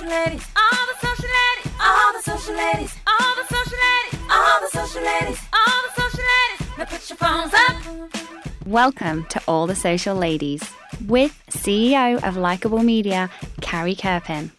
social 0.00 0.16
ladies, 0.24 0.46
all 0.56 0.86
the 0.86 1.06
social 1.06 1.24
ladies, 1.26 1.72
all 1.78 2.12
the 2.14 2.22
social 2.22 2.54
ladies, 2.54 2.94
all 3.06 3.34
the 3.36 3.54
social 3.54 3.78
ladies, 3.78 4.20
all 4.30 4.60
the 4.60 4.68
social 4.70 5.02
ladies, 5.02 5.40
all 5.52 5.82
the 5.82 6.00
social 6.00 6.24
ladies. 6.24 6.78
Now 6.78 6.84
put 6.86 7.10
your 7.10 7.16
phones 7.18 7.52
up. 7.54 7.76
Welcome 8.66 9.26
to 9.28 9.42
All 9.46 9.66
the 9.66 9.74
Social 9.74 10.14
Ladies 10.14 10.62
with 11.06 11.38
CEO 11.50 12.22
of 12.26 12.38
Likeable 12.38 12.82
Media, 12.82 13.28
Carrie 13.60 13.94
Kerpen. 13.94 14.50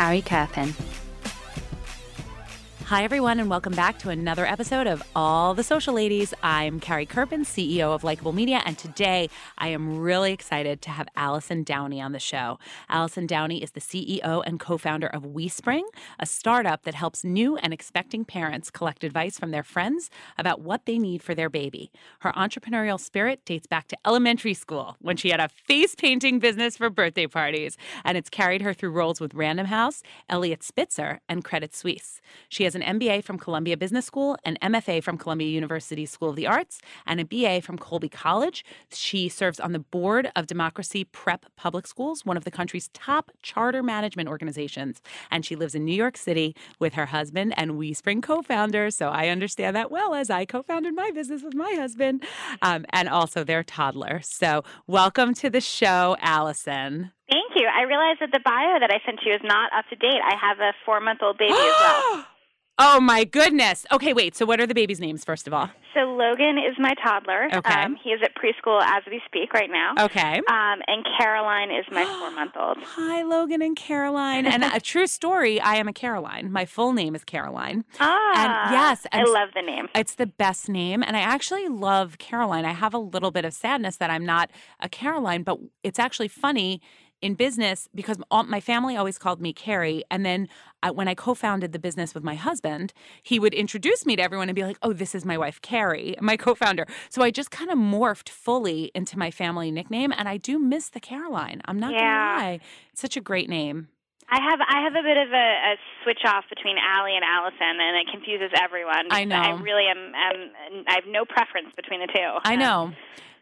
Carrie 0.00 0.22
Kerpen. 0.22 0.89
Hi, 2.90 3.04
everyone, 3.04 3.38
and 3.38 3.48
welcome 3.48 3.72
back 3.72 4.00
to 4.00 4.10
another 4.10 4.44
episode 4.44 4.88
of 4.88 5.00
All 5.14 5.54
the 5.54 5.62
Social 5.62 5.94
Ladies. 5.94 6.34
I'm 6.42 6.80
Carrie 6.80 7.06
Kerpen, 7.06 7.42
CEO 7.42 7.94
of 7.94 8.02
Likeable 8.02 8.32
Media, 8.32 8.62
and 8.66 8.76
today 8.76 9.30
I 9.58 9.68
am 9.68 10.00
really 10.00 10.32
excited 10.32 10.82
to 10.82 10.90
have 10.90 11.06
Allison 11.14 11.62
Downey 11.62 12.00
on 12.00 12.10
the 12.10 12.18
show. 12.18 12.58
Allison 12.88 13.28
Downey 13.28 13.62
is 13.62 13.70
the 13.70 13.80
CEO 13.80 14.42
and 14.44 14.58
co 14.58 14.76
founder 14.76 15.06
of 15.06 15.22
WeSpring, 15.22 15.84
a 16.18 16.26
startup 16.26 16.82
that 16.82 16.94
helps 16.94 17.22
new 17.22 17.56
and 17.58 17.72
expecting 17.72 18.24
parents 18.24 18.70
collect 18.72 19.04
advice 19.04 19.38
from 19.38 19.52
their 19.52 19.62
friends 19.62 20.10
about 20.36 20.60
what 20.60 20.86
they 20.86 20.98
need 20.98 21.22
for 21.22 21.32
their 21.32 21.48
baby. 21.48 21.92
Her 22.22 22.32
entrepreneurial 22.32 22.98
spirit 22.98 23.44
dates 23.44 23.68
back 23.68 23.86
to 23.86 23.98
elementary 24.04 24.54
school 24.54 24.96
when 25.00 25.16
she 25.16 25.30
had 25.30 25.38
a 25.38 25.48
face 25.48 25.94
painting 25.94 26.40
business 26.40 26.76
for 26.76 26.90
birthday 26.90 27.28
parties, 27.28 27.76
and 28.04 28.18
it's 28.18 28.28
carried 28.28 28.62
her 28.62 28.74
through 28.74 28.90
roles 28.90 29.20
with 29.20 29.32
Random 29.32 29.66
House, 29.66 30.02
Eliot 30.28 30.64
Spitzer, 30.64 31.20
and 31.28 31.44
Credit 31.44 31.72
Suisse. 31.72 32.20
She 32.48 32.64
has 32.64 32.74
an 32.74 32.79
MBA 32.82 33.24
from 33.24 33.38
Columbia 33.38 33.76
Business 33.76 34.06
School, 34.06 34.36
an 34.44 34.58
MFA 34.62 35.02
from 35.02 35.18
Columbia 35.18 35.48
University 35.48 36.06
School 36.06 36.30
of 36.30 36.36
the 36.36 36.46
Arts, 36.46 36.80
and 37.06 37.20
a 37.20 37.24
BA 37.24 37.60
from 37.62 37.78
Colby 37.78 38.08
College. 38.08 38.64
She 38.92 39.28
serves 39.28 39.60
on 39.60 39.72
the 39.72 39.78
board 39.78 40.30
of 40.36 40.46
Democracy 40.46 41.04
Prep 41.04 41.46
Public 41.56 41.86
Schools, 41.86 42.24
one 42.24 42.36
of 42.36 42.44
the 42.44 42.50
country's 42.50 42.88
top 42.88 43.30
charter 43.42 43.82
management 43.82 44.28
organizations. 44.28 45.00
And 45.30 45.44
she 45.44 45.56
lives 45.56 45.74
in 45.74 45.84
New 45.84 45.94
York 45.94 46.16
City 46.16 46.54
with 46.78 46.94
her 46.94 47.06
husband 47.06 47.54
and 47.56 47.72
WeSpring 47.72 48.22
co 48.22 48.42
founder. 48.42 48.90
So 48.90 49.08
I 49.08 49.28
understand 49.28 49.76
that 49.76 49.90
well 49.90 50.14
as 50.14 50.30
I 50.30 50.44
co 50.44 50.62
founded 50.62 50.94
my 50.94 51.10
business 51.10 51.42
with 51.42 51.54
my 51.54 51.72
husband 51.74 52.24
um, 52.62 52.84
and 52.90 53.08
also 53.08 53.44
their 53.44 53.62
toddler. 53.62 54.20
So 54.22 54.64
welcome 54.86 55.34
to 55.34 55.50
the 55.50 55.60
show, 55.60 56.16
Allison. 56.20 57.12
Thank 57.30 57.52
you. 57.54 57.68
I 57.68 57.82
realized 57.82 58.20
that 58.20 58.32
the 58.32 58.40
bio 58.44 58.80
that 58.80 58.90
I 58.90 58.98
sent 59.06 59.20
you 59.24 59.32
is 59.32 59.40
not 59.44 59.70
up 59.72 59.84
to 59.90 59.96
date. 59.96 60.20
I 60.24 60.34
have 60.36 60.58
a 60.58 60.72
four 60.84 61.00
month 61.00 61.20
old 61.22 61.38
baby 61.38 61.52
as 61.52 61.58
well. 61.58 62.26
Oh 62.82 62.98
my 62.98 63.24
goodness. 63.24 63.84
Okay, 63.92 64.14
wait. 64.14 64.34
So, 64.34 64.46
what 64.46 64.58
are 64.58 64.66
the 64.66 64.72
babies' 64.74 65.00
names, 65.00 65.22
first 65.22 65.46
of 65.46 65.52
all? 65.52 65.68
So 65.92 66.00
Logan 66.00 66.56
is 66.56 66.76
my 66.78 66.94
toddler. 67.04 67.48
Okay. 67.52 67.74
Um, 67.74 67.96
he 68.02 68.10
is 68.10 68.20
at 68.22 68.30
preschool 68.34 68.80
as 68.82 69.02
we 69.10 69.20
speak 69.26 69.52
right 69.52 69.68
now. 69.70 69.92
Okay. 70.06 70.38
Um, 70.38 70.80
and 70.86 71.04
Caroline 71.18 71.70
is 71.70 71.84
my 71.92 72.04
four 72.18 72.30
month 72.30 72.52
old. 72.58 72.78
Hi, 72.82 73.22
Logan 73.22 73.60
and 73.60 73.76
Caroline. 73.76 74.46
And 74.46 74.64
a 74.64 74.80
true 74.80 75.06
story, 75.06 75.60
I 75.60 75.74
am 75.74 75.88
a 75.88 75.92
Caroline. 75.92 76.50
My 76.52 76.64
full 76.64 76.92
name 76.94 77.14
is 77.14 77.22
Caroline. 77.24 77.84
Ah, 77.98 78.32
And 78.68 78.72
yes, 78.72 79.06
I 79.12 79.24
love 79.24 79.50
the 79.54 79.62
name. 79.62 79.88
It's 79.94 80.14
the 80.14 80.26
best 80.26 80.68
name. 80.70 81.02
And 81.02 81.16
I 81.18 81.20
actually 81.20 81.68
love 81.68 82.16
Caroline. 82.16 82.64
I 82.64 82.72
have 82.72 82.94
a 82.94 82.98
little 82.98 83.30
bit 83.30 83.44
of 83.44 83.52
sadness 83.52 83.96
that 83.96 84.08
I'm 84.10 84.24
not 84.24 84.50
a 84.78 84.88
Caroline, 84.88 85.42
but 85.42 85.58
it's 85.82 85.98
actually 85.98 86.28
funny 86.28 86.80
in 87.22 87.34
business 87.34 87.88
because 87.94 88.18
all, 88.30 88.44
my 88.44 88.60
family 88.60 88.96
always 88.96 89.18
called 89.18 89.40
me 89.40 89.52
Carrie. 89.52 90.02
And 90.10 90.24
then 90.24 90.48
I, 90.82 90.90
when 90.90 91.08
I 91.08 91.14
co 91.14 91.34
founded 91.34 91.72
the 91.72 91.78
business 91.78 92.14
with 92.14 92.24
my 92.24 92.34
husband, 92.34 92.92
he 93.22 93.38
would 93.38 93.54
introduce 93.54 94.06
me 94.06 94.16
to 94.16 94.22
everyone 94.22 94.48
and 94.48 94.56
be 94.56 94.64
like, 94.64 94.78
oh, 94.82 94.92
this 94.92 95.14
is 95.14 95.24
my 95.24 95.36
wife, 95.36 95.60
Carrie, 95.60 96.16
my 96.20 96.36
co 96.36 96.54
founder. 96.54 96.86
So 97.08 97.22
I 97.22 97.30
just 97.30 97.50
kind 97.50 97.70
of 97.70 97.78
morphed 97.78 98.28
fully 98.28 98.90
into 98.94 99.18
my 99.18 99.30
family 99.30 99.70
nickname. 99.70 100.12
And 100.16 100.28
I 100.28 100.36
do 100.36 100.58
miss 100.58 100.88
the 100.88 101.00
Caroline. 101.00 101.60
I'm 101.66 101.78
not 101.78 101.92
Yeah. 101.92 101.98
going 102.00 102.10
to 102.10 102.44
lie. 102.46 102.60
It's 102.92 103.00
such 103.00 103.16
a 103.16 103.20
great 103.20 103.48
name. 103.48 103.88
I 104.32 104.40
have 104.48 104.60
I 104.62 104.84
have 104.84 104.94
a 104.94 105.02
bit 105.02 105.16
of 105.16 105.32
a, 105.32 105.74
a 105.74 105.74
switch 106.04 106.20
off 106.24 106.44
between 106.48 106.76
Allie 106.78 107.16
and 107.16 107.24
Allison, 107.24 107.80
and 107.82 107.96
it 107.98 108.06
confuses 108.12 108.50
everyone. 108.56 109.08
I 109.10 109.24
know. 109.24 109.34
I 109.34 109.60
really 109.60 109.86
am, 109.90 110.12
am. 110.14 110.84
I 110.86 110.94
have 110.94 111.04
no 111.08 111.24
preference 111.24 111.74
between 111.74 111.98
the 111.98 112.06
two. 112.06 112.38
I 112.44 112.54
know. 112.54 112.92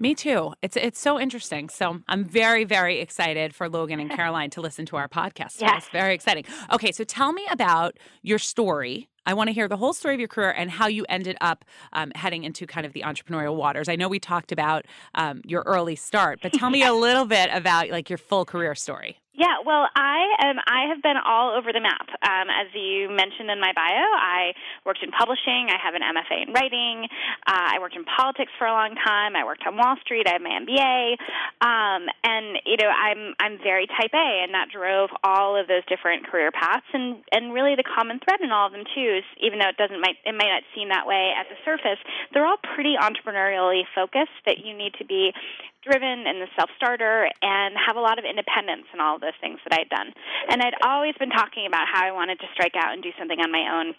Me 0.00 0.14
too. 0.14 0.52
It's 0.62 0.76
it's 0.76 1.00
so 1.00 1.18
interesting. 1.18 1.68
So 1.68 2.00
I'm 2.08 2.24
very 2.24 2.64
very 2.64 3.00
excited 3.00 3.54
for 3.54 3.68
Logan 3.68 4.00
and 4.00 4.10
Caroline 4.18 4.50
to 4.50 4.60
listen 4.60 4.86
to 4.86 4.96
our 4.96 5.08
podcast. 5.08 5.60
Yes. 5.60 5.84
It's 5.84 5.88
very 5.90 6.14
exciting. 6.14 6.44
Okay, 6.72 6.92
so 6.92 7.04
tell 7.04 7.32
me 7.32 7.44
about 7.50 7.98
your 8.22 8.38
story. 8.38 9.08
I 9.26 9.34
want 9.34 9.48
to 9.48 9.52
hear 9.52 9.68
the 9.68 9.76
whole 9.76 9.92
story 9.92 10.14
of 10.14 10.20
your 10.20 10.28
career 10.28 10.50
and 10.50 10.70
how 10.70 10.86
you 10.86 11.04
ended 11.08 11.36
up 11.40 11.64
um, 11.92 12.12
heading 12.14 12.44
into 12.44 12.66
kind 12.66 12.86
of 12.86 12.92
the 12.92 13.02
entrepreneurial 13.02 13.56
waters. 13.56 13.88
I 13.88 13.96
know 13.96 14.08
we 14.08 14.18
talked 14.18 14.52
about 14.52 14.86
um, 15.14 15.42
your 15.44 15.62
early 15.66 15.96
start, 15.96 16.40
but 16.42 16.52
tell 16.52 16.70
me 16.70 16.82
a 16.82 16.92
little 16.94 17.24
bit 17.24 17.50
about 17.52 17.90
like 17.90 18.08
your 18.08 18.18
full 18.18 18.44
career 18.44 18.74
story. 18.74 19.18
Yeah, 19.38 19.62
well, 19.62 19.86
I 19.94 20.50
um, 20.50 20.58
I 20.66 20.90
have 20.90 20.98
been 20.98 21.14
all 21.14 21.54
over 21.54 21.70
the 21.70 21.78
map. 21.78 22.10
Um, 22.26 22.50
as 22.50 22.74
you 22.74 23.06
mentioned 23.06 23.46
in 23.46 23.62
my 23.62 23.70
bio, 23.70 24.02
I 24.18 24.50
worked 24.82 24.98
in 24.98 25.14
publishing. 25.14 25.70
I 25.70 25.78
have 25.78 25.94
an 25.94 26.02
MFA 26.02 26.42
in 26.42 26.50
writing. 26.50 27.06
Uh, 27.46 27.78
I 27.78 27.78
worked 27.78 27.94
in 27.94 28.02
politics 28.02 28.50
for 28.58 28.66
a 28.66 28.74
long 28.74 28.98
time. 28.98 29.38
I 29.38 29.46
worked 29.46 29.62
on 29.62 29.78
Wall 29.78 29.94
Street. 30.02 30.26
I 30.26 30.34
have 30.34 30.42
my 30.42 30.58
MBA, 30.58 31.22
um, 31.62 32.10
and 32.26 32.58
you 32.66 32.82
know, 32.82 32.90
I'm 32.90 33.38
I'm 33.38 33.62
very 33.62 33.86
Type 33.86 34.10
A, 34.10 34.42
and 34.42 34.50
that 34.58 34.74
drove 34.74 35.10
all 35.22 35.54
of 35.54 35.68
those 35.70 35.86
different 35.86 36.26
career 36.26 36.50
paths. 36.50 36.90
And 36.92 37.22
and 37.30 37.54
really, 37.54 37.78
the 37.78 37.86
common 37.86 38.18
thread 38.18 38.42
in 38.42 38.50
all 38.50 38.66
of 38.66 38.72
them 38.74 38.90
too 38.90 39.17
even 39.40 39.58
though 39.58 39.68
it 39.68 39.76
doesn't 39.76 40.00
might 40.00 40.16
it 40.24 40.34
might 40.34 40.50
not 40.50 40.62
seem 40.74 40.88
that 40.90 41.06
way 41.06 41.32
at 41.32 41.48
the 41.48 41.56
surface, 41.64 41.98
they're 42.32 42.46
all 42.46 42.60
pretty 42.74 42.94
entrepreneurially 42.98 43.82
focused. 43.94 44.34
That 44.46 44.64
you 44.64 44.76
need 44.76 44.94
to 44.98 45.04
be 45.04 45.32
driven 45.82 46.26
and 46.26 46.40
the 46.42 46.48
self 46.56 46.70
starter 46.76 47.28
and 47.42 47.74
have 47.76 47.96
a 47.96 48.00
lot 48.00 48.18
of 48.18 48.24
independence 48.24 48.86
in 48.92 49.00
all 49.00 49.16
of 49.16 49.20
those 49.20 49.38
things 49.40 49.58
that 49.64 49.78
I'd 49.78 49.88
done. 49.88 50.12
And 50.50 50.62
I'd 50.62 50.78
always 50.82 51.14
been 51.18 51.30
talking 51.30 51.66
about 51.66 51.86
how 51.90 52.04
I 52.04 52.12
wanted 52.12 52.40
to 52.40 52.46
strike 52.54 52.74
out 52.76 52.92
and 52.92 53.02
do 53.02 53.10
something 53.18 53.40
on 53.40 53.52
my 53.52 53.64
own. 53.72 53.94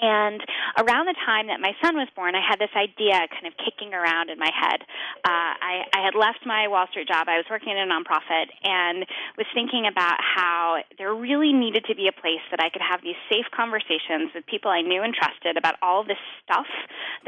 And 0.00 0.40
around 0.80 1.06
the 1.06 1.18
time 1.28 1.52
that 1.52 1.60
my 1.60 1.76
son 1.84 1.96
was 1.96 2.08
born, 2.16 2.34
I 2.34 2.40
had 2.40 2.58
this 2.58 2.72
idea 2.72 3.20
kind 3.28 3.44
of 3.44 3.52
kicking 3.60 3.92
around 3.92 4.30
in 4.32 4.38
my 4.38 4.48
head. 4.48 4.80
Uh, 5.24 5.52
I, 5.60 5.84
I 5.92 6.00
had 6.00 6.16
left 6.16 6.48
my 6.48 6.68
Wall 6.68 6.88
Street 6.90 7.08
job. 7.08 7.28
I 7.28 7.36
was 7.36 7.44
working 7.52 7.76
in 7.76 7.78
a 7.78 7.88
nonprofit 7.88 8.48
and 8.64 9.04
was 9.36 9.46
thinking 9.52 9.84
about 9.84 10.16
how 10.20 10.80
there 10.96 11.12
really 11.12 11.52
needed 11.52 11.84
to 11.92 11.94
be 11.94 12.08
a 12.08 12.16
place 12.16 12.40
that 12.50 12.64
I 12.64 12.70
could 12.72 12.82
have 12.82 13.04
these 13.04 13.18
safe 13.28 13.46
conversations 13.52 14.32
with 14.34 14.46
people 14.48 14.70
I 14.70 14.80
knew 14.80 15.02
and 15.04 15.12
trusted 15.12 15.56
about 15.56 15.76
all 15.82 16.02
this 16.02 16.20
stuff 16.44 16.68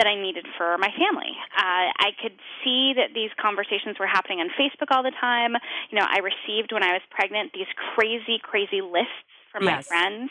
that 0.00 0.06
I 0.06 0.16
needed 0.16 0.48
for 0.56 0.78
my 0.78 0.88
family. 0.96 1.36
Uh, 1.52 1.92
I 1.92 2.16
could 2.20 2.36
see 2.64 2.96
that 2.96 3.12
these 3.12 3.30
conversations 3.36 4.00
were 4.00 4.08
happening 4.08 4.40
on 4.40 4.48
Facebook 4.56 4.88
all 4.88 5.02
the 5.02 5.14
time. 5.20 5.52
You 5.92 6.00
know, 6.00 6.06
I 6.08 6.24
received 6.24 6.72
when 6.72 6.82
I 6.82 6.92
was 6.96 7.02
pregnant 7.10 7.52
these 7.52 7.68
crazy, 7.94 8.40
crazy 8.40 8.80
lists 8.80 9.12
from 9.52 9.64
my 9.66 9.82
friends. 9.82 10.30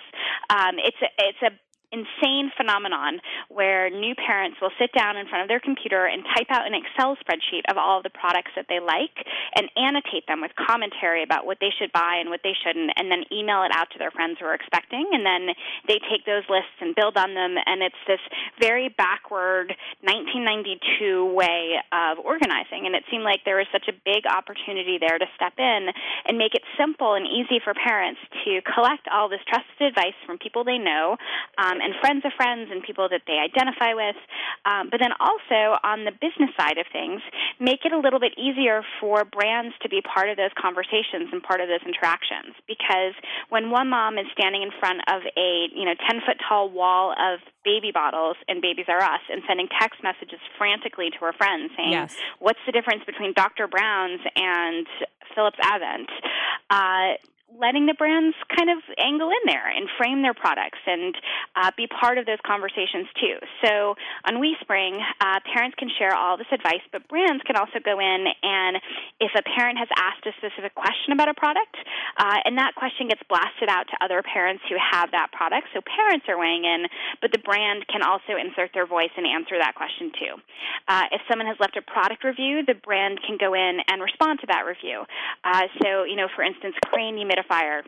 Um, 0.50 0.82
it's 0.82 0.98
a, 1.02 1.10
it's 1.22 1.42
a 1.46 1.52
insane 1.92 2.52
phenomenon 2.56 3.20
where 3.50 3.90
new 3.90 4.16
parents 4.16 4.58
will 4.62 4.72
sit 4.80 4.92
down 4.96 5.18
in 5.18 5.28
front 5.28 5.44
of 5.44 5.48
their 5.48 5.60
computer 5.60 6.06
and 6.08 6.24
type 6.36 6.48
out 6.50 6.66
an 6.66 6.74
Excel 6.74 7.18
spreadsheet 7.20 7.68
of 7.70 7.78
all 7.78 7.98
of 8.00 8.04
the 8.04 8.10
products 8.10 8.52
that 8.56 8.66
they 8.72 8.80
like 8.80 9.14
and 9.56 9.68
annotate 9.76 10.26
them 10.28 10.42
with 10.42 10.52
commentary 10.56 11.24
about 11.24 11.46
what 11.46 11.58
they 11.60 11.70
should 11.76 11.92
buy 11.92 12.18
and 12.20 12.30
what 12.30 12.40
they 12.44 12.56
shouldn't, 12.56 12.92
and 12.96 13.12
then 13.12 13.28
email 13.32 13.64
it 13.64 13.72
out 13.76 13.92
to 13.92 14.00
their 14.00 14.12
friends 14.12 14.40
who 14.40 14.46
are 14.46 14.56
expecting. 14.56 15.04
And 15.12 15.26
then 15.26 15.54
they 15.88 16.00
take 16.08 16.26
those 16.26 16.48
lists 16.48 16.80
and 16.80 16.96
build 16.96 17.18
on 17.18 17.36
them, 17.36 17.60
and 17.60 17.84
it's 17.84 18.00
this 18.08 18.24
very 18.60 18.88
backward 18.88 19.76
1992 20.08 21.28
way 21.36 21.76
of 21.92 22.24
organizing. 22.24 22.88
And 22.88 22.96
it 22.96 23.04
seemed 23.12 23.28
like 23.28 23.44
there 23.44 23.60
was 23.60 23.68
such 23.72 23.92
a 23.92 23.96
big 24.06 24.24
opportunity 24.24 24.96
there 24.96 25.20
to 25.20 25.28
step 25.36 25.60
in 25.60 25.92
and 26.26 26.38
make 26.38 26.56
it 26.56 26.64
simple 26.80 27.14
and 27.20 27.28
easy 27.28 27.60
for 27.60 27.76
parents 27.76 28.20
to 28.46 28.62
collect 28.64 29.12
all 29.12 29.28
this 29.28 29.44
trusted 29.44 29.92
advice 29.92 30.16
from 30.26 30.38
people 30.40 30.64
they 30.64 30.80
know 30.80 31.18
um, 31.58 31.81
and 31.82 31.94
friends 32.00 32.24
of 32.26 32.32
friends 32.38 32.70
and 32.72 32.84
people 32.84 33.10
that 33.10 33.22
they 33.28 33.38
identify 33.38 33.94
with. 33.94 34.16
Um, 34.66 34.90
but 34.90 35.00
then 35.02 35.12
also 35.20 35.78
on 35.84 36.06
the 36.06 36.12
business 36.12 36.54
side 36.58 36.78
of 36.78 36.86
things, 36.92 37.22
make 37.60 37.84
it 37.86 37.92
a 37.92 38.00
little 38.00 38.20
bit 38.20 38.38
easier 38.38 38.84
for 39.00 39.26
brands 39.26 39.76
to 39.82 39.90
be 39.90 40.02
part 40.02 40.30
of 40.30 40.38
those 40.38 40.54
conversations 40.60 41.30
and 41.32 41.42
part 41.42 41.62
of 41.62 41.68
those 41.68 41.84
interactions. 41.86 42.56
Because 42.68 43.18
when 43.50 43.70
one 43.70 43.90
mom 43.90 44.18
is 44.18 44.26
standing 44.32 44.62
in 44.62 44.72
front 44.80 45.02
of 45.10 45.22
a 45.38 45.68
you 45.74 45.86
know 45.86 45.96
10 46.10 46.22
foot 46.26 46.38
tall 46.48 46.70
wall 46.70 47.14
of 47.18 47.40
baby 47.64 47.92
bottles 47.92 48.38
and 48.48 48.62
Babies 48.62 48.86
R 48.88 49.02
Us 49.02 49.22
and 49.30 49.42
sending 49.48 49.68
text 49.80 50.02
messages 50.04 50.40
frantically 50.58 51.10
to 51.12 51.18
her 51.26 51.34
friends 51.34 51.72
saying, 51.78 51.92
Yes. 51.92 52.16
"What's 52.40 52.60
the 52.66 52.72
difference 52.72 53.04
between 53.06 53.34
Dr. 53.34 53.68
Brown's 53.68 54.22
and 54.36 54.88
Philips 55.36 55.60
Avent?" 55.60 56.10
Uh, 56.70 57.18
letting 57.60 57.86
the 57.86 57.94
brands 57.94 58.36
kind 58.56 58.70
of 58.70 58.80
angle 58.98 59.30
in 59.30 59.44
there 59.46 59.68
and 59.68 59.90
frame 59.98 60.22
their 60.22 60.34
products 60.34 60.80
and 60.86 61.16
uh, 61.56 61.72
be 61.76 61.88
part 61.88 62.18
of 62.18 62.26
those 62.26 62.40
conversations 62.46 63.08
too. 63.20 63.36
So 63.66 63.96
on 64.28 64.40
WeSpring, 64.40 65.00
uh, 65.20 65.40
parents 65.54 65.76
can 65.78 65.90
share 66.00 66.16
all 66.16 66.38
this 66.38 66.50
advice, 66.52 66.84
but 66.92 67.08
brands 67.08 67.44
can 67.44 67.56
also 67.56 67.80
go 67.84 68.00
in 68.00 68.28
and 68.44 68.78
if 69.20 69.32
a 69.36 69.44
parent 69.44 69.78
has 69.78 69.90
asked 69.98 70.26
a 70.26 70.34
specific 70.40 70.76
question 70.76 71.14
about 71.14 71.30
a 71.30 71.36
product, 71.36 71.76
uh, 72.18 72.40
and 72.46 72.58
that 72.58 72.76
question 72.76 73.08
gets 73.08 73.22
blasted 73.28 73.70
out 73.70 73.88
to 73.92 73.96
other 74.04 74.24
parents 74.24 74.64
who 74.70 74.76
have 74.80 75.12
that 75.12 75.32
product, 75.32 75.68
so 75.74 75.82
parents 75.84 76.26
are 76.30 76.38
weighing 76.38 76.66
in, 76.66 76.88
but 77.22 77.32
the 77.32 77.40
brand 77.40 77.86
can 77.88 78.02
also 78.02 78.40
insert 78.40 78.72
their 78.74 78.88
voice 78.88 79.12
and 79.18 79.26
answer 79.26 79.58
that 79.60 79.76
question 79.76 80.12
too. 80.16 80.34
Uh, 80.92 81.08
if 81.14 81.22
someone 81.30 81.48
has 81.48 81.56
left 81.64 81.78
a 81.78 81.82
product 81.82 82.26
review, 82.26 82.68
the 82.68 82.76
brand 82.76 83.18
can 83.26 83.38
go 83.40 83.54
in 83.54 83.80
and 83.88 84.02
respond 84.04 84.40
to 84.42 84.48
that 84.48 84.68
review. 84.68 85.08
Uh, 85.40 85.72
so, 85.82 86.04
you 86.04 86.18
know, 86.18 86.28
for 86.36 86.44
instance, 86.44 86.76
Crane 86.92 87.16
Humidifier 87.16 87.88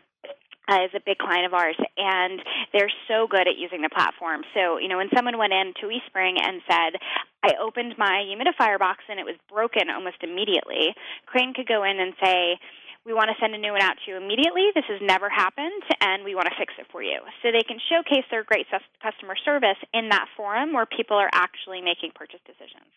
uh, 0.72 0.88
is 0.88 0.90
a 0.96 1.04
big 1.04 1.18
client 1.18 1.44
of 1.44 1.52
ours, 1.52 1.76
and 1.98 2.40
they're 2.72 2.88
so 3.06 3.26
good 3.28 3.44
at 3.44 3.60
using 3.60 3.82
the 3.82 3.90
platform. 3.92 4.40
So, 4.56 4.78
you 4.78 4.88
know, 4.88 4.96
when 4.96 5.12
someone 5.14 5.36
went 5.36 5.52
in 5.52 5.74
to 5.82 5.86
WeSpring 5.86 6.40
and 6.40 6.62
said, 6.64 6.96
I 7.44 7.60
opened 7.60 7.92
my 7.98 8.24
humidifier 8.24 8.78
box 8.78 9.04
and 9.10 9.20
it 9.20 9.28
was 9.28 9.36
broken 9.52 9.92
almost 9.92 10.24
immediately, 10.24 10.96
Crane 11.26 11.52
could 11.52 11.68
go 11.68 11.84
in 11.84 12.00
and 12.00 12.14
say, 12.24 12.56
we 13.04 13.12
want 13.12 13.28
to 13.28 13.36
send 13.38 13.54
a 13.54 13.58
new 13.58 13.72
one 13.72 13.82
out 13.82 13.96
to 14.04 14.10
you 14.10 14.16
immediately. 14.16 14.72
This 14.74 14.88
has 14.88 15.00
never 15.04 15.28
happened, 15.28 15.84
and 16.00 16.24
we 16.24 16.34
want 16.34 16.48
to 16.48 16.56
fix 16.58 16.72
it 16.78 16.86
for 16.90 17.02
you. 17.02 17.20
So 17.42 17.52
they 17.52 17.62
can 17.62 17.78
showcase 17.88 18.24
their 18.30 18.44
great 18.44 18.66
customer 19.02 19.36
service 19.44 19.76
in 19.92 20.08
that 20.08 20.26
forum 20.36 20.72
where 20.72 20.86
people 20.86 21.16
are 21.16 21.30
actually 21.32 21.82
making 21.82 22.12
purchase 22.14 22.40
decisions. 22.46 22.88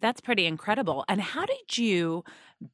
That's 0.00 0.20
pretty 0.20 0.46
incredible. 0.46 1.04
And 1.08 1.20
how 1.20 1.46
did 1.46 1.78
you 1.78 2.24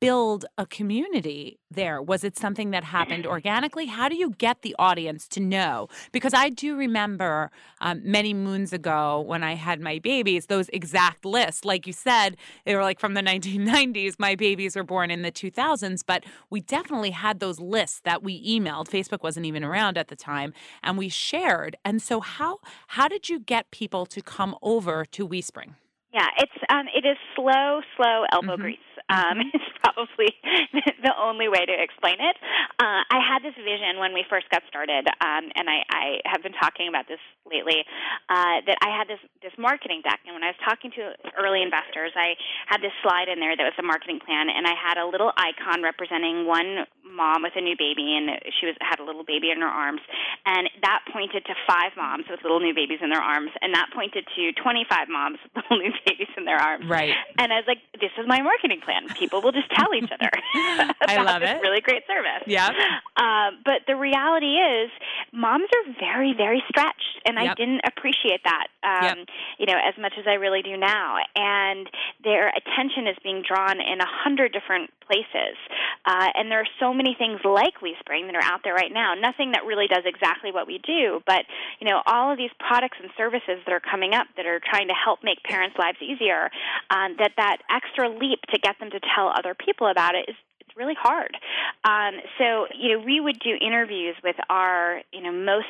build 0.00 0.46
a 0.56 0.66
community 0.66 1.58
there? 1.70 2.00
Was 2.02 2.24
it 2.24 2.36
something 2.36 2.70
that 2.70 2.84
happened 2.84 3.26
organically? 3.34 3.86
How 3.86 4.08
do 4.08 4.16
you 4.16 4.30
get 4.30 4.62
the 4.62 4.74
audience 4.78 5.28
to 5.28 5.40
know? 5.40 5.88
Because 6.12 6.32
I 6.34 6.48
do 6.48 6.76
remember 6.76 7.50
um, 7.80 8.00
many 8.04 8.32
moons 8.34 8.72
ago 8.72 9.20
when 9.20 9.42
I 9.42 9.54
had 9.54 9.80
my 9.80 9.98
babies, 9.98 10.46
those 10.46 10.68
exact 10.70 11.24
lists. 11.24 11.64
Like 11.64 11.86
you 11.86 11.92
said, 11.92 12.36
they 12.64 12.74
were 12.74 12.82
like 12.82 13.00
from 13.00 13.14
the 13.14 13.20
1990s. 13.28 14.14
My 14.18 14.34
babies 14.34 14.76
were 14.76 14.82
born 14.82 15.10
in 15.10 15.22
the 15.22 15.32
2000s, 15.32 16.02
but 16.06 16.24
we 16.50 16.60
definitely 16.60 17.10
had 17.10 17.40
those 17.40 17.60
lists 17.60 18.00
that 18.04 18.22
we 18.22 18.42
emailed. 18.46 18.88
Facebook 18.88 19.22
wasn't 19.22 19.46
even 19.46 19.64
around 19.64 19.98
at 19.98 20.08
the 20.08 20.16
time, 20.16 20.52
and 20.82 20.96
we 20.96 21.08
shared. 21.08 21.76
And 21.84 22.00
so, 22.00 22.20
how 22.20 22.58
how 22.88 23.08
did 23.08 23.28
you 23.28 23.38
get 23.38 23.70
people 23.70 24.06
to 24.06 24.22
come 24.22 24.56
over 24.62 25.04
to 25.04 25.28
WeSpring? 25.28 25.74
Yeah, 26.12 26.26
it's 26.38 26.52
um, 26.70 26.86
it 26.94 27.06
is 27.06 27.18
slow, 27.36 27.80
slow 27.96 28.24
elbow 28.32 28.54
mm-hmm. 28.54 28.62
grease. 28.62 28.87
Um, 29.08 29.38
mm-hmm. 29.38 29.54
It's 29.54 29.70
probably 29.82 30.30
the 31.06 31.14
only 31.18 31.48
way 31.48 31.64
to 31.64 31.74
explain 31.74 32.18
it. 32.20 32.36
Uh, 32.78 33.02
I 33.06 33.18
had 33.22 33.42
this 33.42 33.56
vision 33.56 33.98
when 33.98 34.12
we 34.14 34.24
first 34.28 34.50
got 34.50 34.62
started, 34.68 35.06
um, 35.20 35.50
and 35.54 35.66
I, 35.70 35.82
I 35.90 36.04
have 36.26 36.42
been 36.42 36.54
talking 36.54 36.88
about 36.88 37.06
this 37.08 37.22
lately. 37.46 37.84
Uh, 38.28 38.62
that 38.66 38.78
I 38.82 38.90
had 38.94 39.08
this 39.08 39.22
this 39.42 39.54
marketing 39.58 40.02
deck, 40.02 40.20
and 40.26 40.34
when 40.34 40.44
I 40.44 40.54
was 40.54 40.60
talking 40.62 40.90
to 40.96 41.14
early 41.38 41.62
investors, 41.62 42.12
I 42.14 42.34
had 42.66 42.80
this 42.80 42.94
slide 43.02 43.28
in 43.28 43.40
there 43.40 43.56
that 43.56 43.64
was 43.64 43.76
a 43.78 43.86
marketing 43.86 44.20
plan, 44.24 44.48
and 44.48 44.66
I 44.66 44.74
had 44.74 44.98
a 44.98 45.06
little 45.06 45.32
icon 45.36 45.82
representing 45.82 46.46
one 46.46 46.86
mom 47.04 47.42
with 47.42 47.56
a 47.56 47.60
new 47.60 47.76
baby, 47.76 48.14
and 48.14 48.38
she 48.60 48.66
was 48.66 48.76
had 48.80 49.00
a 49.00 49.04
little 49.04 49.24
baby 49.24 49.50
in 49.50 49.60
her 49.60 49.70
arms, 49.70 50.00
and 50.46 50.68
that 50.82 51.04
pointed 51.12 51.44
to 51.46 51.54
five 51.66 51.92
moms 51.96 52.24
with 52.30 52.40
little 52.42 52.60
new 52.60 52.74
babies 52.74 53.00
in 53.02 53.10
their 53.10 53.22
arms, 53.22 53.50
and 53.60 53.74
that 53.74 53.90
pointed 53.94 54.24
to 54.36 54.52
25 54.52 55.08
moms 55.08 55.38
with 55.42 55.64
little 55.64 55.78
new 55.78 55.92
babies 56.06 56.30
in 56.36 56.44
their 56.44 56.58
arms. 56.58 56.86
Right. 56.88 57.14
And 57.38 57.52
I 57.52 57.56
was 57.56 57.68
like, 57.68 57.82
this 58.00 58.12
is 58.16 58.26
my 58.26 58.40
marketing 58.40 58.80
plan. 58.84 58.87
People 59.18 59.42
will 59.42 59.52
just 59.52 59.70
tell 59.70 59.94
each 59.94 60.10
other. 60.10 60.30
I 61.06 61.22
love 61.22 61.42
it. 61.42 61.60
Really 61.62 61.80
great 61.80 62.04
service. 62.06 62.44
Yeah. 62.46 62.68
Um, 63.16 63.58
but 63.64 63.82
the 63.86 63.96
reality 63.96 64.56
is, 64.56 64.90
moms 65.32 65.68
are 65.74 65.92
very, 66.00 66.34
very 66.36 66.62
stretched, 66.68 67.20
and 67.26 67.36
Yep. 67.38 67.50
I 67.50 67.54
didn't 67.54 67.80
appreciate 67.86 68.42
that. 68.44 68.66
Um, 68.82 69.18
Yep. 69.18 69.18
You 69.58 69.66
know, 69.66 69.78
as 69.78 69.94
much 70.00 70.14
as 70.18 70.26
I 70.26 70.34
really 70.34 70.62
do 70.62 70.76
now. 70.76 71.16
And 71.36 71.88
their 72.24 72.48
attention 72.48 73.06
is 73.06 73.16
being 73.22 73.42
drawn 73.46 73.80
in 73.80 74.00
a 74.00 74.06
hundred 74.06 74.52
different 74.52 74.90
places. 75.06 75.56
Uh, 76.04 76.28
and 76.34 76.50
there 76.50 76.60
are 76.60 76.72
so 76.78 76.92
many 76.94 77.14
things 77.18 77.40
like 77.44 77.80
WeSpring 77.80 78.26
that 78.26 78.34
are 78.36 78.44
out 78.44 78.60
there 78.64 78.74
right 78.74 78.92
now. 78.92 79.14
Nothing 79.14 79.52
that 79.52 79.64
really 79.64 79.86
does 79.88 80.04
exactly 80.04 80.52
what 80.52 80.66
we 80.66 80.78
do, 80.78 81.20
but 81.26 81.44
you 81.80 81.88
know, 81.88 82.02
all 82.06 82.30
of 82.32 82.38
these 82.38 82.50
products 82.58 82.98
and 83.00 83.10
services 83.16 83.58
that 83.66 83.72
are 83.72 83.80
coming 83.80 84.14
up 84.14 84.26
that 84.36 84.46
are 84.46 84.60
trying 84.60 84.88
to 84.88 84.94
help 84.94 85.20
make 85.24 85.42
parents' 85.44 85.76
lives 85.78 85.98
easier. 86.00 86.50
Um, 86.90 87.16
that 87.18 87.32
that 87.36 87.58
extra 87.70 88.08
leap 88.08 88.40
to 88.52 88.58
get 88.58 88.77
them 88.80 88.90
to 88.90 89.00
tell 89.14 89.28
other 89.28 89.54
people 89.54 89.88
about 89.88 90.14
it 90.14 90.26
is 90.28 90.36
it's 90.60 90.76
really 90.76 90.96
hard. 90.98 91.36
Um, 91.84 92.20
so 92.38 92.66
you 92.76 92.92
know, 92.96 93.04
we 93.04 93.20
would 93.20 93.38
do 93.40 93.56
interviews 93.60 94.16
with 94.22 94.36
our 94.50 95.02
you 95.12 95.22
know 95.22 95.32
most 95.32 95.66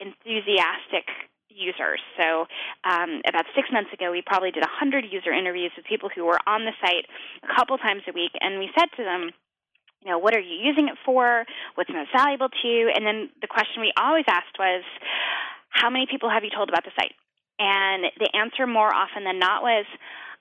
enthusiastic 0.00 1.06
users. 1.48 2.00
So 2.18 2.46
um, 2.88 3.20
about 3.28 3.44
six 3.54 3.68
months 3.72 3.92
ago, 3.92 4.10
we 4.10 4.22
probably 4.24 4.50
did 4.50 4.62
100 4.62 5.04
user 5.10 5.32
interviews 5.32 5.72
with 5.76 5.84
people 5.84 6.08
who 6.08 6.24
were 6.24 6.38
on 6.46 6.64
the 6.64 6.72
site 6.80 7.06
a 7.42 7.54
couple 7.54 7.76
times 7.78 8.02
a 8.08 8.12
week, 8.12 8.32
and 8.40 8.58
we 8.58 8.70
said 8.78 8.88
to 8.96 9.04
them, 9.04 9.30
you 10.02 10.10
know, 10.10 10.18
what 10.18 10.34
are 10.34 10.40
you 10.40 10.56
using 10.56 10.88
it 10.88 10.96
for? 11.04 11.44
What's 11.74 11.90
most 11.90 12.08
valuable 12.16 12.48
to 12.48 12.68
you? 12.68 12.90
And 12.94 13.06
then 13.06 13.28
the 13.42 13.46
question 13.46 13.82
we 13.82 13.92
always 14.00 14.24
asked 14.28 14.56
was, 14.58 14.82
how 15.68 15.90
many 15.90 16.06
people 16.10 16.30
have 16.30 16.42
you 16.42 16.50
told 16.50 16.70
about 16.70 16.84
the 16.84 16.90
site? 16.96 17.12
And 17.58 18.04
the 18.18 18.30
answer 18.34 18.66
more 18.66 18.92
often 18.92 19.24
than 19.24 19.38
not 19.38 19.62
was, 19.62 19.84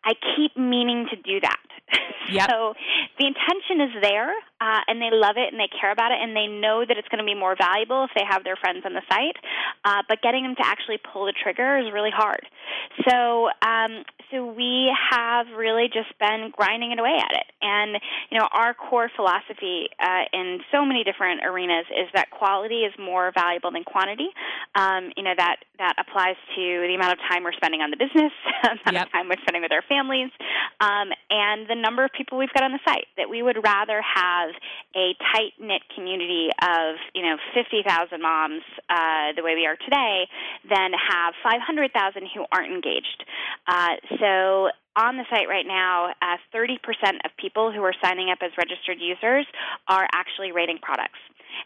I 0.05 0.13
keep 0.35 0.55
meaning 0.55 1.07
to 1.11 1.17
do 1.17 1.41
that. 1.41 1.59
Yep. 2.31 2.49
so 2.49 2.73
the 3.17 3.25
intention 3.25 3.81
is 3.81 4.01
there, 4.03 4.31
uh, 4.61 4.81
and 4.87 5.01
they 5.01 5.09
love 5.11 5.35
it 5.37 5.51
and 5.51 5.59
they 5.59 5.69
care 5.69 5.91
about 5.91 6.11
it, 6.11 6.19
and 6.21 6.35
they 6.35 6.47
know 6.47 6.83
that 6.87 6.97
it's 6.97 7.07
going 7.07 7.23
to 7.23 7.27
be 7.27 7.35
more 7.35 7.55
valuable 7.55 8.03
if 8.03 8.11
they 8.15 8.25
have 8.27 8.43
their 8.43 8.55
friends 8.55 8.83
on 8.85 8.93
the 8.93 9.01
site. 9.09 9.37
Uh, 9.85 10.03
but 10.07 10.21
getting 10.21 10.43
them 10.43 10.55
to 10.55 10.65
actually 10.65 10.99
pull 10.99 11.25
the 11.25 11.33
trigger 11.33 11.77
is 11.77 11.91
really 11.93 12.11
hard. 12.13 12.45
So, 13.07 13.49
um, 13.61 14.03
so 14.31 14.45
we 14.45 14.91
have 15.11 15.47
really 15.55 15.87
just 15.87 16.11
been 16.19 16.51
grinding 16.55 16.91
it 16.91 16.99
away 16.99 17.17
at 17.17 17.31
it. 17.31 17.47
And 17.61 17.97
you 18.29 18.37
know, 18.37 18.47
our 18.51 18.73
core 18.73 19.09
philosophy 19.15 19.89
uh, 19.99 20.25
in 20.33 20.59
so 20.71 20.85
many 20.85 21.03
different 21.03 21.41
arenas 21.45 21.85
is 21.89 22.07
that 22.13 22.29
quality 22.31 22.81
is 22.83 22.93
more 22.99 23.31
valuable 23.33 23.71
than 23.71 23.83
quantity. 23.83 24.29
Um, 24.75 25.11
you 25.15 25.23
know 25.23 25.33
that 25.37 25.57
that 25.79 25.95
applies 25.97 26.35
to 26.55 26.61
the 26.61 26.95
amount 26.95 27.13
of 27.13 27.19
time 27.31 27.43
we're 27.43 27.53
spending 27.53 27.81
on 27.81 27.89
the 27.91 27.97
business, 27.97 28.31
the 28.63 28.91
amount 28.91 28.93
Yep. 28.93 29.07
of 29.07 29.11
time 29.11 29.27
we're 29.29 29.41
spending 29.41 29.61
with 29.63 29.71
our 29.71 29.83
families, 29.87 30.29
um, 30.81 31.09
and 31.29 31.67
the 31.67 31.75
number 31.75 32.03
of 32.03 32.11
people 32.11 32.37
we've 32.37 32.53
got 32.53 32.63
on 32.63 32.71
the 32.71 32.79
site. 32.85 33.07
That 33.17 33.29
we 33.29 33.41
would 33.41 33.57
rather 33.63 34.01
have 34.01 34.48
a 34.95 35.13
tight 35.33 35.53
knit 35.59 35.81
community 35.95 36.49
of 36.61 36.95
you 37.13 37.23
know 37.23 37.37
50,000 37.53 37.85
moms 38.21 38.61
uh, 38.89 39.33
the 39.35 39.43
way 39.43 39.55
we 39.55 39.65
are 39.65 39.77
today 39.77 40.27
than 40.69 40.91
have 40.93 41.33
500,000 41.43 42.27
who 42.33 42.45
aren't 42.51 42.71
engaged. 42.71 43.23
Uh, 43.67 43.95
so 44.19 44.69
on 44.95 45.17
the 45.17 45.25
site 45.29 45.47
right 45.47 45.65
now, 45.65 46.11
uh, 46.21 46.37
30% 46.53 46.75
of 47.23 47.31
people 47.37 47.71
who 47.71 47.83
are 47.83 47.93
signing 48.03 48.29
up 48.29 48.39
as 48.41 48.51
registered 48.57 48.97
users 48.99 49.45
are 49.87 50.07
actually 50.13 50.51
rating 50.51 50.79
products, 50.81 51.19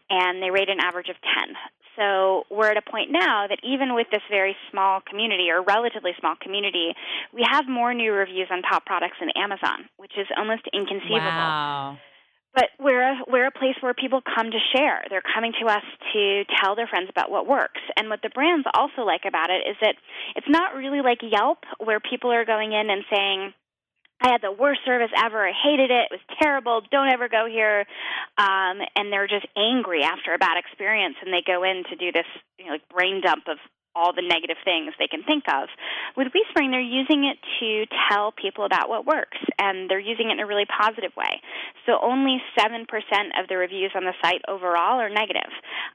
and 0.10 0.42
they 0.42 0.52
rate 0.52 0.70
an 0.70 0.80
average 0.80 1.10
of 1.10 1.16
10. 1.46 1.56
So 1.96 2.46
we're 2.50 2.70
at 2.70 2.78
a 2.78 2.82
point 2.82 3.12
now 3.12 3.48
that 3.48 3.60
even 3.64 3.94
with 3.94 4.08
this 4.12 4.22
very 4.30 4.56
small 4.72 5.02
community 5.02 5.50
or 5.50 5.62
relatively 5.62 6.12
small 6.20 6.36
community, 6.42 6.94
we 7.34 7.46
have 7.50 7.66
more 7.68 7.94
new 7.94 8.12
reviews 8.14 8.48
on 8.52 8.62
top 8.62 8.86
products 8.86 9.18
than 9.20 9.30
Amazon, 9.36 9.90
which 9.98 10.14
is 10.18 10.28
almost 10.38 10.64
inconceivable. 10.74 11.26
Wow. 11.26 11.98
But 12.54 12.70
we're 12.80 13.02
a, 13.02 13.16
we're 13.28 13.48
a 13.48 13.52
place 13.52 13.76
where 13.82 13.96
people 13.96 14.22
come 14.22 14.52
to 14.52 14.60
share. 14.78 15.04
They're 15.10 15.26
coming 15.34 15.54
to 15.62 15.68
us 15.68 15.84
to 16.14 16.44
tell 16.62 16.76
their 16.76 16.86
friends 16.86 17.10
about 17.10 17.32
what 17.32 17.48
works. 17.48 17.82
And 17.98 18.10
what 18.10 18.22
the 18.22 18.30
brands 18.30 18.68
also 18.76 19.02
like 19.02 19.26
about 19.28 19.50
it 19.50 19.66
is 19.68 19.76
that 19.82 19.96
it's 20.36 20.48
not 20.48 20.76
really 20.76 21.02
like 21.02 21.20
Yelp, 21.24 21.60
where 21.80 22.00
people 22.00 22.32
are 22.32 22.46
going 22.46 22.72
in 22.72 22.90
and 22.92 23.04
saying, 23.12 23.54
I 24.22 24.32
had 24.32 24.42
the 24.42 24.52
worst 24.54 24.82
service 24.86 25.12
ever. 25.18 25.46
I 25.46 25.52
hated 25.52 25.92
it. 25.92 26.08
It 26.10 26.22
was 26.22 26.38
terrible. 26.42 26.82
Don't 26.92 27.10
ever 27.12 27.28
go 27.28 27.46
here. 27.50 27.86
Um, 28.38 28.80
and 28.96 29.12
they're 29.12 29.28
just 29.28 29.48
angry 29.58 30.04
after 30.04 30.34
a 30.34 30.38
bad 30.38 30.56
experience, 30.56 31.16
and 31.26 31.34
they 31.34 31.44
go 31.46 31.64
in 31.64 31.84
to 31.90 31.96
do 31.96 32.12
this 32.12 32.30
you 32.58 32.66
know, 32.66 32.74
like 32.74 32.88
brain 32.88 33.22
dump 33.22 33.44
of 33.50 33.58
all 33.96 34.14
the 34.14 34.22
negative 34.22 34.58
things 34.64 34.94
they 34.98 35.08
can 35.08 35.24
think 35.24 35.44
of. 35.48 35.70
With 36.18 36.28
WeSpring, 36.34 36.72
they're 36.72 36.82
using 36.82 37.26
it 37.26 37.38
to 37.60 37.86
tell 38.10 38.32
people 38.32 38.66
about 38.66 38.90
what 38.90 39.06
works, 39.06 39.38
and 39.60 39.90
they're 39.90 40.00
using 40.00 40.30
it 40.30 40.34
in 40.34 40.40
a 40.40 40.48
really 40.48 40.66
positive 40.66 41.12
way. 41.16 41.42
So 41.86 42.00
only 42.02 42.42
7% 42.58 42.84
of 43.40 43.48
the 43.50 43.58
reviews 43.58 43.92
on 43.96 44.04
the 44.04 44.14
site 44.24 44.42
overall 44.48 45.00
are 45.00 45.10
negative, 45.10 45.52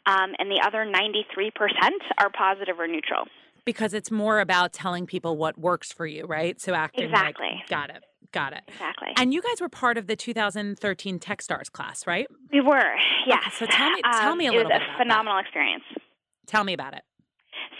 um, 0.06 0.34
and 0.38 0.50
the 0.50 0.62
other 0.64 0.84
93% 0.84 1.92
are 2.18 2.30
positive 2.30 2.78
or 2.78 2.86
neutral. 2.86 3.24
Because 3.64 3.92
it's 3.92 4.10
more 4.10 4.40
about 4.40 4.72
telling 4.72 5.06
people 5.06 5.36
what 5.36 5.58
works 5.58 5.92
for 5.92 6.06
you, 6.06 6.24
right? 6.24 6.60
So 6.60 6.74
acting 6.74 7.04
Exactly. 7.04 7.46
like 7.60 7.68
got 7.68 7.90
it. 7.90 8.04
Got 8.30 8.52
it. 8.52 8.62
Exactly. 8.68 9.08
And 9.16 9.32
you 9.32 9.40
guys 9.42 9.60
were 9.60 9.68
part 9.70 9.96
of 9.98 10.06
the 10.06 10.14
2013 10.14 11.18
Techstars 11.18 11.70
class, 11.72 12.06
right? 12.06 12.26
we 12.52 12.60
were, 12.60 12.94
yes. 13.26 13.54
so 13.54 13.66
tell 13.66 13.90
me- 13.90 14.02
tell 14.02 14.32
Um, 14.32 14.38
me 14.38 14.46
a 14.46 14.52
it 14.52 14.56
little 14.56 14.70
was 14.70 14.78
bit 14.78 14.82
a 14.82 14.84
about 14.84 14.98
that. 14.98 15.02
phenomenal 15.04 15.38
experience. 15.38 15.84
Tell 16.46 16.64
me 16.64 16.72
about 16.74 16.94
it. 16.94 17.02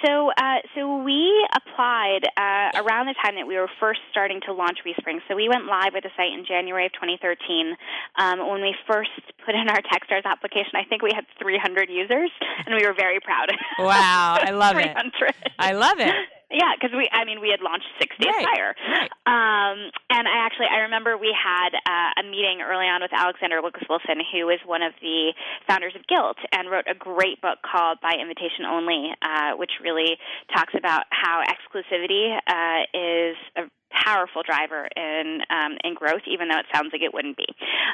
So, 0.04 0.30
uh, 0.30 0.62
so 0.74 1.02
we 1.02 1.46
applied 1.54 2.22
uh, 2.36 2.82
around 2.82 3.06
the 3.06 3.14
time 3.22 3.34
that 3.34 3.46
we 3.46 3.56
were 3.56 3.70
first 3.80 4.00
starting 4.10 4.40
to 4.46 4.52
launch 4.52 4.78
WeSpring. 4.86 5.18
So 5.26 5.34
we 5.34 5.48
went 5.48 5.66
live 5.66 5.92
with 5.94 6.04
the 6.04 6.10
site 6.16 6.32
in 6.32 6.44
January 6.46 6.86
of 6.86 6.92
2013. 6.92 7.74
Um, 8.16 8.48
when 8.48 8.62
we 8.62 8.74
first 8.86 9.10
put 9.44 9.54
in 9.54 9.68
our 9.68 9.82
Techstars 9.82 10.24
application, 10.24 10.74
I 10.74 10.84
think 10.84 11.02
we 11.02 11.10
had 11.14 11.26
300 11.40 11.90
users, 11.90 12.30
and 12.66 12.74
we 12.74 12.86
were 12.86 12.94
very 12.94 13.18
proud. 13.20 13.48
Wow, 13.78 14.38
I 14.40 14.50
love 14.50 14.76
it. 14.78 14.92
300. 14.94 15.34
I 15.58 15.72
love 15.72 15.98
it. 15.98 16.14
Yeah, 16.50 16.72
because 16.80 16.96
we, 16.96 17.04
I 17.12 17.24
mean, 17.28 17.40
we 17.44 17.50
had 17.52 17.60
launched 17.60 17.84
six 18.00 18.16
days 18.16 18.32
Right, 18.32 18.46
prior. 18.48 18.72
right. 18.88 19.12
Um, 19.28 19.92
and 20.08 20.24
I 20.24 20.48
actually, 20.48 20.72
I 20.72 20.88
remember 20.88 21.18
we 21.20 21.36
had 21.36 21.76
uh, 21.76 22.20
a 22.20 22.24
meeting 22.24 22.64
early 22.64 22.88
on 22.88 23.02
with 23.04 23.12
Alexandra 23.12 23.60
Wilkis 23.60 23.84
Wilson, 23.88 24.24
who 24.32 24.48
is 24.48 24.58
one 24.64 24.80
of 24.80 24.94
the 25.04 25.34
founders 25.68 25.92
of 25.94 26.06
Gilt, 26.08 26.38
and 26.52 26.70
wrote 26.70 26.88
a 26.88 26.94
great 26.96 27.42
book 27.44 27.60
called 27.60 28.00
By 28.00 28.16
Invitation 28.16 28.64
Only, 28.64 29.12
uh, 29.20 29.60
which 29.60 29.72
really 29.84 30.16
talks 30.56 30.72
about 30.72 31.04
how 31.12 31.44
exclusivity 31.44 32.32
uh, 32.32 32.80
is 32.96 33.36
a 33.56 33.68
powerful 33.90 34.42
driver 34.42 34.88
in 34.96 35.40
um, 35.50 35.76
in 35.84 35.94
growth, 35.94 36.22
even 36.26 36.48
though 36.48 36.60
it 36.60 36.68
sounds 36.72 36.92
like 36.92 37.02
it 37.02 37.12
wouldn't 37.12 37.36
be. 37.36 37.48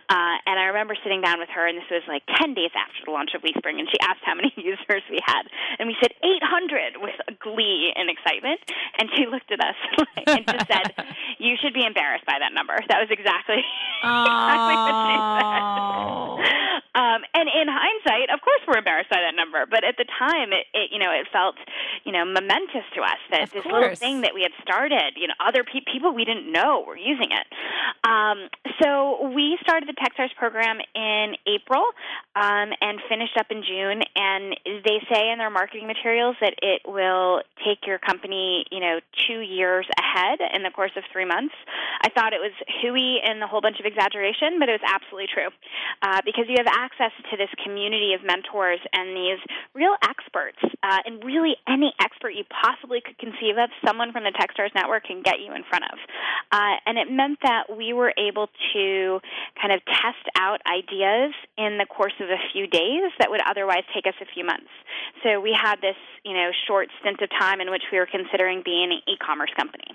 Uh, 0.08 0.36
and 0.46 0.58
I 0.58 0.70
remember 0.74 0.94
sitting 1.02 1.22
down 1.22 1.38
with 1.38 1.48
her, 1.54 1.66
and 1.66 1.78
this 1.78 1.88
was 1.90 2.02
like 2.06 2.22
ten 2.38 2.54
days 2.54 2.70
after 2.74 3.06
the 3.06 3.12
launch 3.12 3.34
of 3.34 3.42
WeSpring, 3.42 3.78
and 3.78 3.88
she 3.90 3.98
asked 4.02 4.22
how 4.22 4.34
many 4.34 4.52
users 4.60 5.02
we 5.10 5.18
had, 5.24 5.46
and 5.78 5.88
we 5.88 5.96
said 6.02 6.12
800 6.22 6.98
with 7.00 7.16
glee 7.40 7.92
and 7.94 8.10
excitement. 8.10 8.60
And 8.98 9.10
she 9.16 9.26
looked 9.26 9.50
at 9.50 9.60
us 9.60 9.78
and 10.26 10.46
just 10.46 10.66
said, 10.66 10.94
"You 11.38 11.56
should 11.60 11.74
be 11.74 11.84
embarrassed 11.84 12.26
by 12.26 12.38
that 12.38 12.52
number." 12.52 12.74
That 12.88 13.00
was 13.00 13.10
exactly 13.10 13.62
exactly 14.02 14.76
what 14.78 14.94
she 15.06 15.16
said. 15.38 16.73
Um, 16.94 17.26
and 17.34 17.50
in 17.50 17.66
hindsight, 17.66 18.30
of 18.30 18.40
course, 18.40 18.62
we're 18.66 18.78
embarrassed 18.78 19.10
by 19.10 19.18
that 19.18 19.34
number. 19.34 19.66
But 19.66 19.82
at 19.82 19.96
the 19.98 20.06
time, 20.06 20.52
it, 20.52 20.66
it 20.72 20.90
you 20.92 20.98
know 20.98 21.10
it 21.10 21.26
felt 21.32 21.56
you 22.04 22.12
know 22.12 22.24
momentous 22.24 22.86
to 22.94 23.02
us 23.02 23.20
that 23.30 23.50
Of 23.50 23.52
this 23.52 23.66
little 23.66 23.94
thing 23.94 24.22
that 24.22 24.34
we 24.34 24.42
had 24.42 24.52
started, 24.62 25.14
you 25.16 25.26
know, 25.26 25.34
other 25.42 25.64
pe- 25.64 25.84
people 25.90 26.14
we 26.14 26.24
didn't 26.24 26.50
know 26.50 26.84
were 26.86 26.96
using 26.96 27.30
it. 27.34 27.46
Um, 28.06 28.48
so 28.82 29.30
we 29.34 29.58
started 29.62 29.88
the 29.88 29.98
Techstars 29.98 30.34
program 30.36 30.78
in 30.94 31.34
April 31.46 31.84
um, 32.36 32.70
and 32.80 33.00
finished 33.08 33.36
up 33.38 33.46
in 33.50 33.62
June. 33.62 34.02
And 34.16 34.56
they 34.84 34.98
say 35.10 35.30
in 35.30 35.38
their 35.38 35.50
marketing 35.50 35.86
materials 35.86 36.36
that 36.40 36.54
it 36.62 36.82
will 36.84 37.42
take 37.64 37.86
your 37.86 37.98
company, 37.98 38.66
you 38.70 38.80
know, 38.80 39.00
two 39.26 39.40
years 39.40 39.86
ahead 39.98 40.38
in 40.54 40.62
the 40.62 40.70
course 40.70 40.92
of 40.96 41.04
three 41.12 41.24
months. 41.24 41.54
I 42.02 42.10
thought 42.10 42.32
it 42.32 42.40
was 42.40 42.52
hooey 42.82 43.20
and 43.24 43.42
a 43.42 43.46
whole 43.46 43.60
bunch 43.60 43.80
of 43.80 43.86
exaggeration, 43.86 44.58
but 44.58 44.68
it 44.68 44.80
was 44.80 44.86
absolutely 44.86 45.28
true 45.32 45.48
uh, 46.02 46.20
because 46.24 46.44
you 46.48 46.56
have 46.58 46.68
access 46.68 47.12
to 47.30 47.36
this 47.36 47.50
community 47.62 48.14
of 48.14 48.24
mentors 48.24 48.80
and 48.92 49.16
these 49.16 49.40
real 49.74 49.94
experts, 50.04 50.58
uh, 50.82 51.00
and 51.06 51.24
really 51.24 51.56
any 51.68 51.92
expert 52.00 52.30
you 52.30 52.44
possibly 52.50 53.00
could 53.00 53.18
conceive 53.18 53.56
of, 53.56 53.70
someone 53.86 54.12
from 54.12 54.24
the 54.24 54.32
Techstars 54.32 54.74
network 54.74 55.04
can 55.04 55.22
get 55.22 55.40
you 55.40 55.54
in 55.54 55.64
front 55.64 55.84
of. 55.92 55.98
Uh, 56.52 56.76
and 56.86 56.98
it 56.98 57.10
meant 57.10 57.38
that 57.42 57.64
we 57.74 57.92
were 57.92 58.12
able 58.18 58.48
to 58.72 59.20
kind 59.60 59.72
of 59.72 59.80
test 59.86 60.24
out 60.36 60.60
ideas 60.66 61.32
in 61.56 61.78
the 61.78 61.86
course 61.86 62.12
of 62.20 62.23
a 62.30 62.40
few 62.52 62.66
days 62.66 63.12
that 63.18 63.30
would 63.30 63.40
otherwise 63.46 63.84
take 63.94 64.06
us 64.06 64.14
a 64.20 64.26
few 64.32 64.44
months. 64.44 64.70
So 65.22 65.40
we 65.40 65.52
had 65.52 65.80
this, 65.80 65.96
you 66.24 66.34
know, 66.34 66.50
short 66.66 66.88
stint 67.00 67.20
of 67.20 67.30
time 67.30 67.60
in 67.60 67.70
which 67.70 67.82
we 67.90 67.98
were 67.98 68.08
considering 68.10 68.62
being 68.64 68.92
an 68.92 69.00
e-commerce 69.08 69.50
company. 69.56 69.88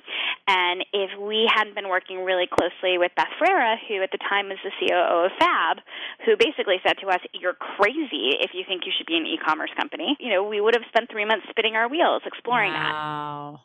And 0.48 0.86
if 0.94 1.12
we 1.20 1.50
hadn't 1.54 1.76
been 1.76 1.90
working 1.90 2.26
really 2.26 2.48
closely 2.48 2.98
with 2.98 3.12
Beth 3.16 3.32
Ferreira, 3.38 3.78
who 3.88 4.02
at 4.02 4.12
the 4.12 4.18
time 4.18 4.50
was 4.50 4.58
the 4.64 4.72
COO 4.80 5.26
of 5.26 5.32
Fab, 5.40 5.78
who 6.26 6.36
basically 6.38 6.82
said 6.86 6.98
to 7.02 7.08
us, 7.08 7.22
"You're 7.34 7.54
crazy 7.54 8.38
if 8.42 8.54
you 8.54 8.64
think 8.66 8.86
you 8.86 8.92
should 8.98 9.08
be 9.08 9.18
an 9.18 9.26
e-commerce 9.26 9.72
company." 9.78 10.18
You 10.20 10.30
know, 10.30 10.44
we 10.44 10.60
would 10.62 10.76
have 10.76 10.86
spent 10.90 11.10
three 11.10 11.26
months 11.26 11.48
spinning 11.50 11.76
our 11.76 11.88
wheels 11.88 12.24
exploring 12.26 12.74
that 12.74 12.94
wow. 12.94 13.62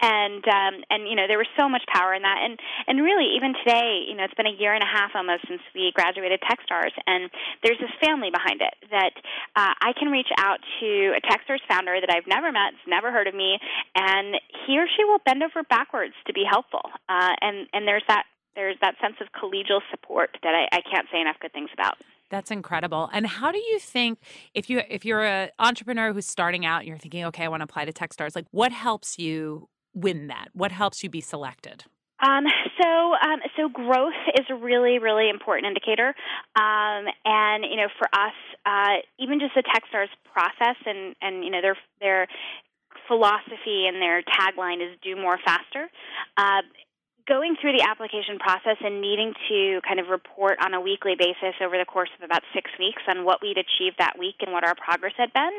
And 0.00 0.44
um 0.48 0.74
and 0.90 1.08
you 1.08 1.14
know 1.14 1.26
there 1.28 1.38
was 1.38 1.48
so 1.58 1.68
much 1.68 1.82
power 1.92 2.14
in 2.14 2.22
that 2.22 2.38
and 2.42 2.58
and 2.86 3.04
really 3.04 3.36
even 3.36 3.54
today 3.64 4.04
you 4.08 4.16
know 4.16 4.24
it's 4.24 4.34
been 4.34 4.48
a 4.48 4.56
year 4.56 4.72
and 4.72 4.82
a 4.82 4.90
half 4.90 5.12
almost 5.14 5.46
since 5.48 5.62
we 5.74 5.92
graduated 5.94 6.40
techstars 6.40 6.92
and 7.06 7.30
there's 7.62 7.78
this 7.78 7.92
family 8.02 8.30
behind 8.30 8.60
it 8.60 8.74
that 8.90 9.12
uh, 9.56 9.72
i 9.80 9.92
can 9.98 10.08
reach 10.08 10.30
out 10.38 10.58
to 10.80 11.12
a 11.16 11.20
techstars 11.24 11.60
founder 11.68 12.00
that 12.00 12.10
i've 12.10 12.26
never 12.26 12.52
met 12.52 12.72
has 12.72 12.88
never 12.88 13.12
heard 13.12 13.26
of 13.26 13.34
me 13.34 13.58
and 13.94 14.36
he 14.66 14.78
or 14.78 14.86
she 14.88 15.04
will 15.04 15.20
bend 15.24 15.42
over 15.42 15.62
backwards 15.68 16.14
to 16.26 16.32
be 16.32 16.44
helpful 16.48 16.82
uh 17.08 17.32
and 17.40 17.66
and 17.72 17.86
there's 17.86 18.04
that 18.08 18.24
there's 18.54 18.76
that 18.82 18.94
sense 19.00 19.16
of 19.20 19.28
collegial 19.32 19.80
support 19.90 20.36
that 20.42 20.54
I, 20.54 20.76
I 20.76 20.80
can't 20.82 21.06
say 21.12 21.20
enough 21.20 21.36
good 21.40 21.52
things 21.52 21.70
about. 21.72 21.94
That's 22.30 22.50
incredible. 22.50 23.08
And 23.12 23.26
how 23.26 23.50
do 23.50 23.58
you 23.58 23.78
think 23.78 24.18
if 24.54 24.70
you 24.70 24.82
if 24.88 25.04
you're 25.04 25.24
an 25.24 25.50
entrepreneur 25.58 26.12
who's 26.12 26.26
starting 26.26 26.64
out 26.64 26.80
and 26.80 26.88
you're 26.88 26.98
thinking, 26.98 27.24
okay, 27.26 27.44
I 27.44 27.48
want 27.48 27.60
to 27.60 27.64
apply 27.64 27.86
to 27.86 27.92
Techstars, 27.92 28.36
like 28.36 28.46
what 28.52 28.70
helps 28.70 29.18
you 29.18 29.68
win 30.00 30.28
that? 30.28 30.48
What 30.52 30.72
helps 30.72 31.02
you 31.02 31.10
be 31.10 31.20
selected? 31.20 31.84
Um, 32.22 32.44
so, 32.80 33.14
um, 33.16 33.40
so 33.56 33.68
growth 33.68 34.18
is 34.38 34.46
a 34.50 34.54
really, 34.54 34.98
really 34.98 35.30
important 35.30 35.66
indicator. 35.66 36.14
Um, 36.54 37.08
and 37.24 37.64
you 37.64 37.76
know, 37.76 37.88
for 37.98 38.08
us, 38.12 38.36
uh, 38.66 39.00
even 39.18 39.40
just 39.40 39.54
the 39.54 39.62
Techstars 39.62 40.12
process 40.32 40.76
and 40.84 41.14
and 41.22 41.44
you 41.44 41.50
know 41.50 41.62
their 41.62 41.76
their 42.00 42.28
philosophy 43.08 43.88
and 43.88 44.00
their 44.02 44.22
tagline 44.22 44.84
is 44.84 44.98
"Do 45.02 45.16
more 45.16 45.38
faster." 45.44 45.88
Uh, 46.36 46.62
going 47.28 47.54
through 47.60 47.72
the 47.72 47.82
application 47.86 48.38
process 48.38 48.76
and 48.82 49.00
needing 49.00 49.32
to 49.48 49.80
kind 49.86 50.00
of 50.00 50.08
report 50.08 50.58
on 50.64 50.74
a 50.74 50.80
weekly 50.80 51.14
basis 51.16 51.54
over 51.62 51.78
the 51.78 51.84
course 51.84 52.10
of 52.18 52.24
about 52.24 52.42
six 52.52 52.70
weeks 52.78 53.02
on 53.08 53.24
what 53.24 53.38
we'd 53.40 53.56
achieved 53.56 53.96
that 53.98 54.18
week 54.18 54.34
and 54.40 54.52
what 54.52 54.64
our 54.64 54.74
progress 54.74 55.12
had 55.16 55.32
been 55.32 55.52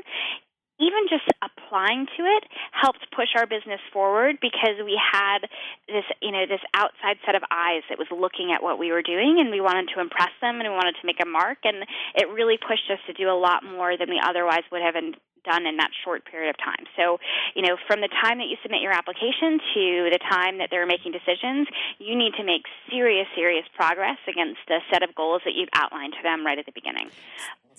even 0.82 1.06
just 1.08 1.30
applying 1.72 2.06
to 2.18 2.24
it 2.28 2.44
helped 2.76 3.00
push 3.16 3.32
our 3.40 3.48
business 3.48 3.80
forward 3.94 4.36
because 4.42 4.76
we 4.84 5.00
had 5.00 5.48
this, 5.88 6.04
you 6.22 6.32
know, 6.32 6.44
this 6.44 6.60
outside 6.76 7.16
set 7.26 7.36
of 7.36 7.44
eyes 7.48 7.88
that 7.88 7.98
was 7.98 8.12
looking 8.12 8.52
at 8.52 8.62
what 8.62 8.78
we 8.78 8.92
were 8.92 9.02
doing 9.02 9.40
and 9.40 9.50
we 9.50 9.62
wanted 9.62 9.88
to 9.96 10.02
impress 10.02 10.36
them 10.42 10.60
and 10.60 10.68
we 10.68 10.76
wanted 10.76 11.00
to 11.00 11.06
make 11.08 11.24
a 11.24 11.26
mark 11.28 11.60
and 11.64 11.88
it 12.16 12.28
really 12.36 12.60
pushed 12.60 12.92
us 12.92 13.00
to 13.08 13.14
do 13.14 13.32
a 13.32 13.38
lot 13.38 13.64
more 13.64 13.96
than 13.96 14.10
we 14.10 14.20
otherwise 14.20 14.68
would 14.72 14.84
have 14.84 15.00
in, 15.00 15.16
done 15.48 15.66
in 15.66 15.78
that 15.78 15.96
short 16.04 16.28
period 16.28 16.52
of 16.52 16.58
time. 16.60 16.84
So, 17.00 17.24
you 17.56 17.64
know, 17.64 17.80
from 17.88 18.02
the 18.04 18.12
time 18.12 18.38
that 18.44 18.52
you 18.52 18.60
submit 18.62 18.84
your 18.84 18.92
application 18.92 19.64
to 19.74 20.12
the 20.12 20.20
time 20.20 20.60
that 20.60 20.70
they're 20.70 20.86
making 20.86 21.16
decisions, 21.16 21.72
you 22.00 22.20
need 22.20 22.36
to 22.36 22.44
make 22.44 22.68
serious, 22.92 23.32
serious 23.32 23.66
progress 23.76 24.20
against 24.28 24.62
a 24.68 24.84
set 24.92 25.08
of 25.08 25.16
goals 25.16 25.42
that 25.48 25.56
you've 25.56 25.72
outlined 25.72 26.14
to 26.20 26.24
them 26.24 26.46
right 26.46 26.60
at 26.60 26.68
the 26.68 26.76
beginning. 26.76 27.08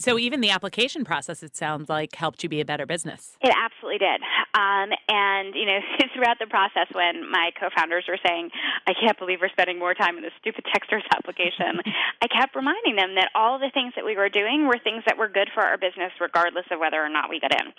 So 0.02 0.18
even 0.18 0.40
the 0.40 0.50
application 0.50 1.04
process, 1.04 1.44
it 1.44 1.54
sounds 1.54 1.88
like, 1.88 2.16
helped 2.16 2.42
you 2.42 2.48
be 2.48 2.60
a 2.60 2.64
better 2.64 2.86
business. 2.86 3.36
It 3.40 3.54
absolutely 3.54 3.98
did. 3.98 4.20
Um, 4.54 4.90
and, 5.08 5.54
you 5.54 5.64
know, 5.64 5.78
throughout 6.14 6.40
the 6.40 6.50
process 6.50 6.88
when 6.90 7.30
my 7.30 7.52
co-founders 7.58 8.04
were 8.08 8.18
saying, 8.26 8.50
I 8.86 8.94
can't 8.98 9.16
believe 9.16 9.38
we're 9.40 9.54
spending 9.54 9.78
more 9.78 9.94
time 9.94 10.16
in 10.16 10.22
this 10.24 10.32
stupid 10.40 10.66
Techstars 10.66 11.06
application, 11.14 11.78
I 12.20 12.26
kept 12.26 12.56
reminding 12.56 12.96
them 12.96 13.14
that 13.14 13.30
all 13.36 13.60
the 13.60 13.70
things 13.72 13.92
that 13.94 14.04
we 14.04 14.16
were 14.16 14.28
doing 14.28 14.66
were 14.66 14.78
things 14.82 15.04
that 15.06 15.16
were 15.16 15.28
good 15.28 15.50
for 15.54 15.62
our 15.62 15.78
business 15.78 16.10
regardless 16.20 16.66
of 16.72 16.80
whether 16.80 16.98
or 16.98 17.08
not 17.08 17.30
we 17.30 17.38
got 17.38 17.54
in. 17.54 17.70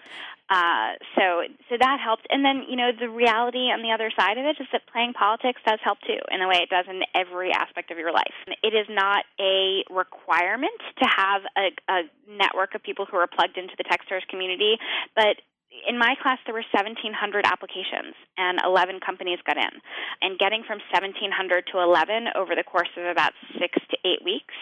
Uh, 0.49 0.95
so, 1.15 1.43
so 1.67 1.75
that 1.77 1.99
helped. 1.99 2.27
And 2.29 2.45
then, 2.45 2.63
you 2.69 2.75
know, 2.75 2.91
the 2.97 3.09
reality 3.09 3.67
on 3.67 3.81
the 3.81 3.91
other 3.91 4.11
side 4.15 4.37
of 4.37 4.45
it 4.45 4.55
is 4.63 4.67
that 4.71 4.87
playing 4.87 5.11
politics 5.11 5.59
does 5.67 5.79
help 5.83 5.99
too, 6.07 6.23
in 6.31 6.39
the 6.39 6.47
way 6.47 6.63
it 6.63 6.69
does 6.69 6.85
in 6.87 7.03
every 7.15 7.51
aspect 7.51 7.91
of 7.91 7.97
your 7.97 8.13
life. 8.13 8.31
It 8.63 8.73
is 8.73 8.87
not 8.89 9.25
a 9.39 9.83
requirement 9.91 10.79
to 11.01 11.05
have 11.05 11.41
a, 11.57 11.67
a 11.91 12.01
network 12.27 12.75
of 12.75 12.83
people 12.83 13.05
who 13.09 13.17
are 13.17 13.27
plugged 13.27 13.57
into 13.57 13.73
the 13.77 13.83
Techstars 13.83 14.27
community, 14.29 14.77
but 15.15 15.41
in 15.87 15.97
my 15.97 16.15
class, 16.21 16.37
there 16.45 16.53
were 16.53 16.65
1,700 16.71 17.45
applications, 17.45 18.15
and 18.37 18.59
11 18.63 18.99
companies 19.01 19.39
got 19.45 19.57
in. 19.57 19.73
And 20.21 20.37
getting 20.37 20.63
from 20.63 20.79
1,700 20.93 21.65
to 21.73 21.81
11 21.81 22.35
over 22.35 22.55
the 22.55 22.63
course 22.63 22.91
of 22.95 23.05
about 23.05 23.33
six 23.59 23.75
to 23.91 23.97
eight 24.05 24.23
weeks 24.23 24.53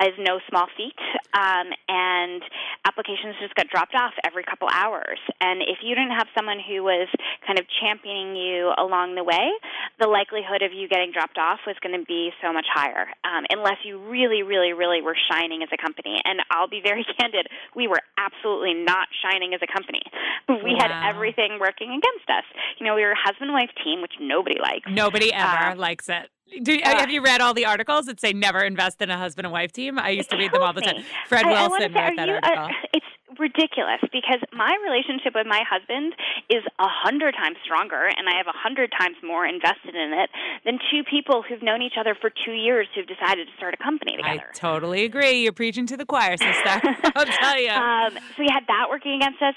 is 0.00 0.14
no 0.18 0.38
small 0.48 0.66
feat. 0.76 0.96
Um, 1.34 1.68
and 1.88 2.42
applications 2.86 3.36
just 3.40 3.54
got 3.54 3.68
dropped 3.68 3.94
off 3.94 4.12
every 4.24 4.44
couple 4.44 4.68
hours. 4.70 5.18
And 5.40 5.62
if 5.62 5.82
you 5.82 5.94
didn't 5.94 6.16
have 6.16 6.28
someone 6.36 6.60
who 6.62 6.82
was 6.82 7.08
kind 7.46 7.58
of 7.58 7.66
championing 7.82 8.36
you 8.36 8.72
along 8.78 9.14
the 9.14 9.24
way, 9.24 9.52
the 10.00 10.08
likelihood 10.08 10.62
of 10.62 10.72
you 10.72 10.88
getting 10.88 11.12
dropped 11.12 11.38
off 11.38 11.60
was 11.66 11.76
going 11.82 11.98
to 11.98 12.04
be 12.06 12.30
so 12.40 12.52
much 12.52 12.66
higher, 12.70 13.10
um, 13.26 13.44
unless 13.50 13.82
you 13.84 13.98
really, 13.98 14.42
really, 14.42 14.72
really 14.72 15.02
were 15.02 15.16
shining 15.30 15.62
as 15.62 15.68
a 15.72 15.80
company. 15.80 16.16
And 16.24 16.40
I'll 16.50 16.70
be 16.70 16.80
very 16.82 17.04
candid, 17.18 17.48
we 17.74 17.88
were 17.88 18.00
absolutely 18.16 18.74
not 18.74 19.08
shining 19.20 19.54
as 19.54 19.60
a 19.60 19.70
company 19.70 20.02
we 20.64 20.76
had 20.78 20.90
everything 21.08 21.58
working 21.60 21.88
against 21.90 22.28
us. 22.28 22.44
You 22.78 22.86
know, 22.86 22.94
we 22.94 23.02
were 23.02 23.12
a 23.12 23.16
husband 23.22 23.50
and 23.50 23.54
wife 23.54 23.70
team, 23.84 24.00
which 24.02 24.14
nobody 24.20 24.58
likes. 24.60 24.88
Nobody 24.90 25.32
ever 25.32 25.72
Uh, 25.72 25.74
likes 25.76 26.08
it. 26.08 26.30
Do, 26.62 26.74
uh, 26.84 26.98
have 26.98 27.10
you 27.10 27.22
read 27.22 27.40
all 27.40 27.54
the 27.54 27.64
articles 27.64 28.06
that 28.06 28.20
say 28.20 28.32
never 28.34 28.60
invest 28.60 29.00
in 29.00 29.10
a 29.10 29.16
husband 29.16 29.46
and 29.46 29.52
wife 29.52 29.72
team? 29.72 29.98
I 29.98 30.10
used 30.10 30.28
to 30.30 30.36
read 30.36 30.52
them 30.52 30.62
all 30.62 30.74
the 30.74 30.82
time. 30.82 30.96
me. 30.96 31.04
Fred 31.26 31.46
I- 31.46 31.50
I 31.52 31.66
Wilson 31.68 31.92
say, 31.94 32.00
wrote 32.00 32.16
that 32.16 32.28
you- 32.28 32.34
article. 32.34 32.64
uh, 32.64 32.68
it's 32.92 33.06
ridiculous 33.38 34.00
because 34.12 34.40
my 34.52 34.76
relationship 34.84 35.32
with 35.34 35.46
my 35.46 35.62
husband 35.68 36.12
is 36.50 36.62
a 36.78 36.86
hundred 36.88 37.32
times 37.34 37.56
stronger, 37.64 38.04
and 38.04 38.28
I 38.28 38.36
have 38.36 38.46
a 38.46 38.52
hundred 38.52 38.92
times 38.92 39.16
more 39.22 39.46
invested 39.46 39.94
in 39.94 40.12
it 40.12 40.28
than 40.66 40.78
two 40.90 41.02
people 41.04 41.40
who've 41.40 41.62
known 41.62 41.80
each 41.80 41.96
other 41.98 42.14
for 42.14 42.28
two 42.28 42.52
years 42.52 42.86
who've 42.94 43.06
decided 43.06 43.48
to 43.48 43.52
start 43.56 43.72
a 43.72 43.82
company 43.82 44.18
I 44.22 44.32
together. 44.36 44.50
totally 44.54 45.04
agree. 45.04 45.42
You're 45.44 45.54
preaching 45.54 45.86
to 45.86 45.96
the 45.96 46.04
choir, 46.04 46.36
sister. 46.36 46.80
I'll 47.16 47.24
tell 47.24 47.58
you. 47.58 47.70
Um, 47.70 48.12
so 48.36 48.38
we 48.44 48.48
had 48.52 48.66
that 48.68 48.88
working 48.90 49.14
against 49.16 49.40
us. 49.40 49.54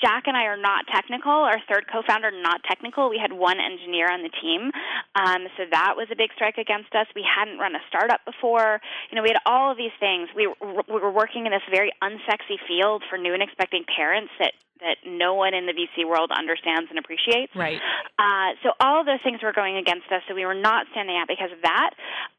Jack 0.00 0.24
and 0.26 0.36
I 0.36 0.44
are 0.44 0.56
not 0.56 0.86
technical. 0.92 1.32
Our 1.32 1.60
third 1.68 1.86
co-founder 1.90 2.30
not 2.42 2.62
technical. 2.64 3.10
We 3.10 3.18
had 3.18 3.32
one 3.32 3.58
engineer 3.60 4.10
on 4.10 4.22
the 4.22 4.30
team, 4.30 4.72
um, 5.14 5.46
so 5.56 5.64
that 5.70 5.94
was 5.96 6.08
a 6.10 6.16
big 6.16 6.30
strike 6.34 6.58
against 6.58 6.94
us. 6.94 7.06
We 7.14 7.24
hadn't 7.24 7.58
run 7.58 7.74
a 7.74 7.82
startup 7.88 8.24
before. 8.24 8.80
You 9.10 9.16
know, 9.16 9.22
we 9.22 9.30
had 9.30 9.42
all 9.46 9.70
of 9.70 9.76
these 9.76 9.94
things. 10.00 10.28
We 10.34 10.48
we 10.60 11.00
were 11.00 11.12
working 11.12 11.46
in 11.46 11.52
this 11.52 11.66
very 11.70 11.92
unsexy 12.02 12.58
field 12.66 13.02
for 13.08 13.18
new 13.18 13.34
and 13.34 13.42
expecting 13.42 13.84
parents 13.84 14.32
that 14.38 14.52
that 14.80 14.98
no 15.06 15.34
one 15.34 15.54
in 15.54 15.66
the 15.66 15.72
VC 15.72 16.06
world 16.06 16.30
understands 16.30 16.90
and 16.90 16.98
appreciates. 16.98 17.54
Right. 17.54 17.80
Uh, 18.18 18.52
so 18.62 18.70
all 18.80 19.00
of 19.00 19.06
those 19.06 19.22
things 19.24 19.40
were 19.42 19.52
going 19.52 19.76
against 19.76 20.06
us. 20.12 20.20
So 20.28 20.34
we 20.34 20.44
were 20.44 20.54
not 20.54 20.86
standing 20.92 21.16
out 21.16 21.28
because 21.28 21.50
of 21.52 21.62
that. 21.62 21.90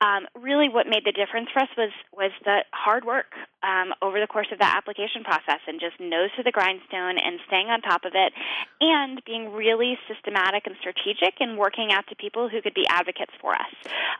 Um, 0.01 0.27
really, 0.35 0.69
what 0.69 0.85
made 0.87 1.03
the 1.05 1.11
difference 1.11 1.49
for 1.51 1.63
us 1.63 1.69
was 1.77 1.91
was 2.13 2.31
the 2.43 2.63
hard 2.71 3.05
work 3.05 3.33
um, 3.65 3.93
over 4.01 4.21
the 4.21 4.27
course 4.27 4.47
of 4.53 4.59
that 4.59 4.77
application 4.77 5.23
process, 5.25 5.59
and 5.67 5.81
just 5.81 5.99
nose 5.99 6.29
to 6.37 6.43
the 6.43 6.51
grindstone 6.51 7.17
and 7.17 7.41
staying 7.47 7.67
on 7.67 7.81
top 7.81 8.05
of 8.05 8.13
it, 8.13 8.31
and 8.79 9.21
being 9.25 9.51
really 9.51 9.97
systematic 10.07 10.67
and 10.67 10.75
strategic 10.79 11.41
and 11.41 11.57
working 11.57 11.89
out 11.91 12.05
to 12.07 12.15
people 12.15 12.47
who 12.47 12.61
could 12.61 12.73
be 12.73 12.85
advocates 12.87 13.33
for 13.41 13.53
us. 13.53 13.73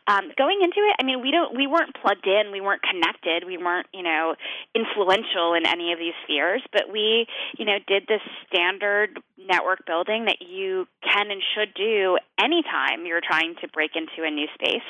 Um, 0.07 0.31
going 0.37 0.59
into 0.61 0.81
it, 0.81 0.95
I 0.99 1.03
mean, 1.05 1.21
we 1.21 1.29
don't 1.29 1.55
we 1.55 1.67
weren't 1.67 1.93
plugged 2.01 2.25
in, 2.25 2.51
we 2.51 2.61
weren't 2.61 2.81
connected, 2.81 3.45
we 3.45 3.57
weren't 3.57 3.87
you 3.93 4.03
know 4.03 4.35
influential 4.73 5.53
in 5.53 5.65
any 5.65 5.93
of 5.93 5.99
these 5.99 6.17
spheres, 6.25 6.63
but 6.73 6.89
we 6.91 7.27
you 7.57 7.65
know 7.65 7.77
did 7.87 8.07
this 8.07 8.21
standard 8.49 9.19
network 9.37 9.85
building 9.85 10.25
that 10.25 10.37
you 10.41 10.87
can 11.03 11.31
and 11.31 11.41
should 11.53 11.73
do 11.75 12.17
anytime 12.39 13.05
you're 13.05 13.21
trying 13.21 13.55
to 13.61 13.67
break 13.67 13.91
into 13.95 14.25
a 14.25 14.31
new 14.31 14.47
space. 14.53 14.87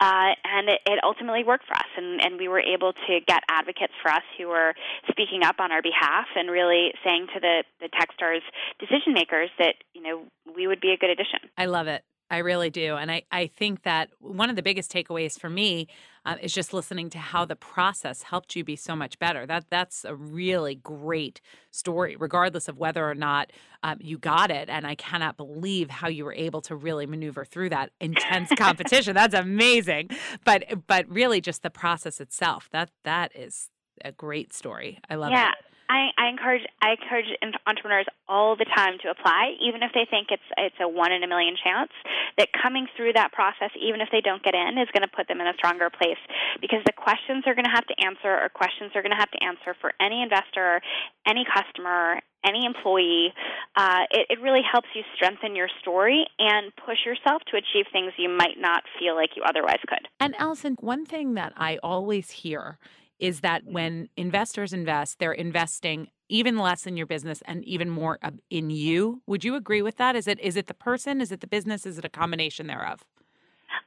Uh, 0.00 0.34
and 0.44 0.68
it, 0.68 0.80
it 0.86 0.98
ultimately 1.04 1.44
worked 1.44 1.66
for 1.66 1.74
us, 1.74 1.90
and, 1.96 2.20
and 2.24 2.38
we 2.38 2.48
were 2.48 2.60
able 2.60 2.92
to 2.92 3.20
get 3.26 3.42
advocates 3.48 3.92
for 4.02 4.10
us 4.10 4.22
who 4.36 4.48
were 4.48 4.74
speaking 5.10 5.42
up 5.44 5.56
on 5.58 5.70
our 5.70 5.82
behalf 5.82 6.26
and 6.36 6.50
really 6.50 6.92
saying 7.04 7.26
to 7.34 7.40
the, 7.40 7.64
the 7.80 7.88
Techstars 7.88 8.42
decision 8.80 9.14
makers 9.14 9.50
that, 9.58 9.74
you 9.94 10.02
know, 10.02 10.22
we 10.54 10.66
would 10.66 10.80
be 10.80 10.90
a 10.90 10.96
good 10.96 11.10
addition. 11.10 11.38
I 11.56 11.66
love 11.66 11.86
it. 11.86 12.02
I 12.30 12.38
really 12.38 12.70
do. 12.70 12.96
And 12.96 13.10
I, 13.10 13.22
I 13.30 13.46
think 13.46 13.82
that 13.82 14.10
one 14.18 14.50
of 14.50 14.56
the 14.56 14.62
biggest 14.62 14.90
takeaways 14.90 15.38
for 15.38 15.50
me 15.50 15.88
uh, 16.24 16.36
is 16.40 16.54
just 16.54 16.72
listening 16.72 17.10
to 17.10 17.18
how 17.18 17.44
the 17.44 17.54
process 17.54 18.22
helped 18.22 18.56
you 18.56 18.64
be 18.64 18.76
so 18.76 18.96
much 18.96 19.18
better. 19.18 19.46
That 19.46 19.66
That's 19.68 20.04
a 20.04 20.14
really 20.14 20.74
great 20.76 21.40
story, 21.70 22.16
regardless 22.16 22.66
of 22.66 22.78
whether 22.78 23.08
or 23.08 23.14
not 23.14 23.52
um, 23.82 23.98
you 24.00 24.18
got 24.18 24.50
it. 24.50 24.70
And 24.70 24.86
I 24.86 24.94
cannot 24.94 25.36
believe 25.36 25.90
how 25.90 26.08
you 26.08 26.24
were 26.24 26.34
able 26.34 26.62
to 26.62 26.74
really 26.74 27.06
maneuver 27.06 27.44
through 27.44 27.68
that 27.70 27.90
intense 28.00 28.50
competition. 28.56 29.14
That's 29.14 29.34
amazing. 29.34 30.08
But 30.44 30.86
but 30.86 31.06
really 31.08 31.40
just 31.40 31.62
the 31.62 31.70
process 31.70 32.20
itself, 32.20 32.68
that 32.72 32.90
that 33.04 33.36
is 33.36 33.68
a 34.04 34.12
great 34.12 34.52
story. 34.52 34.98
I 35.10 35.16
love 35.16 35.30
yeah. 35.30 35.50
it. 35.50 35.73
I, 35.88 36.10
I 36.16 36.28
encourage 36.28 36.62
I 36.80 36.96
encourage 36.96 37.28
entrepreneurs 37.66 38.06
all 38.28 38.56
the 38.56 38.64
time 38.64 38.98
to 39.02 39.10
apply, 39.10 39.56
even 39.60 39.82
if 39.82 39.92
they 39.92 40.06
think 40.08 40.28
it's 40.30 40.48
it's 40.56 40.76
a 40.80 40.88
one 40.88 41.12
in 41.12 41.22
a 41.22 41.28
million 41.28 41.56
chance. 41.56 41.92
That 42.38 42.48
coming 42.50 42.86
through 42.96 43.14
that 43.14 43.32
process, 43.32 43.70
even 43.80 44.00
if 44.00 44.08
they 44.10 44.20
don't 44.20 44.42
get 44.42 44.54
in, 44.54 44.78
is 44.78 44.88
going 44.92 45.06
to 45.06 45.12
put 45.12 45.28
them 45.28 45.40
in 45.40 45.46
a 45.46 45.54
stronger 45.54 45.90
place 45.90 46.20
because 46.60 46.80
the 46.86 46.92
questions 46.92 47.44
they're 47.44 47.54
going 47.54 47.68
to 47.68 47.76
have 47.76 47.86
to 47.86 47.96
answer 48.00 48.28
are 48.28 48.48
questions 48.48 48.90
they're 48.92 49.04
going 49.04 49.14
to 49.14 49.20
have 49.20 49.30
to 49.30 49.42
answer 49.44 49.76
for 49.80 49.92
any 50.00 50.22
investor, 50.22 50.80
any 51.26 51.44
customer, 51.44 52.20
any 52.44 52.66
employee. 52.66 53.32
Uh, 53.76 54.04
it, 54.10 54.38
it 54.38 54.40
really 54.40 54.62
helps 54.64 54.88
you 54.94 55.02
strengthen 55.14 55.54
your 55.54 55.68
story 55.80 56.26
and 56.38 56.72
push 56.76 56.98
yourself 57.04 57.42
to 57.50 57.56
achieve 57.56 57.86
things 57.92 58.12
you 58.16 58.28
might 58.28 58.58
not 58.58 58.82
feel 58.98 59.14
like 59.14 59.30
you 59.36 59.42
otherwise 59.42 59.80
could. 59.86 60.08
And 60.20 60.34
Allison, 60.38 60.76
one 60.80 61.04
thing 61.04 61.34
that 61.34 61.52
I 61.56 61.78
always 61.82 62.30
hear 62.30 62.78
is 63.18 63.40
that 63.40 63.64
when 63.64 64.08
investors 64.16 64.72
invest, 64.72 65.18
they're 65.18 65.32
investing 65.32 66.08
even 66.28 66.58
less 66.58 66.86
in 66.86 66.96
your 66.96 67.06
business 67.06 67.42
and 67.46 67.64
even 67.64 67.90
more 67.90 68.18
in 68.50 68.70
you. 68.70 69.22
Would 69.26 69.44
you 69.44 69.54
agree 69.54 69.82
with 69.82 69.96
that? 69.96 70.16
Is 70.16 70.26
it 70.26 70.40
is 70.40 70.56
it 70.56 70.66
the 70.66 70.74
person? 70.74 71.20
Is 71.20 71.30
it 71.30 71.40
the 71.40 71.46
business? 71.46 71.86
Is 71.86 71.98
it 71.98 72.04
a 72.04 72.08
combination 72.08 72.66
thereof? 72.66 73.04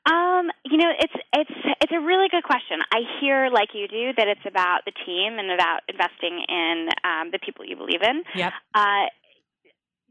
Um, 0.05 0.49
you 0.65 0.77
know, 0.77 0.91
it's 0.99 1.13
it's 1.33 1.59
it's 1.81 1.91
a 1.91 1.99
really 1.99 2.27
good 2.29 2.43
question. 2.43 2.79
I 2.91 3.01
hear, 3.19 3.49
like 3.49 3.69
you 3.73 3.87
do, 3.87 4.11
that 4.17 4.27
it's 4.27 4.45
about 4.45 4.85
the 4.85 4.91
team 5.05 5.39
and 5.39 5.51
about 5.51 5.81
investing 5.87 6.43
in 6.47 6.89
um, 7.03 7.31
the 7.31 7.39
people 7.39 7.65
you 7.65 7.75
believe 7.75 8.01
in. 8.01 8.23
Yep. 8.35 8.53
Uh, 8.73 9.05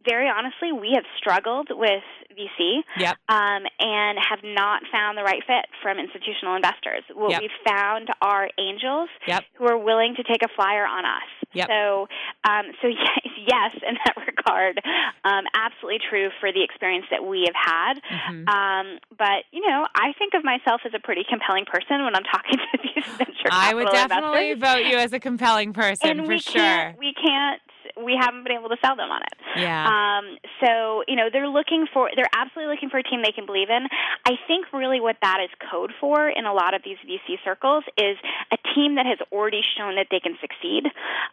very 0.07 0.29
honestly, 0.29 0.73
we 0.73 0.93
have 0.95 1.05
struggled 1.19 1.69
with 1.71 2.05
VC 2.37 2.83
yep. 2.99 3.17
um, 3.29 3.65
and 3.81 4.19
have 4.21 4.41
not 4.45 4.83
found 4.93 5.17
the 5.19 5.23
right 5.23 5.43
fit 5.47 5.67
from 5.83 5.99
institutional 5.99 6.55
investors. 6.55 7.03
What 7.15 7.31
yep. 7.31 7.41
we've 7.41 7.59
found 7.67 8.09
are 8.21 8.49
angels 8.59 9.09
yep. 9.27 9.45
who 9.55 9.67
are 9.67 9.79
willing 9.79 10.15
to 10.17 10.23
take 10.23 10.43
a 10.43 10.49
flyer 10.55 10.87
on 10.87 11.05
us. 11.05 11.31
So, 11.69 12.07
um, 12.45 12.67
so 12.83 12.89
yes, 12.93 13.33
yes, 13.49 13.73
in 13.89 13.97
that 14.05 14.17
regard, 14.27 14.81
um, 15.25 15.45
absolutely 15.55 16.01
true 16.11 16.29
for 16.41 16.53
the 16.53 16.63
experience 16.63 17.07
that 17.11 17.25
we 17.25 17.49
have 17.49 17.57
had. 17.57 17.95
Mm-hmm. 18.03 18.49
Um, 18.49 18.99
but 19.17 19.49
you 19.53 19.67
know, 19.67 19.87
I 19.95 20.13
think 20.19 20.35
of 20.35 20.45
myself 20.45 20.83
as 20.85 20.93
a 20.95 21.01
pretty 21.01 21.25
compelling 21.29 21.65
person 21.65 22.05
when 22.05 22.15
I'm 22.15 22.25
talking 22.25 22.59
to 22.73 22.79
these 22.83 23.07
venture 23.17 23.49
I 23.51 23.75
would 23.75 23.89
definitely 23.91 24.51
investors. 24.51 24.83
vote 24.83 24.91
you 24.91 24.97
as 24.99 25.13
a 25.13 25.21
compelling 25.21 25.73
person 25.73 26.11
and 26.11 26.21
for 26.21 26.29
we 26.29 26.39
sure. 26.39 26.61
Can't, 26.61 26.99
we 26.99 27.15
can't 27.15 27.61
we 27.97 28.17
haven't 28.19 28.45
been 28.45 28.57
able 28.57 28.69
to 28.69 28.77
sell 28.85 28.97
them 28.97 29.11
on 29.11 29.23
it. 29.23 29.37
Yeah. 29.57 29.87
Um, 29.87 30.39
so 30.61 31.03
you 31.09 31.17
know 31.17 31.29
they're 31.33 31.49
looking 31.49 31.87
for 31.93 32.11
they're 32.15 32.31
absolutely 32.35 32.75
looking 32.75 32.91
for 32.91 32.99
a 32.99 33.03
team 33.03 33.23
they 33.23 33.33
can 33.33 33.47
believe 33.47 33.71
in. 33.71 33.87
I 34.27 34.35
think 34.47 34.73
really 34.73 35.01
what 35.01 35.17
that 35.23 35.39
is 35.43 35.51
code 35.71 35.93
for 36.01 36.29
in 36.29 36.47
a 36.47 36.53
lot 36.53 36.75
of 36.75 36.83
these 36.85 36.99
VC 37.07 37.39
circles 37.45 37.85
is 37.97 38.17
a 38.53 38.59
team 38.75 38.97
that 38.97 39.07
has 39.07 39.19
already 39.33 39.63
shown 39.77 39.97
that 39.97 40.09
they 40.11 40.21
can 40.21 40.37
succeed. 40.41 40.85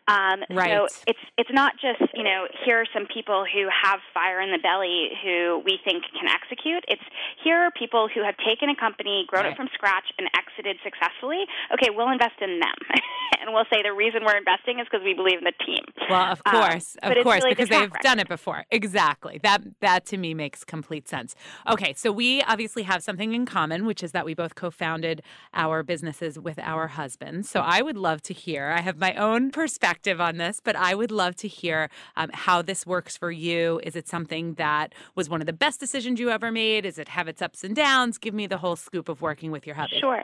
Um, 0.08 0.44
right. 0.52 0.72
So 0.72 0.88
it's 1.08 1.24
it's 1.38 1.54
not 1.54 1.74
just 1.80 2.02
you 2.14 2.24
know 2.24 2.48
here 2.66 2.82
are 2.82 2.90
some 2.94 3.08
people 3.08 3.46
who 3.46 3.68
have 3.72 4.00
fire 4.14 4.42
in 4.42 4.52
the 4.52 4.60
belly 4.60 5.12
who 5.24 5.62
we 5.66 5.80
think 5.84 6.04
can 6.12 6.30
execute. 6.30 6.84
It's 6.88 7.04
here 7.44 7.58
are 7.58 7.72
people 7.72 8.08
who 8.14 8.24
have 8.24 8.36
taken 8.38 8.70
a 8.70 8.76
company, 8.76 9.26
grown 9.28 9.44
right. 9.46 9.54
it 9.54 9.58
from 9.58 9.70
scratch, 9.74 10.06
and 10.18 10.28
exited 10.36 10.78
successfully. 10.84 11.46
Okay, 11.74 11.90
we'll 11.90 12.12
invest 12.12 12.40
in 12.42 12.60
them, 12.60 12.80
and 13.42 13.54
we'll 13.54 13.68
say 13.72 13.82
the 13.82 13.94
reason 13.94 14.24
we're 14.26 14.38
investing 14.38 14.80
is 14.80 14.88
because 14.90 15.04
we 15.04 15.14
believe 15.14 15.40
in 15.40 15.48
the 15.48 15.58
team. 15.66 15.84
Well, 16.10 16.34
of 16.34 16.43
course, 16.44 16.98
um, 17.04 17.12
of 17.12 17.24
course, 17.24 17.44
really 17.44 17.52
because 17.56 17.70
the 17.70 17.76
they've 17.76 17.92
record. 17.92 18.02
done 18.04 18.20
it 18.20 18.28
before. 18.28 18.66
Exactly. 18.72 19.40
That 19.44 19.62
that 19.82 20.06
to 20.08 20.18
me 20.18 20.34
makes 20.34 20.64
complete 20.64 21.08
sense. 21.08 21.36
Okay, 21.70 21.94
so 21.96 22.12
we 22.12 22.42
obviously 22.44 22.84
have 22.84 23.04
something 23.04 23.34
in 23.34 23.46
common, 23.46 23.86
which 23.86 24.04
is 24.04 24.12
that 24.12 24.26
we 24.26 24.34
both 24.34 24.56
co-founded 24.56 25.22
our 25.54 25.84
businesses 25.84 26.40
with 26.40 26.60
our 26.60 26.88
husbands. 26.88 27.50
So 27.50 27.62
I 27.62 27.82
would 27.82 27.98
love 27.98 28.22
to 28.24 28.34
hear. 28.34 28.70
I 28.70 28.82
have 28.82 28.98
my 28.98 29.14
own 29.16 29.52
perspective 29.52 30.20
on 30.20 30.38
this, 30.38 30.60
but 30.64 30.76
I 30.76 30.96
would 30.96 31.12
love 31.12 31.36
to 31.38 31.48
hear 31.48 31.90
um, 32.16 32.30
how 32.34 32.62
this 32.62 32.86
works 32.86 33.18
for 33.18 33.32
you. 33.32 33.80
Is 33.84 33.96
it 33.96 34.08
something 34.08 34.56
that 34.56 34.94
was 35.16 35.30
one 35.30 35.42
of 35.42 35.48
the 35.48 35.54
best 35.54 35.80
decisions 35.80 36.20
you 36.20 36.30
ever 36.30 36.52
made? 36.52 36.86
Is 36.86 36.98
it 36.98 37.10
have 37.10 37.28
its 37.28 37.42
ups 37.42 37.64
and 37.64 37.76
downs? 37.76 38.18
Give 38.18 38.34
me 38.34 38.48
the 38.48 38.58
whole 38.58 38.76
scoop 38.76 39.10
of 39.10 39.22
working 39.22 39.52
with 39.52 39.66
your 39.66 39.76
hubby. 39.76 39.98
Sure. 40.00 40.24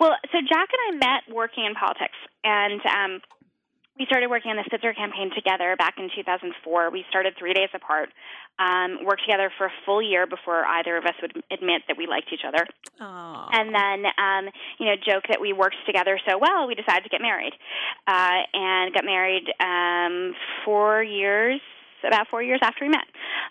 Well, 0.00 0.12
so 0.32 0.38
Jack 0.46 0.68
and 0.72 1.02
I 1.02 1.06
met 1.06 1.34
working 1.34 1.64
in 1.64 1.74
politics, 1.74 2.16
and 2.44 2.80
um, 2.86 3.20
we 3.98 4.06
started 4.06 4.28
working 4.28 4.50
on 4.50 4.56
the 4.56 4.64
Spitzer 4.66 4.92
campaign 4.92 5.30
together 5.34 5.74
back 5.76 5.94
in 5.98 6.10
2004. 6.14 6.90
We 6.90 7.04
started 7.08 7.34
three 7.38 7.54
days 7.54 7.68
apart, 7.74 8.10
um, 8.58 9.04
worked 9.04 9.22
together 9.24 9.50
for 9.56 9.66
a 9.66 9.72
full 9.84 10.02
year 10.02 10.26
before 10.26 10.64
either 10.64 10.96
of 10.96 11.04
us 11.04 11.14
would 11.22 11.32
admit 11.50 11.82
that 11.88 11.96
we 11.96 12.06
liked 12.06 12.28
each 12.32 12.44
other. 12.46 12.66
Aww. 13.00 13.48
And 13.52 13.74
then, 13.74 14.06
um, 14.18 14.52
you 14.78 14.86
know, 14.86 14.96
joke 14.96 15.24
that 15.28 15.40
we 15.40 15.52
worked 15.52 15.76
together 15.86 16.18
so 16.28 16.38
well, 16.38 16.66
we 16.66 16.74
decided 16.74 17.04
to 17.04 17.08
get 17.08 17.22
married, 17.22 17.54
uh, 18.06 18.44
and 18.52 18.92
got 18.92 19.04
married 19.04 19.48
um, 19.60 20.34
four 20.64 21.02
years 21.02 21.60
about 22.06 22.28
four 22.28 22.42
years 22.42 22.60
after 22.62 22.84
we 22.84 22.90
met. 22.90 23.06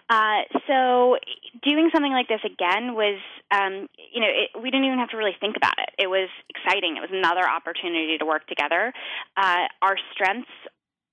Uh, 0.09 0.41
so 0.67 1.17
doing 1.63 1.89
something 1.93 2.11
like 2.11 2.27
this 2.27 2.41
again 2.45 2.93
was, 2.93 3.19
um, 3.51 3.87
you 4.13 4.21
know, 4.21 4.29
it, 4.29 4.61
we 4.61 4.69
didn't 4.69 4.85
even 4.85 4.99
have 4.99 5.09
to 5.09 5.17
really 5.17 5.35
think 5.39 5.57
about 5.57 5.75
it. 5.79 5.89
It 5.97 6.07
was 6.07 6.29
exciting. 6.49 6.97
It 6.97 7.01
was 7.01 7.11
another 7.11 7.47
opportunity 7.47 8.17
to 8.17 8.25
work 8.25 8.47
together. 8.47 8.93
Uh, 9.37 9.65
our 9.81 9.95
strengths. 10.13 10.51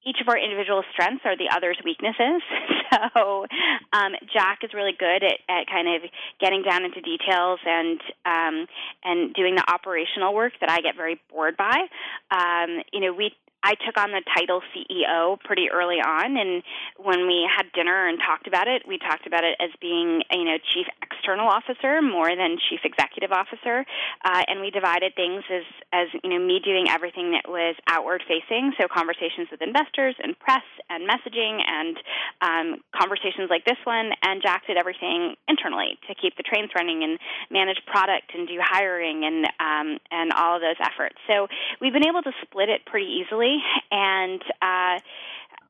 Each 0.05 0.19
of 0.21 0.27
our 0.29 0.37
individual 0.37 0.83
strengths 0.91 1.23
are 1.25 1.37
the 1.37 1.47
other's 1.55 1.79
weaknesses. 1.85 2.43
So 3.15 3.47
um, 3.95 4.13
Jack 4.33 4.59
is 4.63 4.75
really 4.75 4.93
good 4.93 5.25
at, 5.25 5.41
at 5.49 5.67
kind 5.67 5.89
of 5.89 6.03
getting 6.41 6.63
down 6.63 6.85
into 6.85 7.01
details 7.01 7.59
and 7.65 7.99
um, 8.27 8.67
and 9.03 9.33
doing 9.33 9.55
the 9.55 9.65
operational 9.67 10.35
work 10.35 10.53
that 10.61 10.71
I 10.71 10.83
get 10.83 10.95
very 10.95 11.19
bored 11.31 11.57
by. 11.57 11.89
Um, 12.31 12.83
you 12.93 13.01
know, 13.01 13.15
we 13.15 13.33
I 13.63 13.75
took 13.87 13.97
on 13.97 14.11
the 14.11 14.23
title 14.35 14.61
CEO 14.75 15.39
pretty 15.41 15.71
early 15.71 16.03
on, 16.03 16.37
and 16.37 16.63
when 16.99 17.27
we 17.27 17.47
had 17.47 17.71
dinner 17.73 18.09
and 18.09 18.19
talked 18.19 18.47
about 18.47 18.67
it, 18.67 18.83
we 18.87 18.99
talked 18.99 19.27
about 19.27 19.45
it 19.45 19.55
as 19.63 19.71
being, 19.81 20.23
you 20.33 20.45
know, 20.45 20.59
chief 20.75 20.87
external 20.99 21.47
officer 21.47 22.03
more 22.03 22.35
than 22.35 22.59
chief 22.59 22.81
executive 22.83 23.31
officer, 23.31 23.87
uh, 24.25 24.43
and 24.49 24.61
we 24.61 24.71
divided 24.71 25.15
things 25.15 25.45
as, 25.47 25.63
as 25.93 26.09
you 26.25 26.31
know, 26.31 26.43
me 26.43 26.59
doing 26.59 26.91
everything 26.91 27.39
that 27.39 27.47
was 27.47 27.77
outward 27.87 28.23
facing, 28.27 28.75
so 28.81 28.89
conversations 28.91 29.47
with 29.51 29.63
investors 29.63 30.17
and 30.19 30.39
press 30.39 30.67
and 30.91 31.07
messaging 31.07 31.63
and 31.63 31.97
um, 32.43 32.83
conversations 32.91 33.47
like 33.47 33.65
this 33.65 33.79
one, 33.85 34.11
and 34.27 34.43
Jack 34.43 34.67
did 34.67 34.77
everything 34.77 35.37
internally 35.47 35.99
to 36.09 36.15
keep 36.19 36.37
the 36.37 36.43
trains 36.43 36.71
running 36.75 37.05
and 37.07 37.19
manage 37.51 37.79
product 37.87 38.35
and 38.35 38.49
do 38.49 38.59
hiring 38.59 39.23
and 39.23 39.47
um, 39.63 39.99
and 40.11 40.33
all 40.33 40.57
of 40.57 40.63
those 40.63 40.79
efforts. 40.83 41.15
So 41.31 41.47
we've 41.81 41.93
been 41.93 42.07
able 42.07 42.23
to 42.23 42.33
split 42.43 42.69
it 42.69 42.83
pretty 42.87 43.07
easily 43.07 43.52
and 43.91 44.43
uh, 44.61 45.01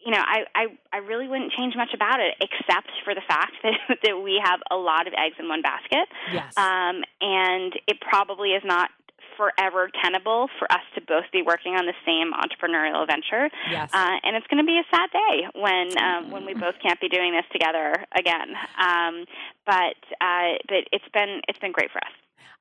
you 0.04 0.10
know, 0.10 0.18
I, 0.20 0.44
I 0.54 0.66
I 0.92 0.98
really 0.98 1.28
wouldn't 1.28 1.52
change 1.52 1.74
much 1.76 1.94
about 1.94 2.20
it, 2.20 2.34
except 2.40 2.90
for 3.04 3.14
the 3.14 3.22
fact 3.26 3.52
that 3.62 3.98
that 4.02 4.22
we 4.22 4.40
have 4.42 4.60
a 4.70 4.76
lot 4.76 5.06
of 5.06 5.14
eggs 5.14 5.36
in 5.38 5.48
one 5.48 5.62
basket. 5.62 6.08
Yes. 6.32 6.56
Um, 6.56 7.02
and 7.20 7.72
it 7.86 8.00
probably 8.00 8.50
is 8.50 8.62
not 8.64 8.90
forever 9.36 9.88
tenable 10.02 10.48
for 10.58 10.70
us 10.70 10.84
to 10.94 11.00
both 11.00 11.24
be 11.32 11.42
working 11.42 11.74
on 11.74 11.86
the 11.86 11.94
same 12.04 12.32
entrepreneurial 12.32 13.06
venture. 13.06 13.48
Yes. 13.70 13.90
Uh, 13.92 14.18
and 14.22 14.36
it's 14.36 14.46
going 14.48 14.62
to 14.62 14.66
be 14.66 14.78
a 14.78 14.86
sad 14.90 15.08
day 15.10 15.46
when 15.54 15.98
um, 15.98 16.30
when 16.30 16.46
we 16.46 16.54
both 16.54 16.74
can't 16.82 17.00
be 17.00 17.08
doing 17.08 17.32
this 17.32 17.46
together 17.52 18.04
again. 18.16 18.54
Um, 18.78 19.24
but 19.64 19.98
uh, 20.20 20.58
but 20.68 20.84
it's 20.92 21.08
been 21.14 21.40
it's 21.48 21.58
been 21.58 21.72
great 21.72 21.90
for 21.90 21.98
us. 21.98 22.12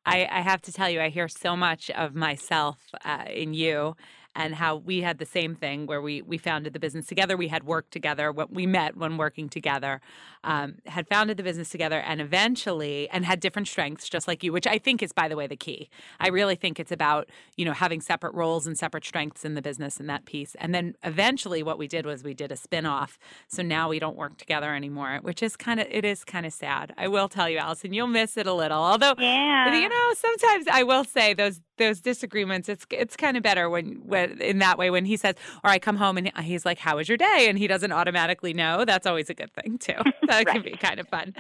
I, 0.03 0.27
I 0.31 0.41
have 0.41 0.63
to 0.63 0.73
tell 0.73 0.89
you, 0.89 0.99
I 0.99 1.09
hear 1.09 1.27
so 1.27 1.55
much 1.55 1.91
of 1.91 2.15
myself 2.15 2.77
uh, 3.05 3.25
in 3.31 3.53
you 3.53 3.95
and 4.35 4.55
how 4.55 4.75
we 4.77 5.01
had 5.01 5.17
the 5.17 5.25
same 5.25 5.55
thing 5.55 5.85
where 5.85 6.01
we 6.01 6.21
we 6.21 6.37
founded 6.37 6.73
the 6.73 6.79
business 6.79 7.05
together. 7.05 7.35
We 7.37 7.49
had 7.49 7.63
worked 7.63 7.91
together. 7.91 8.31
What 8.31 8.51
we 8.51 8.65
met 8.65 8.95
when 8.97 9.17
working 9.17 9.49
together, 9.49 10.01
um, 10.43 10.75
had 10.85 11.07
founded 11.07 11.37
the 11.37 11.43
business 11.43 11.69
together, 11.69 11.99
and 11.99 12.21
eventually 12.21 13.09
and 13.09 13.25
had 13.25 13.39
different 13.39 13.67
strengths, 13.67 14.09
just 14.09 14.27
like 14.27 14.43
you, 14.43 14.51
which 14.51 14.67
I 14.67 14.77
think 14.77 15.03
is, 15.03 15.11
by 15.11 15.27
the 15.27 15.35
way, 15.35 15.47
the 15.47 15.55
key. 15.55 15.89
I 16.19 16.29
really 16.29 16.55
think 16.55 16.79
it's 16.79 16.91
about 16.91 17.29
you 17.57 17.65
know 17.65 17.73
having 17.73 18.01
separate 18.01 18.33
roles 18.33 18.67
and 18.67 18.77
separate 18.77 19.05
strengths 19.05 19.43
in 19.45 19.55
the 19.55 19.61
business 19.61 19.99
and 19.99 20.09
that 20.09 20.25
piece. 20.25 20.55
And 20.55 20.73
then 20.73 20.95
eventually, 21.03 21.63
what 21.63 21.77
we 21.77 21.87
did 21.87 22.05
was 22.05 22.23
we 22.23 22.33
did 22.33 22.51
a 22.51 22.55
spin 22.57 22.85
off. 22.85 23.17
So 23.47 23.61
now 23.63 23.89
we 23.89 23.99
don't 23.99 24.15
work 24.17 24.37
together 24.37 24.73
anymore, 24.73 25.19
which 25.21 25.43
is 25.43 25.55
kind 25.57 25.79
of 25.79 25.87
it 25.89 26.05
is 26.05 26.23
kind 26.23 26.45
of 26.45 26.53
sad. 26.53 26.93
I 26.97 27.07
will 27.07 27.27
tell 27.29 27.49
you, 27.49 27.57
Allison, 27.57 27.93
you'll 27.93 28.07
miss 28.07 28.37
it 28.37 28.47
a 28.47 28.53
little. 28.53 28.81
Although 28.81 29.15
Yeah. 29.17 29.73
you 29.75 29.89
know, 29.89 30.13
sometimes 30.15 30.67
I 30.71 30.83
will 30.83 31.03
say 31.03 31.33
those 31.33 31.61
those 31.77 31.99
disagreements. 31.99 32.69
It's 32.69 32.85
it's 32.91 33.15
kind 33.17 33.35
of 33.37 33.43
better 33.43 33.69
when 33.69 34.01
when 34.05 34.20
in 34.29 34.59
that 34.59 34.77
way 34.77 34.89
when 34.89 35.05
he 35.05 35.17
says, 35.17 35.35
or 35.63 35.69
I 35.69 35.79
come 35.79 35.97
home 35.97 36.17
and 36.17 36.31
he's 36.39 36.65
like, 36.65 36.79
"How 36.79 36.97
was 36.97 37.07
your 37.07 37.17
day?" 37.17 37.47
and 37.49 37.57
he 37.57 37.67
doesn't 37.67 37.91
automatically 37.91 38.53
know. 38.53 38.85
That's 38.85 39.07
always 39.07 39.29
a 39.29 39.33
good 39.33 39.53
thing 39.53 39.77
too. 39.77 39.93
That 40.27 40.45
can 40.45 40.61
be 40.61 40.71
kind 40.71 40.99
of 40.99 41.09
fun. 41.09 41.33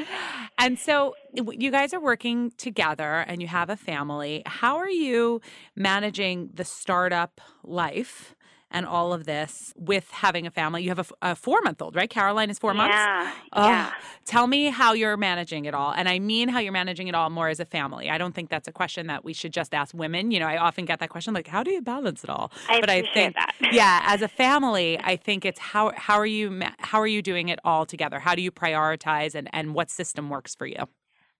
And 0.57 0.77
so 0.77 1.15
you 1.33 1.71
guys 1.71 1.93
are 1.93 1.99
working 1.99 2.51
together 2.57 3.23
and 3.27 3.41
you 3.41 3.47
have 3.47 3.69
a 3.69 3.77
family. 3.77 4.43
How 4.45 4.75
are 4.77 4.89
you 4.89 5.39
managing 5.75 6.49
the 6.53 6.65
startup 6.65 7.39
life? 7.63 8.35
And 8.71 8.85
all 8.85 9.13
of 9.13 9.25
this 9.25 9.73
with 9.75 10.09
having 10.11 10.47
a 10.47 10.51
family. 10.51 10.83
You 10.83 10.89
have 10.89 11.11
a 11.21 11.35
four 11.35 11.61
month 11.61 11.81
old, 11.81 11.95
right? 11.95 12.09
Caroline 12.09 12.49
is 12.49 12.57
four 12.57 12.73
months. 12.73 12.95
Yeah. 12.95 13.31
Oh, 13.53 13.67
yeah. 13.67 13.91
Tell 14.25 14.47
me 14.47 14.69
how 14.69 14.93
you're 14.93 15.17
managing 15.17 15.65
it 15.65 15.73
all. 15.73 15.91
And 15.91 16.07
I 16.07 16.19
mean 16.19 16.47
how 16.47 16.59
you're 16.59 16.71
managing 16.71 17.07
it 17.07 17.15
all 17.15 17.29
more 17.29 17.49
as 17.49 17.59
a 17.59 17.65
family. 17.65 18.09
I 18.09 18.17
don't 18.17 18.33
think 18.33 18.49
that's 18.49 18.67
a 18.67 18.71
question 18.71 19.07
that 19.07 19.25
we 19.25 19.33
should 19.33 19.51
just 19.51 19.73
ask 19.73 19.93
women. 19.93 20.31
You 20.31 20.39
know, 20.39 20.47
I 20.47 20.57
often 20.57 20.85
get 20.85 20.99
that 20.99 21.09
question 21.09 21.33
like, 21.33 21.47
how 21.47 21.63
do 21.63 21.71
you 21.71 21.81
balance 21.81 22.23
it 22.23 22.29
all? 22.29 22.51
I 22.69 22.79
but 22.79 22.89
I 22.89 23.01
think, 23.13 23.35
that. 23.35 23.53
yeah, 23.71 24.01
as 24.05 24.21
a 24.21 24.27
family, 24.27 24.99
I 25.03 25.15
think 25.15 25.45
it's 25.45 25.59
how 25.59 25.91
how 25.95 26.15
are 26.15 26.25
you 26.25 26.61
how 26.79 26.99
are 26.99 27.07
you 27.07 27.21
doing 27.21 27.49
it 27.49 27.59
all 27.63 27.85
together? 27.85 28.19
How 28.19 28.35
do 28.35 28.41
you 28.41 28.51
prioritize 28.51 29.35
and 29.35 29.49
and 29.53 29.73
what 29.73 29.89
system 29.89 30.29
works 30.29 30.55
for 30.55 30.65
you? 30.65 30.87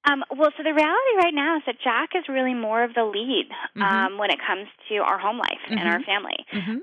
Um, 0.09 0.23
well, 0.35 0.49
so 0.57 0.63
the 0.63 0.73
reality 0.73 1.13
right 1.21 1.33
now 1.33 1.57
is 1.57 1.63
that 1.67 1.75
Jack 1.83 2.11
is 2.17 2.25
really 2.27 2.53
more 2.55 2.83
of 2.83 2.93
the 2.93 3.03
lead 3.05 3.49
Mm-hmm. 3.71 3.81
um, 3.87 4.17
when 4.17 4.29
it 4.31 4.39
comes 4.45 4.67
to 4.89 4.97
our 4.97 5.17
home 5.17 5.37
life 5.37 5.63
and 5.69 5.87
our 5.87 6.03
family. 6.03 6.35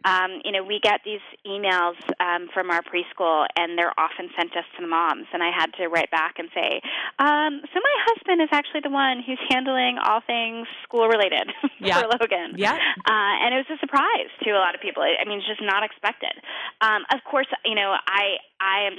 Um, 0.09 0.41
you 0.45 0.53
know, 0.53 0.65
we 0.65 0.81
get 0.81 1.01
these 1.05 1.21
emails 1.45 2.01
um, 2.19 2.49
from 2.55 2.71
our 2.71 2.81
preschool, 2.81 3.45
and 3.57 3.77
they're 3.77 3.93
often 4.01 4.31
sent 4.37 4.53
just 4.57 4.67
to 4.77 4.81
the 4.81 4.89
moms. 4.89 5.27
And 5.35 5.43
I 5.43 5.51
had 5.53 5.69
to 5.77 5.89
write 5.89 6.11
back 6.11 6.39
and 6.39 6.49
say, 6.55 6.81
um, 7.19 7.61
"So 7.75 7.77
my 7.77 7.97
husband 8.09 8.41
is 8.41 8.49
actually 8.53 8.81
the 8.81 8.91
one 8.95 9.21
who's 9.27 9.39
handling 9.51 9.99
all 10.03 10.21
things 10.27 10.67
school 10.83 11.09
related 11.09 11.53
Yeah. 11.79 12.01
for 12.01 12.09
Logan." 12.09 12.57
Yeah. 12.57 12.73
uh, 13.05 13.35
and 13.45 13.53
it 13.55 13.59
was 13.69 13.77
a 13.77 13.79
surprise 13.81 14.33
to 14.45 14.51
a 14.57 14.61
lot 14.65 14.75
of 14.75 14.81
people. 14.81 15.03
I 15.05 15.29
mean, 15.29 15.39
it's 15.39 15.47
just 15.49 15.61
not 15.63 15.83
expected. 15.85 16.33
Um, 16.81 17.05
of 17.13 17.21
course, 17.29 17.49
you 17.67 17.75
know, 17.75 17.93
I 18.09 18.39
I 18.61 18.87
am 18.89 18.97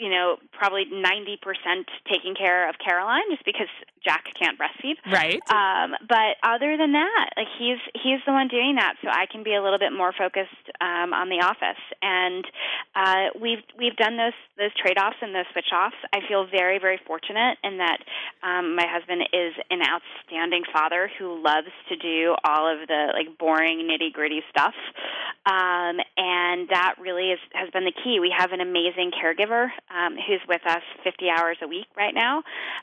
you 0.00 0.08
know 0.08 0.36
probably 0.56 0.84
ninety 0.90 1.36
percent 1.36 1.86
taking 2.10 2.34
care 2.34 2.68
of 2.68 2.76
Caroline 2.82 3.28
just 3.30 3.44
because 3.44 3.68
Jack 4.02 4.24
can't 4.32 4.58
breastfeed. 4.58 4.96
Right. 5.12 5.40
Um, 5.52 5.92
but 6.08 6.40
other 6.42 6.76
than 6.76 6.92
that, 6.92 7.30
like 7.36 7.52
he's 7.58 7.78
he's 7.92 8.20
the 8.24 8.32
one 8.32 8.48
doing 8.48 8.76
that, 8.76 8.94
so 9.04 9.08
I 9.10 9.26
can 9.30 9.44
be 9.44 9.54
a 9.54 9.62
little 9.62 9.78
bit 9.78 9.92
more 9.92 10.12
focused 10.16 10.72
um, 10.80 11.12
on 11.12 11.28
the 11.28 11.44
office. 11.44 11.80
And 12.00 12.44
uh, 12.96 13.36
we've 13.38 13.62
we've 13.78 13.96
done 13.96 14.16
those 14.16 14.36
those 14.56 14.72
trade 14.80 14.96
offs 14.96 15.20
and 15.20 15.34
those 15.34 15.44
switch 15.52 15.68
offs. 15.72 16.00
I 16.14 16.20
feel 16.26 16.46
very 16.48 16.78
very 16.78 16.98
fortunate 17.06 17.58
in 17.62 17.76
that 17.78 18.00
um, 18.42 18.74
my 18.74 18.86
husband 18.88 19.28
is 19.32 19.52
an 19.70 19.84
outstanding 19.84 20.64
father 20.72 21.10
who 21.18 21.36
loves 21.42 21.68
to 21.90 21.96
do 21.96 22.34
all 22.44 22.64
of 22.64 22.88
the 22.88 23.12
like 23.12 23.36
boring 23.36 23.84
nitty 23.84 24.12
gritty 24.12 24.40
stuff, 24.48 24.74
um, 25.44 26.00
and 26.16 26.72
that 26.72 26.96
really 26.98 27.36
is, 27.36 27.40
has 27.52 27.68
been 27.70 27.84
the 27.84 27.92
key. 27.92 28.18
We 28.18 28.32
have 28.36 28.52
an 28.52 28.60
amazing 28.60 29.12
caregiver 29.12 29.68
um, 29.90 30.16
who's 30.16 30.40
with 30.48 30.62
us 30.66 30.82
50 31.04 31.28
hours 31.28 31.58
a 31.62 31.68
week 31.68 31.86
right 31.96 32.14
now. 32.14 32.42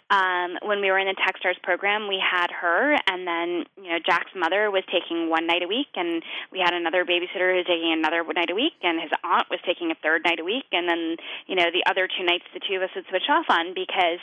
Um, 0.10 0.58
when 0.64 0.82
we 0.82 0.92
were 0.92 1.00
in 1.00 1.08
the 1.08 1.16
Techstars 1.16 1.62
program, 1.64 2.08
we 2.08 2.20
had 2.20 2.52
her, 2.52 2.96
and 3.08 3.28
then 3.28 3.66
you 3.82 3.90
know 3.90 4.00
Jack's 4.04 4.32
mother 4.36 4.70
was 4.70 4.84
taking 4.92 5.30
one 5.30 5.48
night 5.48 5.64
a 5.64 5.68
week, 5.68 5.88
and 5.96 6.24
we 6.52 6.60
had 6.60 6.74
another 6.74 7.06
babysitter 7.06 7.52
who 7.52 7.58
was 7.58 7.66
taking 7.68 7.92
another 7.92 8.24
night 8.34 8.50
a 8.50 8.56
week, 8.56 8.74
and 8.84 9.02
his 9.02 9.12
aunt 9.24 9.50
was 9.50 9.60
taking 9.66 9.92
a 9.92 9.96
third 9.96 10.24
night 10.24 10.40
a 10.40 10.44
week, 10.44 10.66
and 10.72 10.88
then 10.88 11.16
you 11.48 11.56
know 11.56 11.72
the 11.72 11.84
other 11.90 12.08
two 12.08 12.24
nights 12.24 12.46
the 12.54 12.60
two 12.60 12.76
of 12.76 12.84
us 12.84 12.90
would 12.96 13.06
switch 13.10 13.30
off 13.30 13.46
on 13.50 13.74
because 13.74 14.20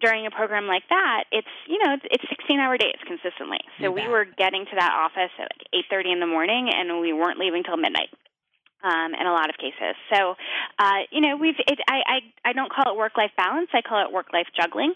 during 0.00 0.26
a 0.26 0.30
program 0.30 0.66
like 0.66 0.84
that, 0.90 1.24
it's 1.32 1.48
you 1.66 1.78
know 1.82 1.96
it's 2.04 2.24
16 2.28 2.60
hour 2.60 2.76
days 2.76 3.00
consistently. 3.06 3.60
So 3.80 3.90
we 3.90 4.06
were 4.06 4.24
getting 4.24 4.64
to 4.66 4.76
that 4.76 4.92
office 4.92 5.32
at 5.38 5.48
like 5.48 5.84
8:30 5.90 6.12
in 6.12 6.20
the 6.20 6.26
morning, 6.26 6.70
and 6.72 7.00
we 7.00 7.12
weren't 7.12 7.38
leaving 7.38 7.64
till 7.64 7.76
midnight 7.76 8.10
um, 8.84 9.14
in 9.14 9.26
a 9.26 9.32
lot 9.32 9.50
of 9.50 9.56
cases. 9.56 9.96
So, 10.12 10.34
uh, 10.78 11.02
you 11.10 11.20
know, 11.20 11.36
we've 11.36 11.58
it, 11.58 11.78
I, 11.88 12.22
I 12.44 12.50
I 12.50 12.52
don't 12.52 12.70
call 12.72 12.92
it 12.92 12.96
work 12.96 13.16
life 13.16 13.32
balance. 13.36 13.68
I 13.74 13.82
call 13.82 14.04
it 14.06 14.12
work 14.12 14.32
life 14.32 14.46
juggling 14.54 14.94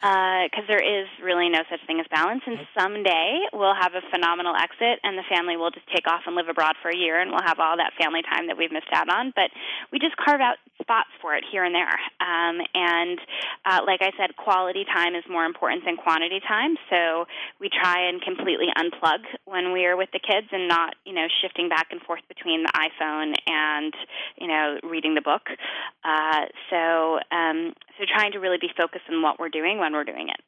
because 0.00 0.66
there 0.68 0.82
is 0.82 1.06
really 1.22 1.48
no 1.48 1.62
such 1.70 1.80
thing 1.86 2.00
as 2.00 2.06
balance. 2.10 2.42
And 2.46 2.58
someday 2.78 3.40
we'll 3.52 3.74
have 3.74 3.94
a 3.94 4.02
phenomenal 4.10 4.54
exit, 4.54 5.00
and 5.02 5.18
the 5.18 5.26
family 5.28 5.56
will 5.56 5.70
just 5.70 5.86
take 5.94 6.06
off 6.06 6.22
and 6.26 6.36
live 6.36 6.48
abroad 6.48 6.76
for 6.82 6.90
a 6.90 6.96
year, 6.96 7.20
and 7.20 7.30
we'll 7.30 7.44
have 7.44 7.58
all 7.58 7.76
that 7.76 7.92
family 8.00 8.22
time 8.22 8.46
that 8.46 8.56
we've 8.56 8.72
missed 8.72 8.92
out 8.92 9.08
on. 9.08 9.32
But 9.34 9.50
we 9.90 9.98
just 9.98 10.16
carve 10.16 10.40
out 10.40 10.56
spots 10.80 11.10
for 11.20 11.34
it 11.34 11.44
here 11.50 11.64
and 11.64 11.74
there. 11.74 11.96
Um, 12.20 12.60
and 12.74 13.18
uh, 13.64 13.80
like 13.86 14.02
I 14.02 14.10
said, 14.18 14.36
quality 14.36 14.84
time 14.84 15.14
is 15.14 15.24
more 15.30 15.44
important 15.44 15.84
than 15.84 15.96
quantity 15.96 16.40
time. 16.46 16.76
So 16.90 17.24
we 17.60 17.70
try 17.70 18.08
and 18.08 18.20
completely 18.20 18.68
unplug 18.76 19.24
when 19.44 19.72
we 19.72 19.86
are 19.86 19.96
with 19.96 20.10
the 20.12 20.20
kids 20.20 20.48
and 20.52 20.68
not, 20.68 20.94
you 21.04 21.14
know, 21.14 21.26
shifting 21.40 21.68
back 21.68 21.88
and 21.90 22.00
forth 22.02 22.22
between 22.28 22.62
the 22.62 22.72
iPhone 22.76 23.23
and, 23.46 23.94
you 24.38 24.48
know, 24.48 24.78
reading 24.82 25.14
the 25.14 25.22
book. 25.22 25.42
Uh, 26.04 26.42
so, 26.68 27.18
um, 27.30 27.72
so 27.96 28.04
trying 28.12 28.32
to 28.32 28.38
really 28.38 28.58
be 28.60 28.70
focused 28.76 29.04
on 29.10 29.22
what 29.22 29.38
we're 29.38 29.48
doing 29.48 29.78
when 29.78 29.92
we're 29.94 30.04
doing 30.04 30.28
it. 30.28 30.40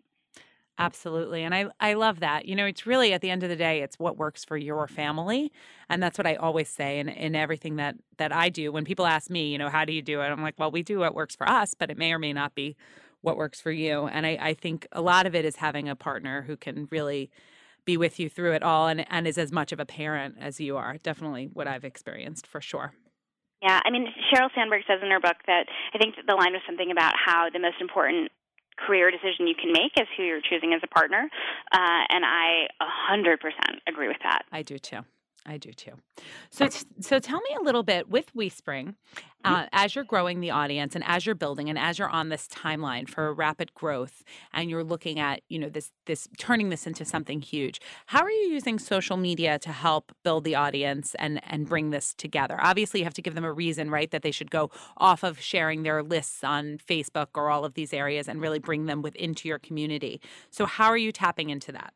Absolutely. 0.78 1.42
And 1.42 1.54
I, 1.54 1.68
I 1.80 1.94
love 1.94 2.20
that. 2.20 2.44
You 2.44 2.54
know, 2.54 2.66
it's 2.66 2.86
really 2.86 3.14
at 3.14 3.22
the 3.22 3.30
end 3.30 3.42
of 3.42 3.48
the 3.48 3.56
day, 3.56 3.80
it's 3.80 3.98
what 3.98 4.18
works 4.18 4.44
for 4.44 4.58
your 4.58 4.86
family. 4.86 5.50
And 5.88 6.02
that's 6.02 6.18
what 6.18 6.26
I 6.26 6.34
always 6.34 6.68
say 6.68 6.98
in, 6.98 7.08
in 7.08 7.34
everything 7.34 7.76
that, 7.76 7.96
that 8.18 8.30
I 8.30 8.50
do. 8.50 8.70
When 8.70 8.84
people 8.84 9.06
ask 9.06 9.30
me, 9.30 9.50
you 9.50 9.56
know, 9.56 9.70
how 9.70 9.86
do 9.86 9.94
you 9.94 10.02
do 10.02 10.20
it? 10.20 10.26
I'm 10.26 10.42
like, 10.42 10.58
well, 10.58 10.70
we 10.70 10.82
do 10.82 10.98
what 10.98 11.14
works 11.14 11.34
for 11.34 11.48
us, 11.48 11.72
but 11.72 11.90
it 11.90 11.96
may 11.96 12.12
or 12.12 12.18
may 12.18 12.34
not 12.34 12.54
be 12.54 12.76
what 13.22 13.38
works 13.38 13.58
for 13.58 13.70
you. 13.70 14.06
And 14.06 14.26
I, 14.26 14.38
I 14.38 14.54
think 14.54 14.86
a 14.92 15.00
lot 15.00 15.24
of 15.26 15.34
it 15.34 15.46
is 15.46 15.56
having 15.56 15.88
a 15.88 15.96
partner 15.96 16.42
who 16.42 16.58
can 16.58 16.88
really 16.90 17.30
be 17.87 17.96
with 17.96 18.20
you 18.20 18.29
through 18.29 18.53
it 18.53 18.62
all 18.62 18.88
and, 18.88 19.07
and 19.11 19.27
is 19.27 19.38
as 19.38 19.51
much 19.51 19.72
of 19.72 19.81
a 19.81 19.87
parent 19.87 20.35
as 20.38 20.61
you 20.61 20.77
are. 20.77 20.99
Definitely 20.99 21.49
what 21.53 21.66
I've 21.66 21.85
experienced 21.85 22.46
for 22.46 22.61
sure. 22.61 22.92
Yeah, 23.62 23.81
I 23.83 23.90
mean, 23.90 24.07
Sheryl 24.29 24.51
Sandberg 24.55 24.83
says 24.87 25.01
in 25.03 25.11
her 25.11 25.20
book 25.20 25.37
that 25.46 25.64
I 25.94 25.99
think 25.99 26.16
the 26.27 26.35
line 26.35 26.53
was 26.53 26.61
something 26.66 26.90
about 26.90 27.14
how 27.16 27.49
the 27.51 27.59
most 27.59 27.81
important 27.81 28.31
career 28.77 29.11
decision 29.11 29.46
you 29.46 29.55
can 29.55 29.72
make 29.72 29.92
is 29.99 30.07
who 30.16 30.25
you're 30.25 30.42
choosing 30.42 30.75
as 30.75 30.83
a 30.85 30.87
partner, 30.87 31.31
uh, 31.72 32.03
and 32.11 32.25
I 32.27 32.66
hundred 32.79 33.40
percent 33.40 33.81
agree 33.88 34.09
with 34.09 34.18
that. 34.22 34.42
I 34.53 34.62
do 34.62 34.79
too. 34.79 35.01
I 35.46 35.59
do 35.59 35.72
too. 35.72 35.92
So, 36.50 36.68
so 37.00 37.18
tell 37.18 37.40
me 37.40 37.56
a 37.61 37.62
little 37.62 37.82
bit 37.82 38.09
with 38.09 38.35
WeSpring, 38.35 38.94
uh, 39.44 39.66
as 39.72 39.94
you're 39.94 40.04
growing 40.04 40.40
the 40.40 40.50
audience 40.50 40.96
and 40.96 41.04
as 41.06 41.24
you're 41.24 41.37
building 41.37 41.68
and 41.70 41.78
as 41.78 41.98
you're 41.98 42.09
on 42.09 42.30
this 42.30 42.48
timeline 42.48 43.09
for 43.09 43.32
rapid 43.32 43.72
growth, 43.74 44.24
and 44.52 44.68
you're 44.68 44.82
looking 44.82 45.20
at 45.20 45.42
you 45.48 45.59
know 45.59 45.68
this 45.68 45.92
this 46.06 46.28
turning 46.37 46.68
this 46.70 46.87
into 46.87 47.04
something 47.04 47.40
huge. 47.40 47.80
How 48.06 48.22
are 48.22 48.30
you 48.30 48.48
using 48.48 48.78
social 48.78 49.16
media 49.16 49.59
to 49.61 49.70
help 49.70 50.11
build 50.24 50.42
the 50.42 50.56
audience 50.56 51.14
and 51.18 51.40
and 51.48 51.68
bring 51.68 51.90
this 51.90 52.12
together? 52.14 52.59
Obviously, 52.61 53.00
you 53.00 53.04
have 53.04 53.14
to 53.14 53.22
give 53.22 53.37
them 53.37 53.44
a 53.44 53.52
reason, 53.52 53.88
right, 53.88 54.11
that 54.11 54.22
they 54.22 54.32
should 54.32 54.50
go 54.50 54.70
off 54.96 55.22
of 55.22 55.40
sharing 55.40 55.85
their 55.85 56.02
lists 56.02 56.42
on 56.42 56.78
Facebook 56.78 57.28
or 57.37 57.50
all 57.50 57.64
of 57.64 57.74
these 57.74 57.92
areas 57.94 58.28
and 58.28 58.40
really 58.40 58.59
bring 58.59 58.87
them 58.87 59.00
within 59.00 59.35
to 59.37 59.48
your 59.48 59.61
community. 59.61 60.20
So, 60.50 60.66
how 60.66 60.88
are 60.88 60.96
you 60.96 61.12
tapping 61.12 61.50
into 61.50 61.70
that? 61.70 61.94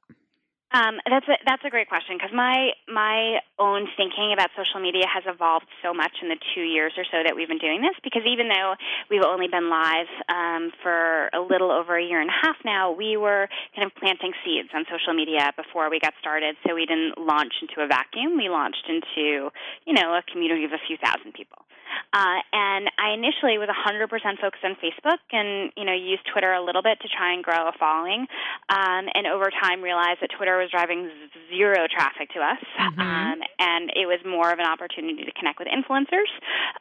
Um, 0.72 1.02
that's 1.02 1.26
a, 1.26 1.34
that's 1.44 1.64
a 1.66 1.70
great 1.70 1.88
question 1.88 2.14
because 2.14 2.30
my 2.30 2.70
my 2.86 3.42
own 3.58 3.88
thinking 3.96 4.30
about 4.32 4.54
social 4.54 4.78
media 4.78 5.02
has 5.10 5.24
evolved 5.26 5.66
so 5.82 5.92
much 5.92 6.22
in 6.22 6.28
the 6.28 6.38
two 6.54 6.62
years 6.62 6.94
or 6.96 7.02
so 7.10 7.26
that 7.26 7.34
we've 7.34 7.48
been 7.48 7.58
doing 7.58 7.82
this. 7.82 7.98
Because 8.04 8.22
even 8.22 8.46
though 8.46 8.78
we've 9.10 9.26
only 9.26 9.48
been 9.50 9.68
live 9.68 10.06
um, 10.30 10.70
for 10.80 11.26
a 11.34 11.42
little 11.42 11.72
over 11.74 11.98
a 11.98 12.04
year 12.04 12.20
and 12.20 12.30
a 12.30 12.38
half 12.46 12.54
now, 12.64 12.92
we 12.92 13.16
were 13.16 13.48
kind 13.74 13.82
of 13.82 13.90
planting 13.98 14.30
seeds 14.46 14.70
on 14.70 14.86
social 14.86 15.12
media 15.12 15.50
before 15.58 15.90
we 15.90 15.98
got 15.98 16.14
started. 16.22 16.54
So 16.62 16.78
we 16.78 16.86
didn't 16.86 17.18
launch 17.18 17.54
into 17.60 17.82
a 17.82 17.88
vacuum. 17.90 18.38
We 18.38 18.48
launched 18.48 18.86
into 18.86 19.50
you 19.90 19.94
know 19.94 20.14
a 20.14 20.22
community 20.30 20.62
of 20.62 20.70
a 20.70 20.82
few 20.86 20.96
thousand 21.02 21.34
people. 21.34 21.66
Uh, 22.12 22.40
and 22.52 22.90
I 22.98 23.12
initially 23.14 23.58
was 23.58 23.68
100% 23.68 24.08
focused 24.40 24.64
on 24.64 24.76
Facebook 24.76 25.20
and, 25.32 25.72
you 25.76 25.84
know, 25.84 25.94
used 25.94 26.22
Twitter 26.32 26.52
a 26.52 26.62
little 26.64 26.82
bit 26.82 27.00
to 27.00 27.08
try 27.08 27.32
and 27.32 27.42
grow 27.42 27.68
a 27.68 27.72
following. 27.78 28.26
Um, 28.68 29.08
and 29.14 29.26
over 29.26 29.50
time 29.50 29.82
realized 29.82 30.20
that 30.20 30.30
Twitter 30.36 30.58
was 30.58 30.70
driving 30.70 31.10
zero 31.48 31.86
traffic 31.86 32.30
to 32.34 32.40
us. 32.40 32.62
Mhm. 32.78 32.98
Um, 32.98 33.42
and 33.58 33.90
it 33.94 34.06
was 34.06 34.18
more 34.24 34.50
of 34.52 34.58
an 34.58 34.66
opportunity 34.66 35.24
to 35.24 35.32
connect 35.32 35.58
with 35.58 35.68
influencers 35.68 36.30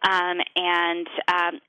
um, 0.04 0.42
and 0.56 1.08
um, 1.28 1.62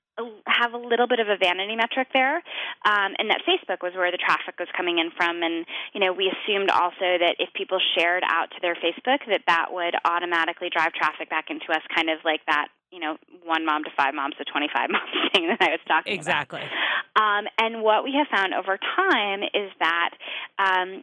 have 0.46 0.72
a 0.72 0.80
little 0.80 1.06
bit 1.06 1.20
of 1.20 1.28
a 1.28 1.36
vanity 1.36 1.76
metric 1.76 2.08
there, 2.12 2.36
um, 2.84 3.14
and 3.18 3.30
that 3.30 3.42
Facebook 3.46 3.82
was 3.82 3.92
where 3.94 4.10
the 4.10 4.18
traffic 4.18 4.58
was 4.58 4.68
coming 4.76 4.98
in 4.98 5.10
from. 5.16 5.42
And 5.42 5.66
you 5.94 6.00
know, 6.00 6.12
we 6.12 6.32
assumed 6.32 6.70
also 6.70 7.18
that 7.20 7.36
if 7.38 7.52
people 7.54 7.78
shared 7.96 8.22
out 8.26 8.50
to 8.52 8.58
their 8.60 8.74
Facebook, 8.74 9.24
that 9.28 9.42
that 9.46 9.72
would 9.72 9.94
automatically 10.04 10.68
drive 10.68 10.92
traffic 10.92 11.30
back 11.30 11.46
into 11.48 11.70
us, 11.72 11.82
kind 11.94 12.10
of 12.10 12.18
like 12.24 12.40
that. 12.46 12.68
You 12.90 12.98
know, 12.98 13.16
one 13.44 13.64
mom 13.64 13.84
to 13.84 13.90
five 13.96 14.14
moms 14.14 14.34
to 14.38 14.44
25 14.44 14.90
moms 14.90 15.14
thing 15.32 15.46
that 15.46 15.62
I 15.62 15.70
was 15.70 15.84
talking 15.86 16.12
about. 16.12 16.20
Exactly. 16.20 16.62
Um, 17.14 17.46
and 17.58 17.82
what 17.82 18.04
we 18.04 18.14
have 18.18 18.26
found 18.28 18.54
over 18.54 18.78
time 18.96 19.42
is 19.42 19.70
that 19.78 20.10
um, 20.58 21.02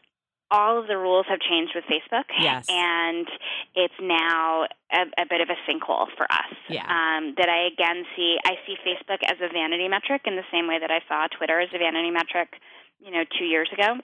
all 0.49 0.79
of 0.79 0.88
the 0.88 0.97
rules 0.97 1.25
have 1.29 1.39
changed 1.39 1.73
with 1.75 1.83
Facebook. 1.86 2.25
Yes. 2.39 2.65
And 2.69 3.27
it's 3.75 3.93
now 4.01 4.67
a, 4.91 5.01
a 5.21 5.25
bit 5.29 5.41
of 5.41 5.49
a 5.49 5.57
sinkhole 5.69 6.07
for 6.15 6.23
us. 6.31 6.53
Yeah. 6.69 6.83
Um, 6.83 7.36
that 7.38 7.49
I 7.49 7.67
again 7.67 8.05
see, 8.15 8.38
I 8.45 8.55
see 8.65 8.75
Facebook 8.86 9.19
as 9.27 9.38
a 9.41 9.51
vanity 9.51 9.88
metric 9.88 10.23
in 10.25 10.36
the 10.36 10.47
same 10.51 10.67
way 10.67 10.79
that 10.79 10.91
I 10.91 10.99
saw 11.07 11.27
Twitter 11.27 11.60
as 11.60 11.69
a 11.73 11.77
vanity 11.77 12.12
metric, 12.12 12.55
you 12.99 13.12
know, 13.12 13.23
two 13.38 13.45
years 13.45 13.69
ago. 13.73 13.97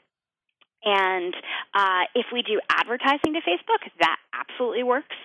And 0.85 1.33
uh, 1.73 2.03
if 2.15 2.25
we 2.33 2.41
do 2.41 2.59
advertising 2.69 3.33
to 3.33 3.41
Facebook, 3.41 3.81
that 3.99 4.17
absolutely 4.33 4.83
works. 4.83 5.15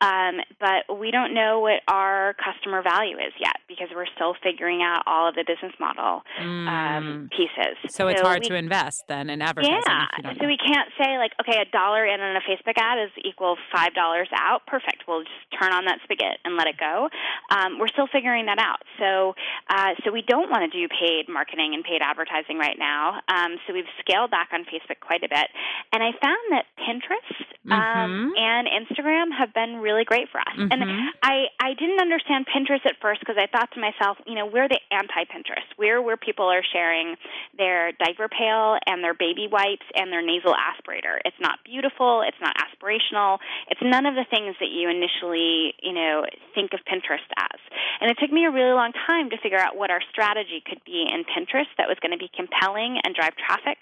Um, 0.00 0.40
but 0.60 0.98
we 0.98 1.10
don't 1.10 1.34
know 1.34 1.60
what 1.60 1.80
our 1.88 2.34
customer 2.42 2.82
value 2.82 3.16
is 3.16 3.32
yet 3.38 3.56
because 3.68 3.88
we're 3.94 4.10
still 4.14 4.34
figuring 4.42 4.82
out 4.82 5.02
all 5.06 5.28
of 5.28 5.34
the 5.34 5.44
business 5.46 5.72
model 5.78 6.22
um, 6.40 6.64
Mm. 7.04 7.30
pieces. 7.30 7.76
So 7.88 8.08
it's 8.08 8.20
hard 8.20 8.40
we, 8.42 8.48
to 8.48 8.54
invest 8.54 9.04
then 9.08 9.28
in 9.30 9.42
advertising. 9.42 9.80
yeah. 9.86 10.04
if 10.12 10.16
you 10.18 10.22
don't 10.24 10.36
So 10.38 10.42
know. 10.44 10.48
we 10.48 10.56
can't 10.58 10.88
say 10.98 11.18
like, 11.18 11.32
okay, 11.40 11.60
a 11.60 11.64
dollar 11.70 12.04
in 12.06 12.20
on 12.20 12.36
a 12.36 12.40
Facebook 12.40 12.74
ad 12.76 12.98
is 12.98 13.10
equal 13.24 13.56
five 13.74 13.94
dollars 13.94 14.28
out. 14.34 14.66
Perfect. 14.66 15.04
We'll 15.06 15.22
just 15.22 15.44
turn 15.60 15.72
on 15.72 15.84
that 15.86 15.98
spigot 16.04 16.38
and 16.44 16.56
let 16.56 16.66
it 16.66 16.76
go. 16.78 17.08
Um, 17.50 17.78
we're 17.78 17.88
still 17.88 18.08
figuring 18.10 18.46
that 18.46 18.58
out. 18.58 18.82
So, 18.98 19.34
uh, 19.70 19.94
so 20.04 20.10
we 20.12 20.22
don't 20.22 20.50
want 20.50 20.70
to 20.70 20.72
do 20.78 20.88
paid 20.88 21.28
marketing 21.28 21.72
and 21.74 21.84
paid 21.84 22.00
advertising 22.02 22.58
right 22.58 22.76
now. 22.78 23.20
Um, 23.28 23.56
so 23.66 23.72
we've 23.74 23.90
scaled 24.00 24.30
back 24.30 24.50
on 24.52 24.64
Facebook 24.64 25.00
quite 25.06 25.22
a 25.22 25.28
bit, 25.28 25.48
and 25.92 26.02
I 26.02 26.12
found 26.20 26.44
that 26.50 26.64
Pinterest 26.78 27.44
um, 27.70 28.34
Mhm. 28.36 28.38
and 28.38 28.68
Instagram 28.68 29.32
have 29.38 29.54
been 29.54 29.80
really 29.80 30.04
great 30.04 30.28
for 30.28 30.38
us. 30.38 30.54
Mhm. 30.56 30.68
And 30.70 31.12
I 31.22 31.48
I 31.60 31.72
didn't 31.74 32.00
understand 32.00 32.46
Pinterest 32.46 32.84
at 32.84 32.96
first 33.00 33.20
because 33.20 33.38
I 33.38 33.46
thought 33.46 33.70
to 33.72 33.80
myself, 33.80 34.18
you 34.26 34.34
know, 34.34 34.44
we're 34.44 34.68
the 34.68 34.80
anti 34.90 35.24
Pinterest. 35.24 35.64
We're 35.78 36.02
where 36.02 36.18
people 36.18 36.46
are 36.50 36.62
sharing 36.62 37.16
their 37.56 37.92
diaper 37.92 38.28
pail 38.28 38.78
and 38.86 39.02
their 39.02 39.14
baby 39.14 39.46
wipes 39.50 39.86
and 39.94 40.12
their 40.12 40.20
nasal 40.22 40.54
aspirator. 40.54 41.20
It's 41.24 41.40
not 41.40 41.64
beautiful. 41.64 42.20
It's 42.20 42.40
not 42.40 42.54
aspirational. 42.56 43.38
It's 43.68 43.80
none 43.82 44.04
of 44.04 44.14
the 44.14 44.24
things 44.24 44.56
that 44.60 44.68
you 44.68 44.88
initially, 44.90 45.74
you 45.82 45.92
know, 45.92 46.26
think 46.54 46.74
of 46.74 46.80
Pinterest 46.84 47.24
as. 47.38 47.60
And 48.04 48.10
it 48.10 48.20
took 48.20 48.30
me 48.30 48.44
a 48.44 48.50
really 48.50 48.76
long 48.76 48.92
time 49.08 49.30
to 49.30 49.38
figure 49.38 49.56
out 49.56 49.80
what 49.80 49.88
our 49.88 50.02
strategy 50.12 50.60
could 50.60 50.84
be 50.84 51.08
in 51.08 51.24
Pinterest 51.24 51.72
that 51.78 51.88
was 51.88 51.96
going 52.04 52.12
to 52.12 52.20
be 52.20 52.28
compelling 52.28 53.00
and 53.02 53.16
drive 53.16 53.32
traffic. 53.40 53.80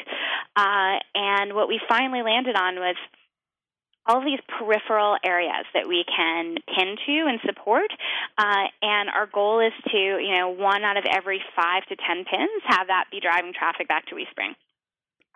Uh, 0.54 1.02
and 1.12 1.58
what 1.58 1.66
we 1.66 1.80
finally 1.88 2.22
landed 2.22 2.54
on 2.54 2.76
was 2.76 2.94
all 4.06 4.22
these 4.22 4.38
peripheral 4.46 5.16
areas 5.26 5.66
that 5.74 5.88
we 5.88 6.04
can 6.06 6.54
pin 6.70 6.94
to 7.02 7.26
and 7.26 7.40
support. 7.44 7.90
Uh, 8.38 8.70
and 8.80 9.10
our 9.10 9.26
goal 9.26 9.58
is 9.58 9.74
to, 9.90 9.98
you 9.98 10.38
know, 10.38 10.50
one 10.50 10.84
out 10.84 10.96
of 10.96 11.04
every 11.10 11.42
five 11.58 11.82
to 11.90 11.96
ten 11.96 12.22
pins 12.22 12.62
have 12.66 12.86
that 12.86 13.10
be 13.10 13.18
driving 13.18 13.52
traffic 13.52 13.88
back 13.88 14.06
to 14.06 14.14
WeSpring. 14.14 14.54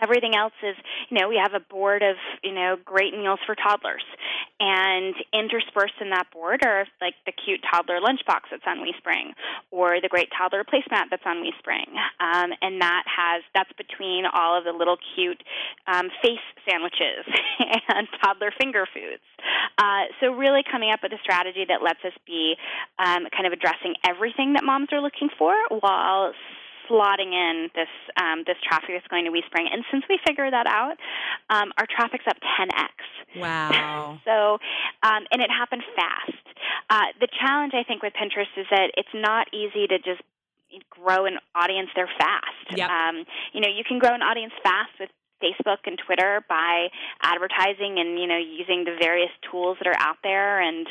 Everything 0.00 0.34
else 0.36 0.52
is, 0.62 0.76
you 1.08 1.18
know, 1.18 1.28
we 1.28 1.40
have 1.42 1.54
a 1.54 1.60
board 1.60 2.02
of, 2.02 2.16
you 2.42 2.52
know, 2.52 2.76
great 2.84 3.16
meals 3.16 3.40
for 3.46 3.54
toddlers. 3.54 4.04
And 4.60 5.14
interspersed 5.32 6.00
in 6.00 6.10
that 6.10 6.30
board 6.32 6.60
are 6.64 6.86
like 7.00 7.14
the 7.24 7.32
cute 7.32 7.60
toddler 7.70 8.00
lunchbox 8.00 8.48
that's 8.50 8.66
on 8.66 8.78
WeSpring 8.78 9.32
or 9.70 10.00
the 10.00 10.08
great 10.08 10.28
toddler 10.36 10.64
placemat 10.64 11.08
that's 11.10 11.24
on 11.26 11.44
WeSpring. 11.44 11.92
Um, 12.20 12.52
and 12.62 12.80
that 12.80 13.04
has, 13.04 13.42
that's 13.54 13.72
between 13.76 14.24
all 14.32 14.56
of 14.56 14.64
the 14.64 14.72
little 14.72 14.96
cute 15.14 15.42
um, 15.86 16.08
face 16.22 16.44
sandwiches 16.68 17.24
and 17.88 18.08
toddler 18.22 18.52
finger 18.58 18.86
foods. 18.92 19.22
Uh, 19.78 20.08
so 20.20 20.32
really 20.32 20.62
coming 20.70 20.90
up 20.90 21.00
with 21.02 21.12
a 21.12 21.18
strategy 21.22 21.64
that 21.68 21.82
lets 21.82 22.00
us 22.04 22.12
be 22.26 22.56
um, 22.98 23.26
kind 23.32 23.46
of 23.46 23.52
addressing 23.52 23.94
everything 24.08 24.54
that 24.54 24.64
moms 24.64 24.88
are 24.92 25.00
looking 25.00 25.28
for 25.38 25.54
while 25.80 26.32
slotting 26.88 27.32
in 27.32 27.68
this 27.74 27.90
um, 28.16 28.44
this 28.46 28.56
traffic 28.62 28.90
that's 28.94 29.06
going 29.08 29.24
to 29.24 29.30
WeSpring. 29.30 29.66
And 29.72 29.84
since 29.90 30.04
we 30.08 30.18
figured 30.26 30.52
that 30.52 30.66
out, 30.66 30.96
um, 31.50 31.72
our 31.78 31.86
traffic's 31.86 32.24
up 32.28 32.36
10x. 32.58 33.40
Wow. 33.40 34.18
So, 34.26 34.58
um, 35.02 35.22
and 35.30 35.40
it 35.40 35.50
happened 35.50 35.82
fast. 35.94 36.46
Uh, 36.90 37.14
the 37.20 37.28
challenge, 37.40 37.74
I 37.74 37.84
think, 37.84 38.02
with 38.02 38.12
Pinterest 38.14 38.50
is 38.56 38.66
that 38.70 38.90
it's 38.96 39.14
not 39.14 39.46
easy 39.54 39.86
to 39.86 39.98
just 39.98 40.20
grow 40.90 41.26
an 41.26 41.38
audience 41.54 41.90
there 41.94 42.08
fast. 42.18 42.76
Yep. 42.76 42.90
Um, 42.90 43.24
you 43.52 43.60
know, 43.60 43.68
you 43.68 43.84
can 43.86 43.98
grow 43.98 44.14
an 44.14 44.22
audience 44.22 44.52
fast 44.62 44.90
with 44.98 45.10
Facebook 45.42 45.78
and 45.86 45.98
Twitter 45.98 46.44
by 46.48 46.88
advertising 47.22 47.98
and 47.98 48.18
you 48.18 48.26
know 48.26 48.38
using 48.38 48.84
the 48.84 48.96
various 49.00 49.30
tools 49.50 49.76
that 49.80 49.86
are 49.86 49.98
out 49.98 50.16
there, 50.22 50.60
and 50.60 50.86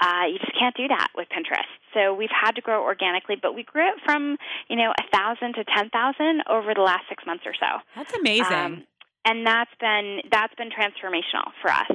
uh, 0.00 0.26
you 0.30 0.38
just 0.38 0.56
can't 0.58 0.76
do 0.76 0.88
that 0.88 1.08
with 1.16 1.28
Pinterest. 1.28 1.68
So 1.94 2.14
we've 2.14 2.30
had 2.30 2.52
to 2.52 2.60
grow 2.60 2.82
organically, 2.82 3.36
but 3.40 3.54
we 3.54 3.62
grew 3.62 3.88
it 3.88 4.00
from 4.04 4.36
you 4.68 4.76
know 4.76 4.92
a 4.92 5.16
thousand 5.16 5.54
to 5.54 5.64
ten 5.64 5.90
thousand 5.90 6.42
over 6.48 6.74
the 6.74 6.82
last 6.82 7.04
six 7.08 7.24
months 7.26 7.44
or 7.46 7.54
so. 7.54 7.80
That's 7.96 8.14
amazing. 8.14 8.52
Um, 8.52 8.84
and 9.24 9.46
that's 9.46 9.70
been 9.80 10.20
that's 10.30 10.54
been 10.54 10.70
transformational 10.70 11.52
for 11.60 11.70
us. 11.70 11.92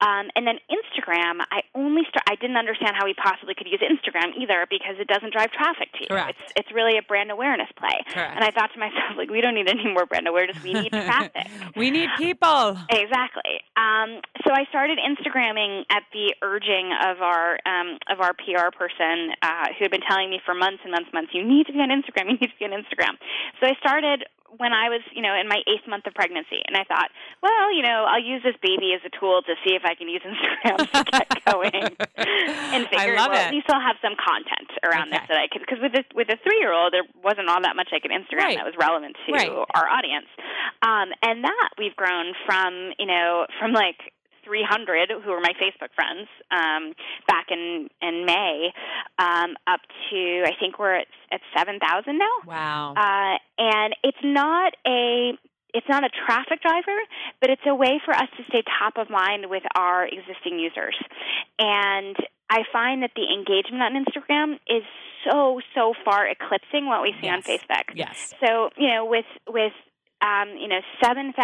Um, 0.00 0.30
and 0.34 0.46
then 0.46 0.58
Instagram, 0.66 1.44
I 1.50 1.62
only 1.74 2.02
start. 2.08 2.24
I 2.26 2.34
didn't 2.34 2.56
understand 2.56 2.96
how 2.96 3.04
we 3.04 3.14
possibly 3.14 3.54
could 3.54 3.68
use 3.68 3.80
Instagram 3.80 4.34
either 4.36 4.66
because 4.68 4.96
it 4.98 5.06
doesn't 5.06 5.32
drive 5.32 5.52
traffic 5.52 5.92
to 5.94 6.00
you. 6.00 6.08
Correct. 6.08 6.38
It's 6.40 6.52
it's 6.56 6.72
really 6.72 6.98
a 6.98 7.02
brand 7.02 7.30
awareness 7.30 7.68
play. 7.76 8.00
Correct. 8.08 8.34
And 8.34 8.44
I 8.44 8.50
thought 8.50 8.72
to 8.72 8.80
myself, 8.80 9.14
like, 9.16 9.30
we 9.30 9.40
don't 9.40 9.54
need 9.54 9.68
any 9.68 9.92
more 9.92 10.06
brand 10.06 10.26
awareness. 10.26 10.62
We 10.62 10.72
need 10.72 10.90
traffic. 10.92 11.46
we 11.76 11.90
need 11.90 12.08
people. 12.16 12.78
Exactly. 12.90 13.60
Um, 13.76 14.20
so 14.44 14.52
I 14.52 14.64
started 14.70 14.98
Instagramming 14.98 15.84
at 15.90 16.02
the 16.12 16.34
urging 16.42 16.90
of 17.04 17.20
our 17.20 17.58
um, 17.66 17.98
of 18.10 18.20
our 18.20 18.32
PR 18.32 18.74
person 18.74 19.36
uh, 19.42 19.76
who 19.78 19.84
had 19.84 19.90
been 19.90 20.04
telling 20.08 20.30
me 20.30 20.40
for 20.44 20.54
months 20.54 20.80
and 20.82 20.92
months, 20.92 21.10
and 21.12 21.14
months, 21.14 21.32
you 21.34 21.46
need 21.46 21.66
to 21.66 21.72
be 21.72 21.78
on 21.78 21.90
Instagram. 21.90 22.32
You 22.32 22.38
need 22.40 22.50
to 22.50 22.58
be 22.58 22.64
on 22.64 22.72
Instagram. 22.72 23.14
So 23.60 23.68
I 23.68 23.74
started 23.78 24.24
when 24.58 24.72
I 24.72 24.88
was, 24.88 25.00
you 25.14 25.22
know, 25.22 25.32
in 25.34 25.48
my 25.48 25.60
eighth 25.66 25.88
month 25.88 26.06
of 26.06 26.14
pregnancy, 26.14 26.60
and 26.66 26.76
I 26.76 26.84
thought, 26.84 27.08
well, 27.42 27.72
you 27.72 27.82
know, 27.82 28.04
I'll 28.04 28.22
use 28.22 28.42
this 28.42 28.56
baby 28.60 28.92
as 28.92 29.00
a 29.04 29.12
tool 29.18 29.40
to 29.42 29.54
see 29.64 29.74
if 29.74 29.82
I 29.84 29.94
can 29.94 30.08
use 30.08 30.20
Instagram 30.20 30.84
to 30.92 31.04
get 31.12 31.28
going, 31.44 31.96
and 32.72 32.84
figure, 32.88 33.16
I 33.16 33.16
love 33.16 33.32
well, 33.32 33.40
it. 33.40 33.48
at 33.48 33.52
least 33.52 33.66
I'll 33.72 33.80
have 33.80 33.96
some 34.02 34.14
content 34.20 34.68
around 34.84 35.08
Okay. 35.08 35.18
this 35.24 35.28
that 35.28 35.38
I 35.40 35.46
could, 35.48 35.62
because 35.64 35.80
with 35.80 35.94
a, 35.96 36.04
with 36.14 36.28
a 36.28 36.36
three 36.44 36.58
year 36.60 36.72
old, 36.72 36.92
there 36.92 37.04
wasn't 37.24 37.48
all 37.48 37.60
that 37.62 37.76
much 37.76 37.90
I 37.92 38.00
could 38.00 38.10
Instagram 38.12 38.52
Right. 38.52 38.56
that 38.60 38.66
was 38.68 38.76
relevant 38.78 39.16
to 39.26 39.32
Right. 39.32 39.48
our 39.50 39.88
audience, 39.88 40.28
um, 40.82 41.10
and 41.22 41.44
that 41.44 41.70
we've 41.78 41.96
grown 41.96 42.34
from, 42.44 42.92
you 42.98 43.06
know, 43.06 43.46
from 43.58 43.72
like 43.72 44.12
300 44.44 45.10
who 45.24 45.30
were 45.30 45.40
my 45.40 45.52
Facebook 45.60 45.92
friends 45.94 46.28
um, 46.50 46.94
back 47.26 47.46
in 47.50 47.88
in 48.00 48.26
May, 48.26 48.72
um, 49.18 49.56
up 49.66 49.80
to 50.10 50.42
I 50.44 50.52
think 50.58 50.78
we're 50.78 50.96
at, 50.96 51.06
at 51.30 51.40
7,000 51.56 52.18
now. 52.18 52.24
Wow. 52.46 52.94
Uh, 52.96 53.38
and 53.58 53.94
it's 54.02 54.22
not 54.22 54.74
a 54.86 55.32
it's 55.74 55.88
not 55.88 56.04
a 56.04 56.10
traffic 56.26 56.60
driver, 56.60 56.98
but 57.40 57.50
it's 57.50 57.62
a 57.66 57.74
way 57.74 58.00
for 58.04 58.14
us 58.14 58.28
to 58.36 58.44
stay 58.48 58.62
top 58.78 58.94
of 58.96 59.10
mind 59.10 59.48
with 59.48 59.62
our 59.74 60.06
existing 60.06 60.58
users. 60.58 60.96
And 61.58 62.16
I 62.50 62.64
find 62.72 63.02
that 63.02 63.12
the 63.16 63.32
engagement 63.32 63.82
on 63.82 64.04
Instagram 64.04 64.58
is 64.68 64.84
so 65.24 65.60
so 65.74 65.94
far 66.04 66.28
eclipsing 66.28 66.86
what 66.86 67.02
we 67.02 67.14
see 67.20 67.28
on 67.28 67.42
Facebook. 67.42 67.94
yes. 67.94 68.34
So 68.44 68.70
you 68.76 68.88
know, 68.88 69.06
with 69.06 69.24
with 69.48 69.72
um, 70.22 70.54
you 70.56 70.68
know, 70.68 70.80
7,000 71.02 71.34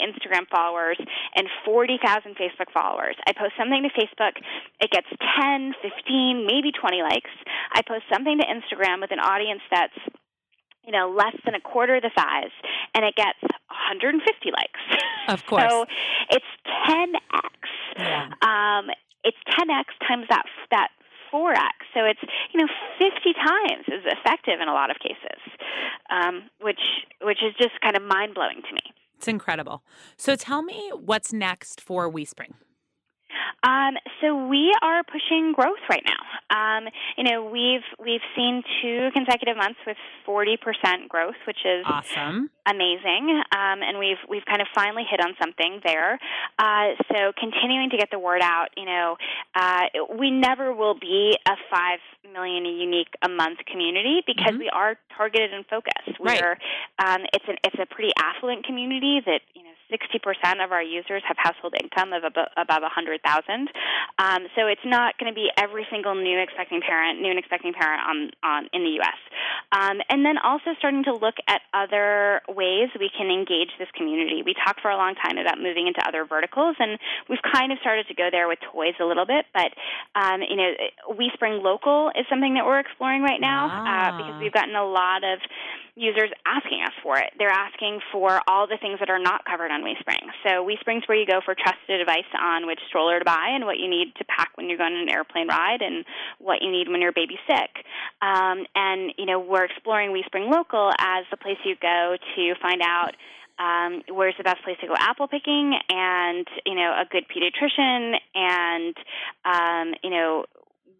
Instagram 0.00 0.48
followers 0.50 0.96
and 1.36 1.46
40,000 1.64 2.36
Facebook 2.36 2.72
followers. 2.72 3.16
I 3.28 3.32
post 3.32 3.52
something 3.58 3.84
to 3.84 3.92
Facebook, 3.92 4.40
it 4.80 4.90
gets 4.90 5.06
10, 5.40 5.74
15, 5.82 6.46
maybe 6.46 6.72
20 6.72 7.02
likes. 7.02 7.30
I 7.72 7.82
post 7.86 8.04
something 8.10 8.38
to 8.38 8.46
Instagram 8.48 9.00
with 9.00 9.12
an 9.12 9.20
audience 9.20 9.60
that's, 9.70 9.96
you 10.84 10.92
know, 10.92 11.12
less 11.14 11.36
than 11.44 11.54
a 11.54 11.60
quarter 11.60 12.00
the 12.00 12.10
size, 12.16 12.52
and 12.94 13.04
it 13.04 13.14
gets 13.14 13.40
150 13.68 14.24
likes. 14.50 14.80
Of 15.28 15.46
course. 15.48 15.68
So 15.68 15.84
it's 16.30 16.50
10x. 16.88 17.60
Yeah. 17.96 18.32
Um, 18.40 18.88
it's 19.22 19.38
10x 19.48 19.84
times 20.06 20.26
that 20.28 20.44
that 20.70 20.88
4x. 21.34 21.90
So 21.92 22.04
it's 22.04 22.20
you 22.52 22.60
know 22.60 22.68
50 22.98 23.32
times 23.34 23.84
as 23.88 24.06
effective 24.06 24.60
in 24.62 24.68
a 24.68 24.72
lot 24.72 24.90
of 24.90 24.96
cases, 24.98 25.42
um, 26.10 26.48
which 26.60 26.80
which 27.22 27.42
is 27.42 27.52
just 27.58 27.72
kind 27.82 27.96
of 27.96 28.02
mind 28.02 28.34
blowing 28.34 28.62
to 28.62 28.74
me. 28.74 28.94
It's 29.16 29.28
incredible. 29.28 29.82
So 30.16 30.36
tell 30.36 30.62
me 30.62 30.92
what's 30.94 31.32
next 31.32 31.80
for 31.80 32.10
WeSpring. 32.10 32.54
Um, 33.66 33.94
so 34.20 34.46
we 34.46 34.72
are 34.82 35.02
pushing 35.04 35.52
growth 35.54 35.80
right 35.88 36.04
now. 36.04 36.20
Um, 36.54 36.84
you 37.16 37.24
know, 37.24 37.44
we've 37.44 37.86
we've 37.98 38.20
seen 38.36 38.62
two 38.82 39.08
consecutive 39.14 39.56
months 39.56 39.78
with 39.86 39.96
40% 40.28 41.08
growth, 41.08 41.34
which 41.46 41.64
is 41.64 41.84
Awesome. 41.86 42.50
amazing. 42.66 43.42
Um, 43.56 43.80
and 43.82 43.98
we've 43.98 44.20
we've 44.28 44.44
kind 44.44 44.60
of 44.60 44.68
finally 44.74 45.04
hit 45.10 45.20
on 45.20 45.34
something 45.40 45.80
there. 45.84 46.18
Uh, 46.58 46.90
so 47.10 47.32
continuing 47.38 47.90
to 47.90 47.96
get 47.96 48.10
the 48.10 48.18
word 48.18 48.42
out. 48.42 48.68
You 48.76 48.84
know, 48.84 49.16
uh, 49.54 49.84
we 50.18 50.30
never 50.30 50.74
will 50.74 50.98
be 50.98 51.36
a 51.48 51.56
five 51.70 52.00
million 52.32 52.66
unique 52.66 53.08
a 53.22 53.28
month 53.28 53.58
community 53.70 54.22
because 54.26 54.54
Mhm. 54.54 54.58
we 54.58 54.68
are 54.70 54.96
targeted 55.16 55.54
and 55.54 55.64
focused. 55.66 56.20
Right. 56.20 56.40
We're 56.42 56.56
um, 57.04 57.22
it's 57.32 57.48
an 57.48 57.56
it's 57.64 57.78
a 57.80 57.86
pretty 57.86 58.12
affluent 58.18 58.66
community 58.66 59.20
that 59.24 59.40
you 59.54 59.62
know. 59.62 59.70
60% 59.92 60.64
of 60.64 60.72
our 60.72 60.82
users 60.82 61.22
have 61.28 61.36
household 61.36 61.74
income 61.80 62.12
of 62.14 62.22
abo- 62.24 62.48
above 62.56 62.82
100,000. 62.82 63.20
Um, 64.18 64.46
so 64.54 64.66
it's 64.66 64.84
not 64.84 65.18
going 65.18 65.30
to 65.30 65.34
be 65.34 65.50
every 65.56 65.86
single 65.90 66.14
new 66.14 66.38
expecting 66.40 66.80
parent, 66.80 67.20
new 67.20 67.30
and 67.30 67.38
expecting 67.38 67.72
parent 67.72 68.02
on, 68.06 68.16
on 68.42 68.68
in 68.72 68.82
the 68.84 68.94
U.S. 69.02 69.20
Um, 69.72 69.98
and 70.08 70.24
then 70.24 70.38
also 70.38 70.74
starting 70.78 71.04
to 71.04 71.14
look 71.14 71.34
at 71.48 71.62
other 71.72 72.42
ways 72.48 72.90
we 72.98 73.10
can 73.10 73.30
engage 73.30 73.70
this 73.78 73.88
community. 73.96 74.42
We 74.44 74.54
talked 74.54 74.80
for 74.80 74.90
a 74.90 74.96
long 74.96 75.14
time 75.14 75.38
about 75.38 75.58
moving 75.58 75.86
into 75.86 76.00
other 76.06 76.24
verticals, 76.24 76.76
and 76.78 76.98
we've 77.28 77.42
kind 77.42 77.72
of 77.72 77.78
started 77.80 78.06
to 78.08 78.14
go 78.14 78.28
there 78.30 78.46
with 78.48 78.58
toys 78.72 78.94
a 79.00 79.04
little 79.04 79.26
bit. 79.26 79.46
But 79.52 79.74
um, 80.14 80.42
you 80.42 80.56
know, 80.56 80.70
WeSpring 81.10 81.62
Local 81.62 82.10
is 82.14 82.26
something 82.30 82.54
that 82.54 82.64
we're 82.64 82.80
exploring 82.80 83.22
right 83.22 83.40
now 83.40 83.68
Ah. 83.70 84.14
uh, 84.14 84.16
because 84.16 84.40
we've 84.40 84.52
gotten 84.52 84.74
a 84.76 84.86
lot 84.86 85.24
of 85.24 85.38
users 85.96 86.30
asking 86.44 86.82
us 86.82 86.92
for 87.02 87.18
it. 87.18 87.30
They're 87.38 87.54
asking 87.54 88.00
for 88.10 88.40
all 88.48 88.66
the 88.66 88.78
things 88.80 88.98
that 88.98 89.10
are 89.10 89.18
not 89.18 89.44
covered 89.44 89.70
on 89.70 89.82
WeSpring. 89.82 90.26
So 90.42 90.66
WeSpring's 90.66 91.06
where 91.06 91.18
you 91.18 91.26
go 91.26 91.40
for 91.44 91.54
trusted 91.54 92.00
advice 92.00 92.26
on 92.40 92.66
which 92.66 92.80
stroller 92.88 93.18
to 93.20 93.24
buy 93.24 93.43
and 93.50 93.64
what 93.64 93.78
you 93.78 93.88
need 93.88 94.14
to 94.16 94.24
pack 94.24 94.50
when 94.56 94.68
you're 94.68 94.78
going 94.78 94.94
on 94.94 95.02
an 95.02 95.08
airplane 95.08 95.48
ride 95.48 95.82
and 95.82 96.04
what 96.38 96.62
you 96.62 96.70
need 96.70 96.88
when 96.88 97.00
your 97.00 97.12
baby's 97.12 97.42
sick. 97.46 97.84
Um, 98.22 98.66
and 98.74 99.12
you 99.18 99.26
know 99.26 99.38
we're 99.38 99.64
exploring 99.64 100.10
WeSpring 100.10 100.50
Local 100.50 100.90
as 100.98 101.24
the 101.30 101.36
place 101.36 101.58
you 101.64 101.76
go 101.80 102.16
to 102.36 102.54
find 102.60 102.82
out. 102.82 103.14
Um, 103.56 104.02
where's 104.10 104.34
the 104.36 104.42
best 104.42 104.64
place 104.64 104.76
to 104.80 104.88
go 104.88 104.94
apple 104.98 105.28
picking 105.28 105.78
and 105.88 106.44
you 106.66 106.74
know 106.74 106.90
a 106.90 107.04
good 107.08 107.24
pediatrician 107.30 108.16
and 108.34 108.96
um, 109.44 109.94
you 110.02 110.10
know 110.10 110.46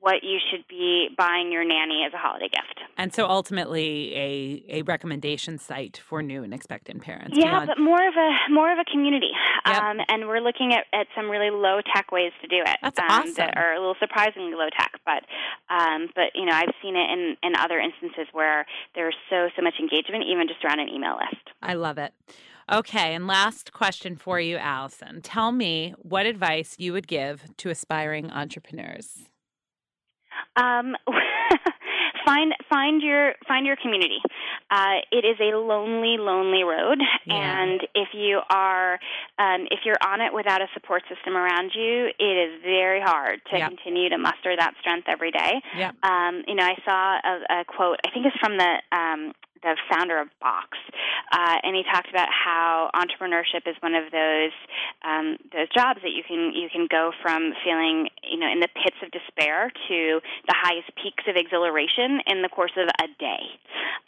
what 0.05 0.23
you 0.23 0.39
should 0.51 0.69
be 0.69 1.09
buying 1.17 1.51
your 1.51 1.65
nanny 1.65 2.05
as 2.07 2.13
a 2.13 2.19
holiday 2.19 2.49
gift. 2.53 2.79
And 2.99 3.15
so 3.15 3.27
ultimately 3.27 4.15
a, 4.15 4.65
a 4.81 4.83
recommendation 4.83 5.57
site 5.57 5.97
for 5.97 6.23
new 6.23 6.43
and 6.45 6.53
expectant 6.53 7.01
parents. 7.01 7.35
Yeah, 7.35 7.65
beyond- 7.65 7.67
but 7.69 7.79
more 7.81 8.07
of 8.07 8.15
a 8.15 8.31
more 8.53 8.71
of 8.71 8.79
a 8.79 8.85
community, 8.85 9.31
Yep. 9.67 9.83
um, 9.83 9.97
and 10.09 10.29
we're 10.29 10.41
looking 10.41 10.75
at, 10.75 10.85
at 10.93 11.07
some 11.17 11.31
really 11.31 11.49
low 11.51 11.81
tech 11.95 12.13
ways 12.13 12.33
to 12.43 12.49
do 12.49 12.61
it. 12.61 12.77
That's 12.83 12.99
um, 12.99 13.07
awesome. 13.09 13.35
That 13.39 13.57
are 13.57 13.73
a 13.73 13.79
little 13.79 13.97
surprisingly 13.99 14.53
low 14.55 14.69
tech, 14.79 14.93
but 15.07 15.25
um, 15.75 16.11
but 16.15 16.33
you 16.35 16.45
know 16.45 16.53
I've 16.53 16.75
seen 16.83 16.97
it 16.97 17.09
in 17.11 17.37
in 17.43 17.57
other 17.57 17.79
instances 17.79 18.27
where 18.33 18.67
there's 18.95 19.17
so 19.31 19.49
so 19.57 19.63
much 19.63 19.75
engagement, 19.81 20.25
even 20.31 20.47
just 20.49 20.63
around 20.67 20.81
an 20.81 20.91
email 20.91 21.17
list. 21.17 21.49
I 21.63 21.73
love 21.75 21.97
it. 21.97 22.13
Okay, 22.71 23.15
and 23.15 23.27
last 23.27 23.73
question 23.73 24.17
for 24.17 24.39
you, 24.39 24.57
Allison. 24.57 25.21
Tell 25.23 25.51
me 25.53 25.95
what 25.99 26.27
advice 26.27 26.77
you 26.79 26.93
would 26.93 27.07
give 27.07 27.43
to 27.59 27.71
aspiring 27.71 28.31
entrepreneurs. 28.31 29.29
Um, 30.57 30.95
find 32.27 32.55
find 32.69 33.03
your 33.03 33.35
find 33.47 33.67
your 33.67 33.77
community. 33.77 34.19
Uh, 34.71 35.03
it 35.13 35.25
is 35.25 35.37
a 35.41 35.57
lonely, 35.57 36.17
lonely 36.19 36.63
road, 36.65 36.99
Yeah. 37.27 37.35
and 37.63 37.81
if 37.95 38.09
you 38.15 38.41
are 38.51 38.95
um, 39.39 39.67
if 39.71 39.81
you're 39.85 39.99
on 40.07 40.21
it 40.21 40.33
without 40.33 40.63
a 40.63 40.67
support 40.75 41.03
system 41.09 41.37
around 41.37 41.73
you, 41.75 42.11
it 42.19 42.25
is 42.49 42.63
very 42.63 43.01
hard 43.01 43.41
to 43.51 43.59
Yep. 43.59 43.69
continue 43.69 44.09
to 44.11 44.19
muster 44.19 44.55
that 44.57 44.75
strength 44.81 45.09
every 45.09 45.31
day. 45.31 45.61
Yep. 45.77 45.95
Um, 46.03 46.43
you 46.47 46.55
know, 46.55 46.65
I 46.65 46.77
saw 46.85 47.19
a, 47.19 47.61
a 47.61 47.65
quote. 47.65 47.99
I 48.07 48.11
think 48.11 48.27
it's 48.27 48.37
from 48.39 48.57
the 48.59 48.73
um, 48.97 49.33
the 49.63 49.77
founder 49.91 50.21
of 50.21 50.29
Box, 50.41 50.77
uh, 51.35 51.57
and 51.67 51.75
he 51.75 51.83
talked 51.83 52.09
about 52.09 52.29
how 52.31 52.91
entrepreneurship 52.95 53.67
is 53.67 53.75
one 53.83 53.95
of 53.95 54.11
those 54.15 54.55
um, 55.03 55.37
those 55.53 55.67
jobs 55.75 55.99
that 56.07 56.15
you 56.15 56.23
can 56.23 56.55
you 56.55 56.69
can 56.71 56.87
go 56.89 57.11
from 57.23 57.53
feeling 57.67 58.07
you 58.23 58.39
know 58.39 58.47
in 58.47 58.61
the 58.61 58.69
pits 58.71 58.97
of 59.03 59.11
despair 59.11 59.71
to 59.89 60.21
the 60.47 60.55
highest 60.55 60.95
peaks 61.03 61.25
of 61.27 61.35
exhilaration 61.35 62.23
in 62.31 62.43
the 62.43 62.49
course 62.49 62.73
of 62.79 62.87
a 62.87 63.09
day, 63.19 63.43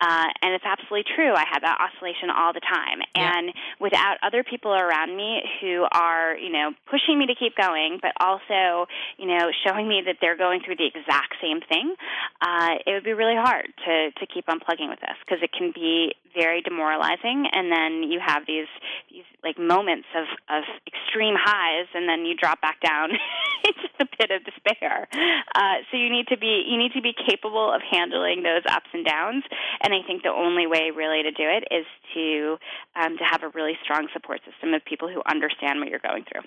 uh, 0.01 0.29
and 0.43 0.55
it's 0.55 0.65
absolutely 0.65 1.05
true. 1.15 1.35
I 1.35 1.45
had 1.51 1.67
that 1.67 1.79
oscillation 1.83 2.31
all 2.31 2.53
the 2.53 2.63
time, 2.63 3.03
Yeah. 3.17 3.35
and 3.35 3.53
without 3.81 4.19
other 4.23 4.45
people 4.45 4.73
around 4.73 5.17
me 5.17 5.43
who 5.61 5.85
are 5.91 6.37
you 6.37 6.51
know 6.51 6.71
pushing 6.87 7.19
me 7.19 7.27
to 7.27 7.35
keep 7.35 7.57
going, 7.57 7.99
but 8.01 8.13
also 8.21 8.87
you 9.19 9.27
know 9.27 9.51
showing 9.67 9.89
me 9.89 10.03
that 10.07 10.19
they're 10.21 10.37
going 10.39 10.61
through 10.63 10.77
the 10.77 10.87
exact 10.87 11.35
same 11.43 11.61
thing, 11.61 11.95
uh, 12.41 12.79
it 12.87 12.93
would 12.93 13.05
be 13.05 13.15
really 13.15 13.37
hard 13.37 13.67
to 13.85 14.13
to 14.13 14.27
keep 14.27 14.47
unplugging 14.47 14.89
with 14.89 15.01
this 15.01 15.17
because 15.27 15.43
it 15.43 15.51
can 15.53 15.73
be 15.75 16.15
very 16.35 16.61
demoralizing, 16.61 17.16
and 17.25 17.71
then 17.71 18.11
you 18.11 18.21
have 18.21 18.47
these 18.47 18.69
these 19.11 19.25
like 19.43 19.59
moments 19.59 20.09
of 20.15 20.27
of 20.49 20.65
extreme 20.87 21.35
highs, 21.39 21.87
and 21.95 22.09
then 22.09 22.25
you 22.25 22.35
drop 22.35 22.61
back 22.61 22.81
down 22.81 23.11
into 23.65 23.89
the 23.99 24.07
pit 24.07 24.31
of 24.31 24.45
despair. 24.45 25.09
Uh, 25.55 25.83
so 25.91 25.97
you 25.97 26.11
need 26.11 26.27
to 26.29 26.37
be 26.37 26.65
you 26.67 26.79
need 26.79 26.93
to 26.93 27.03
be 27.03 27.13
capable 27.13 27.73
of 27.73 27.83
handling 27.83 28.43
those 28.43 28.63
ups 28.71 28.89
and 28.93 29.05
downs, 29.05 29.45
and 29.83 29.93
I 29.95 30.07
think 30.07 30.23
the 30.23 30.35
only 30.35 30.67
way 30.67 30.91
really 30.95 31.23
to 31.23 31.31
do 31.31 31.45
it 31.45 31.65
is 31.71 31.87
to 32.15 32.59
um, 32.97 33.19
to 33.19 33.25
have 33.25 33.43
a 33.43 33.49
really 33.55 33.79
strong 33.83 34.09
support 34.13 34.41
system 34.45 34.75
of 34.75 34.85
people 34.85 35.09
who 35.09 35.23
understand 35.29 35.81
what 35.81 35.89
you're 35.89 36.05
going 36.05 36.25
through. 36.25 36.43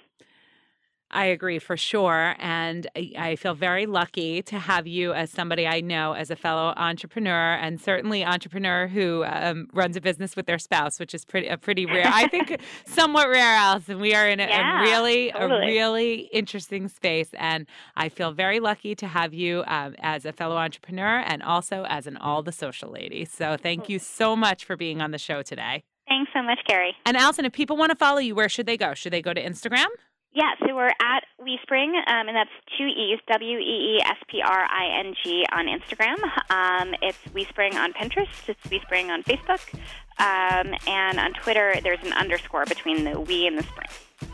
I 1.11 1.25
agree 1.25 1.59
for 1.59 1.75
sure. 1.75 2.35
And 2.37 2.87
I, 2.95 3.11
I 3.17 3.35
feel 3.35 3.53
very 3.53 3.85
lucky 3.85 4.41
to 4.43 4.59
have 4.59 4.85
you 4.85 5.13
as 5.13 5.31
somebody 5.31 5.65
I 5.65 5.81
know 5.81 6.13
as 6.13 6.29
a 6.29 6.35
fellow 6.35 6.73
entrepreneur 6.77 7.53
and 7.53 7.81
certainly 7.81 8.23
entrepreneur 8.23 8.87
who 8.87 9.23
um, 9.25 9.67
runs 9.73 9.95
a 9.95 10.01
business 10.01 10.35
with 10.35 10.45
their 10.45 10.59
spouse, 10.59 10.99
which 10.99 11.13
is 11.13 11.25
pretty 11.25 11.47
a 11.47 11.57
pretty 11.57 11.85
rare. 11.85 12.07
I 12.07 12.27
think 12.27 12.59
somewhat 12.85 13.29
rare, 13.29 13.55
Allison. 13.55 13.99
We 13.99 14.13
are 14.13 14.27
in 14.27 14.39
a, 14.39 14.45
a 14.45 14.81
really 14.81 15.31
totally. 15.31 15.63
a 15.63 15.67
really 15.67 16.15
interesting 16.31 16.87
space, 16.87 17.29
and 17.33 17.65
I 17.95 18.09
feel 18.09 18.31
very 18.31 18.59
lucky 18.59 18.95
to 18.95 19.07
have 19.07 19.33
you 19.33 19.63
um, 19.67 19.95
as 19.99 20.25
a 20.25 20.31
fellow 20.31 20.57
entrepreneur 20.57 21.19
and 21.25 21.41
also 21.41 21.85
as 21.89 22.07
an 22.07 22.17
all 22.17 22.43
the 22.43 22.51
social 22.51 22.91
lady. 22.91 23.25
So 23.25 23.57
thank 23.57 23.89
you 23.89 23.99
so 23.99 24.35
much 24.35 24.65
for 24.65 24.75
being 24.75 25.01
on 25.01 25.11
the 25.11 25.17
show 25.17 25.41
today. 25.41 25.83
Thanks 26.07 26.31
so 26.33 26.41
much, 26.41 26.59
Carrie. 26.67 26.95
And 27.05 27.15
Allison, 27.15 27.45
if 27.45 27.53
people 27.53 27.77
want 27.77 27.91
to 27.91 27.95
follow 27.95 28.17
you, 28.17 28.33
where 28.33 28.49
should 28.49 28.65
they 28.65 28.77
go? 28.77 28.95
Should 28.95 29.13
they 29.13 29.21
go 29.21 29.33
to 29.33 29.43
Instagram? 29.43 29.85
Yeah, 30.31 30.51
so 30.59 30.75
we're 30.75 30.87
at 30.87 31.23
WeSpring, 31.41 31.95
um, 32.07 32.27
and 32.27 32.35
that's 32.35 32.51
two 32.77 32.85
E's, 32.85 33.19
W 33.27 33.57
E 33.57 33.97
E 33.97 34.01
S 34.05 34.17
P 34.27 34.41
R 34.45 34.63
I 34.63 34.99
N 34.99 35.15
G 35.23 35.43
on 35.51 35.65
Instagram. 35.65 36.21
Um, 36.51 36.93
it's 37.01 37.17
WeSpring 37.33 37.73
on 37.73 37.93
Pinterest, 37.93 38.27
it's 38.47 38.61
WeSpring 38.67 39.09
on 39.09 39.23
Facebook, 39.23 39.73
um, 40.19 40.75
and 40.85 41.19
on 41.19 41.33
Twitter, 41.33 41.75
there's 41.81 42.03
an 42.03 42.13
underscore 42.13 42.65
between 42.65 43.05
the 43.05 43.19
we 43.19 43.47
and 43.47 43.57
the 43.57 43.63
spring. 43.63 43.87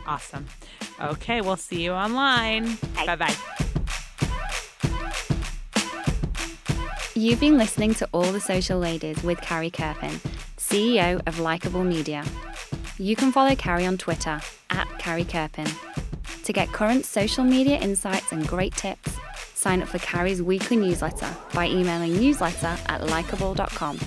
Awesome. 0.06 0.46
Okay, 1.00 1.40
we'll 1.40 1.56
see 1.56 1.82
you 1.82 1.92
online. 1.92 2.76
Bye. 2.94 3.06
Bye 3.06 3.16
bye. 3.16 3.34
You've 7.14 7.40
been 7.40 7.56
listening 7.56 7.94
to 7.94 8.08
All 8.12 8.30
the 8.30 8.40
Social 8.40 8.78
Ladies 8.78 9.22
with 9.22 9.40
Carrie 9.40 9.70
Kerpen, 9.70 10.20
CEO 10.58 11.26
of 11.26 11.40
Likeable 11.40 11.84
Media. 11.84 12.22
You 12.98 13.14
can 13.14 13.30
follow 13.30 13.54
Carrie 13.54 13.84
on 13.84 13.98
Twitter 13.98 14.40
at 14.70 14.88
Carrie 14.98 15.24
Kerpen. 15.24 15.70
To 16.44 16.52
get 16.52 16.68
current 16.68 17.04
social 17.04 17.44
media 17.44 17.76
insights 17.78 18.32
and 18.32 18.48
great 18.48 18.74
tips, 18.74 19.18
sign 19.54 19.82
up 19.82 19.88
for 19.88 19.98
Carrie's 19.98 20.40
weekly 20.40 20.78
newsletter 20.78 21.28
by 21.52 21.66
emailing 21.66 22.16
newsletter 22.16 22.74
at 22.86 23.06
likeable.com. 23.06 23.98